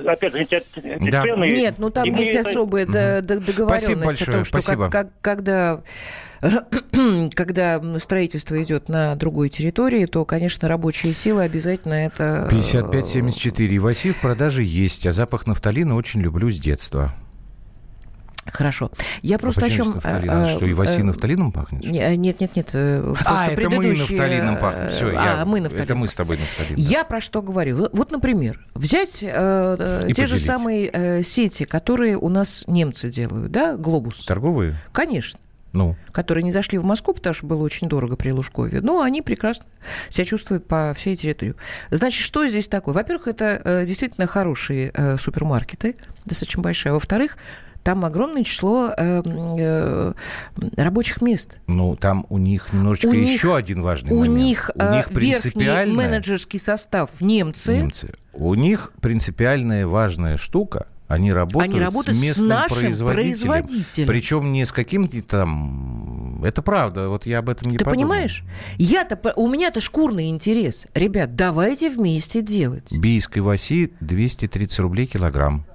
опять 0.06 0.32
звентят 0.32 0.64
да. 0.74 1.22
цены. 1.22 1.48
Нет, 1.50 1.76
ну 1.78 1.90
там 1.90 2.04
есть 2.04 2.34
это... 2.34 2.48
особая 2.48 2.84
угу. 2.84 2.92
договоренность 2.92 3.84
Спасибо 3.84 4.04
большое. 4.04 4.28
о 4.28 4.32
том, 4.32 4.44
что 4.44 4.60
Спасибо. 4.60 4.90
Как, 4.90 5.08
как, 5.08 5.20
когда 5.20 5.80
когда 7.34 7.80
строительство 7.98 8.62
идет 8.62 8.88
на 8.88 9.14
другой 9.16 9.48
территории, 9.48 10.06
то, 10.06 10.24
конечно, 10.24 10.68
рабочие 10.68 11.12
силы 11.12 11.42
обязательно 11.42 11.94
это... 11.94 12.48
55-74. 12.50 13.78
Васи 13.78 14.12
в 14.12 14.20
продаже 14.20 14.62
есть, 14.62 15.06
а 15.06 15.12
запах 15.12 15.46
нафталина 15.46 15.96
очень 15.96 16.20
люблю 16.20 16.50
с 16.50 16.58
детства. 16.58 17.14
Хорошо. 18.46 18.90
Я 19.22 19.38
просто 19.38 19.62
а 19.62 19.66
о 19.66 19.70
чем... 19.70 20.00
А, 20.04 20.46
что, 20.46 20.66
и 20.66 20.74
Васи 20.74 21.02
нафталином 21.02 21.50
пахнет? 21.50 21.84
Нет, 21.86 22.40
нет, 22.40 22.56
нет. 22.56 22.70
А, 22.74 23.48
это 23.50 23.70
мы 23.70 23.88
нафталином 23.88 24.58
пахнем. 24.58 24.90
Все, 24.90 25.10
я... 25.12 25.42
а, 25.42 25.44
мы 25.46 25.60
нафталином. 25.60 25.84
Это 25.84 25.94
мы 25.94 26.08
с 26.08 26.14
тобой 26.14 26.36
нафталин. 26.36 26.76
Я 26.76 27.04
про 27.04 27.22
что 27.22 27.40
говорю. 27.40 27.88
Вот, 27.92 28.10
например, 28.12 28.60
взять 28.74 29.22
э, 29.22 29.76
те 29.78 30.08
поделить. 30.08 30.28
же 30.28 30.38
самые 30.38 30.90
э, 30.92 31.22
сети, 31.22 31.64
которые 31.64 32.18
у 32.18 32.28
нас 32.28 32.64
немцы 32.66 33.08
делают, 33.08 33.50
да, 33.50 33.76
Глобус. 33.76 34.26
Торговые? 34.26 34.76
Конечно 34.92 35.40
ну. 35.74 35.96
которые 36.12 36.42
не 36.44 36.52
зашли 36.52 36.78
в 36.78 36.84
Москву, 36.84 37.12
потому 37.12 37.34
что 37.34 37.46
было 37.46 37.62
очень 37.62 37.88
дорого 37.88 38.16
при 38.16 38.30
Лужкове. 38.30 38.80
Но 38.80 39.02
они 39.02 39.20
прекрасно 39.20 39.66
себя 40.08 40.24
чувствуют 40.24 40.66
по 40.66 40.94
всей 40.96 41.16
территории. 41.16 41.54
Значит, 41.90 42.22
что 42.24 42.46
здесь 42.46 42.68
такое? 42.68 42.94
Во-первых, 42.94 43.28
это 43.28 43.60
э, 43.62 43.84
действительно 43.84 44.26
хорошие 44.26 44.90
э, 44.94 45.18
супермаркеты, 45.18 45.96
достаточно 46.24 46.62
большие. 46.62 46.90
А 46.90 46.94
во-вторых, 46.94 47.36
там 47.82 48.04
огромное 48.04 48.44
число 48.44 48.92
э, 48.96 49.22
э, 49.26 50.12
рабочих 50.76 51.20
мест. 51.20 51.60
Ну, 51.66 51.96
там 51.96 52.24
у 52.30 52.38
них 52.38 52.72
немножечко 52.72 53.08
у 53.08 53.12
еще 53.12 53.48
них, 53.48 53.56
один 53.56 53.82
важный 53.82 54.12
у 54.12 54.20
момент. 54.20 54.38
Них, 54.38 54.70
у 54.74 54.82
них 54.82 55.10
э, 55.10 55.14
принципиально... 55.14 55.94
менеджерский 55.94 56.58
состав 56.58 57.20
немцы. 57.20 57.76
Немцы. 57.76 58.14
У 58.32 58.54
них 58.54 58.92
принципиальная 59.00 59.86
важная 59.86 60.36
штука– 60.36 60.86
они 61.06 61.32
работают, 61.32 61.64
Они 61.74 61.80
работают 61.80 62.16
с 62.16 62.22
местным 62.22 62.46
с 62.48 62.50
нашим 62.50 62.78
производителем. 62.78 63.50
производителем. 63.52 64.08
Причем 64.08 64.52
не 64.52 64.64
с 64.64 64.72
каким-то 64.72 65.22
там... 65.22 66.42
Это 66.44 66.62
правда, 66.62 67.08
вот 67.08 67.26
я 67.26 67.38
об 67.38 67.48
этом 67.50 67.70
не 67.70 67.76
Ты 67.78 67.84
подумал. 67.84 68.08
понимаешь? 68.08 68.44
Я-то, 68.78 69.32
у 69.36 69.48
меня-то 69.48 69.80
шкурный 69.80 70.30
интерес. 70.30 70.86
Ребят, 70.94 71.34
давайте 71.34 71.90
вместе 71.90 72.40
делать. 72.42 72.92
Бийской 72.96 73.42
Васи 73.42 73.92
230 74.00 74.78
рублей 74.80 75.06
килограмм. 75.06 75.66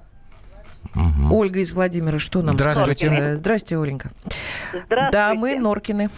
Угу. 0.94 1.34
Ольга 1.36 1.60
из 1.60 1.72
Владимира, 1.72 2.18
что 2.18 2.42
нам 2.42 2.56
Здравствуйте. 2.56 3.06
скажет? 3.06 3.38
Здравствуйте, 3.38 3.78
Оленька. 3.78 4.10
Здравствуйте. 4.70 5.08
Да, 5.12 5.34
мы 5.34 5.54
Норкины. 5.56 6.10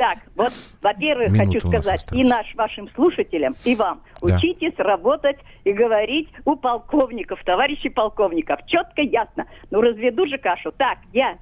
Так, 0.00 0.20
вот, 0.34 0.50
во-первых, 0.82 1.36
хочу 1.36 1.60
сказать 1.60 2.06
и 2.12 2.24
наш, 2.24 2.54
вашим 2.54 2.88
слушателям, 2.94 3.54
и 3.66 3.74
вам, 3.74 4.00
да. 4.22 4.34
учитесь 4.34 4.72
работать 4.78 5.36
и 5.64 5.72
говорить 5.72 6.30
у 6.46 6.56
полковников, 6.56 7.44
товарищей 7.44 7.90
полковников. 7.90 8.60
Четко, 8.64 9.02
ясно. 9.02 9.44
Ну, 9.70 9.82
разведу 9.82 10.26
же 10.26 10.38
кашу. 10.38 10.72
Так, 10.72 11.00
я 11.12 11.36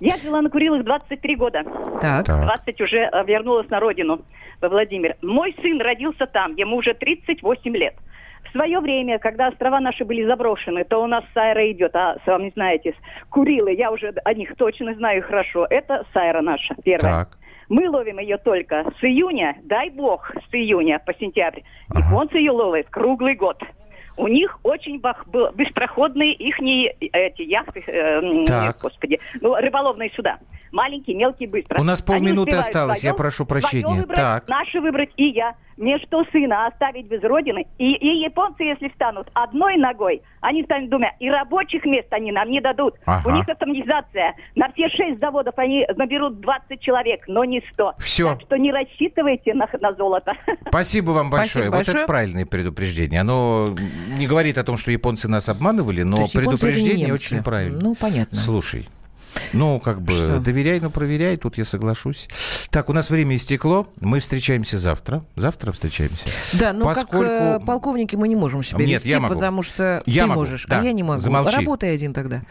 я 0.00 0.18
жила 0.18 0.42
на 0.42 0.50
Курилах 0.50 0.84
23 0.84 1.36
года. 1.36 1.64
Так. 2.02 2.26
20 2.26 2.80
уже 2.82 2.98
э, 2.98 3.24
вернулась 3.24 3.70
на 3.70 3.80
родину, 3.80 4.20
во 4.60 4.68
Владимир. 4.68 5.16
Мой 5.22 5.56
сын 5.62 5.80
родился 5.80 6.26
там, 6.26 6.56
ему 6.56 6.76
уже 6.76 6.92
38 6.92 7.74
лет. 7.74 7.94
В 8.44 8.52
свое 8.52 8.80
время, 8.80 9.18
когда 9.18 9.48
острова 9.48 9.80
наши 9.80 10.04
были 10.04 10.26
заброшены, 10.26 10.84
то 10.84 11.02
у 11.02 11.06
нас 11.06 11.24
Сайра 11.32 11.70
идет, 11.72 11.96
а 11.96 12.18
сами 12.26 12.50
знаете, 12.54 12.94
Курилы, 13.30 13.72
я 13.72 13.90
уже 13.90 14.12
о 14.24 14.34
них 14.34 14.54
точно 14.56 14.92
знаю 14.94 15.22
хорошо, 15.22 15.66
это 15.70 16.04
Сайра 16.12 16.42
наша 16.42 16.74
первая. 16.84 17.24
Так. 17.24 17.38
Мы 17.68 17.88
ловим 17.88 18.18
ее 18.18 18.38
только 18.38 18.84
с 18.98 19.04
июня, 19.04 19.56
дай 19.64 19.90
бог, 19.90 20.30
с 20.48 20.54
июня 20.54 20.98
по 20.98 21.12
сентябрь. 21.14 21.60
Ага. 21.90 22.00
Японцы 22.00 22.38
ее 22.38 22.52
ловят 22.52 22.88
круглый 22.88 23.34
год. 23.34 23.62
У 24.16 24.26
них 24.26 24.58
очень 24.64 24.98
бах, 24.98 25.26
быстроходные 25.28 26.32
их 26.32 26.58
эти 26.58 27.42
яхты, 27.42 27.84
э, 27.86 28.44
так. 28.46 28.78
господи, 28.82 29.20
ну, 29.40 29.54
рыболовные 29.54 30.10
суда. 30.16 30.38
Маленькие, 30.72 31.16
мелкие, 31.16 31.48
быстро. 31.48 31.80
У 31.80 31.84
нас 31.84 32.02
полминуты 32.02 32.56
осталось, 32.56 32.98
свое, 32.98 33.12
я 33.12 33.16
прошу 33.16 33.46
прощения. 33.46 34.00
Выбрать, 34.00 34.16
так. 34.16 34.48
Наши 34.48 34.80
выбрать 34.80 35.10
и 35.16 35.26
я. 35.26 35.54
Мне 35.78 35.98
что 35.98 36.24
сына 36.32 36.66
оставить 36.66 37.06
без 37.06 37.22
родины? 37.22 37.66
И, 37.78 37.92
и 37.92 38.22
японцы, 38.22 38.64
если 38.64 38.88
встанут 38.88 39.28
одной 39.32 39.76
ногой, 39.76 40.22
они 40.40 40.64
станут 40.64 40.90
двумя. 40.90 41.12
И 41.20 41.30
рабочих 41.30 41.84
мест 41.84 42.08
они 42.10 42.32
нам 42.32 42.50
не 42.50 42.60
дадут. 42.60 42.94
Ага. 43.06 43.28
У 43.28 43.32
них 43.32 43.48
автоматизация. 43.48 44.34
На 44.56 44.72
все 44.72 44.88
шесть 44.88 45.20
заводов 45.20 45.54
они 45.56 45.86
наберут 45.96 46.40
20 46.40 46.80
человек, 46.80 47.24
но 47.28 47.44
не 47.44 47.62
100. 47.72 47.94
Все. 47.98 48.30
Так 48.30 48.42
что 48.42 48.56
не 48.56 48.72
рассчитывайте 48.72 49.54
на, 49.54 49.68
на 49.80 49.92
золото. 49.94 50.32
Спасибо 50.68 51.12
вам 51.12 51.30
большое. 51.30 51.66
Спасибо 51.66 51.70
вот 51.70 51.76
большое. 51.76 51.96
это 51.98 52.06
правильное 52.06 52.46
предупреждение. 52.46 53.20
Оно 53.20 53.64
не 54.18 54.26
говорит 54.26 54.58
о 54.58 54.64
том, 54.64 54.76
что 54.76 54.90
японцы 54.90 55.28
нас 55.28 55.48
обманывали, 55.48 56.02
но 56.02 56.24
предупреждение 56.32 57.14
очень 57.14 57.42
правильное. 57.42 57.80
Ну, 57.80 57.94
понятно. 57.94 58.36
Слушай, 58.36 58.88
ну, 59.52 59.80
как 59.80 60.00
бы, 60.02 60.12
Что? 60.12 60.38
доверяй, 60.38 60.80
но 60.80 60.90
проверяй, 60.90 61.36
тут 61.36 61.58
я 61.58 61.64
соглашусь. 61.64 62.28
Так, 62.70 62.88
у 62.88 62.92
нас 62.92 63.10
время 63.10 63.36
истекло, 63.36 63.88
мы 64.00 64.20
встречаемся 64.20 64.78
завтра. 64.78 65.24
Завтра 65.36 65.72
встречаемся. 65.72 66.28
Да, 66.54 66.72
но 66.72 66.84
Поскольку... 66.84 67.24
как 67.24 67.62
э, 67.62 67.64
полковники 67.64 68.16
мы 68.16 68.28
не 68.28 68.36
можем 68.36 68.62
себя 68.62 68.84
Нет, 68.84 69.00
вести, 69.00 69.08
я 69.08 69.20
могу. 69.20 69.34
потому 69.34 69.62
что 69.62 70.02
я 70.06 70.22
ты 70.22 70.28
могу. 70.28 70.40
можешь, 70.40 70.66
да. 70.66 70.80
а 70.80 70.84
я 70.84 70.92
не 70.92 71.02
могу. 71.02 71.18
Замолчи. 71.18 71.56
Работай 71.56 71.94
один 71.94 72.12
тогда 72.12 72.42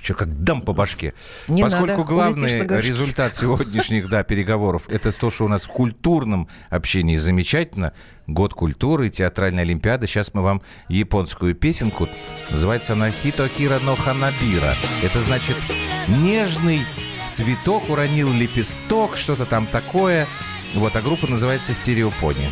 что 0.00 0.14
как 0.14 0.42
дам 0.42 0.60
по 0.60 0.72
башке. 0.72 1.14
Не 1.48 1.62
Поскольку 1.62 1.98
надо, 1.98 2.04
главный 2.04 2.50
результат 2.80 3.34
сегодняшних 3.34 4.08
да, 4.08 4.22
переговоров 4.22 4.88
это 4.88 5.12
то, 5.12 5.30
что 5.30 5.44
у 5.44 5.48
нас 5.48 5.64
в 5.64 5.68
культурном 5.68 6.48
общении 6.70 7.16
замечательно. 7.16 7.92
Год 8.26 8.54
культуры, 8.54 9.10
театральная 9.10 9.64
олимпиада. 9.64 10.06
Сейчас 10.06 10.32
мы 10.34 10.42
вам 10.42 10.62
японскую 10.88 11.54
песенку. 11.54 12.08
Называется 12.50 12.94
она 12.94 13.10
Хитохира 13.10 13.78
но 13.80 13.96
Ханабира. 13.96 14.74
Это 15.02 15.20
значит 15.20 15.56
нежный 16.08 16.80
цветок 17.24 17.88
уронил 17.88 18.32
лепесток, 18.32 19.16
что-то 19.16 19.46
там 19.46 19.66
такое. 19.66 20.26
Вот, 20.74 20.96
а 20.96 21.02
группа 21.02 21.26
называется 21.26 21.72
Стереопони. 21.72 22.48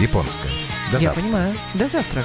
Японская. 0.00 0.50
До 0.90 0.98
Я 0.98 1.04
завтра. 1.04 1.22
понимаю. 1.22 1.54
До 1.74 1.88
завтра. 1.88 2.24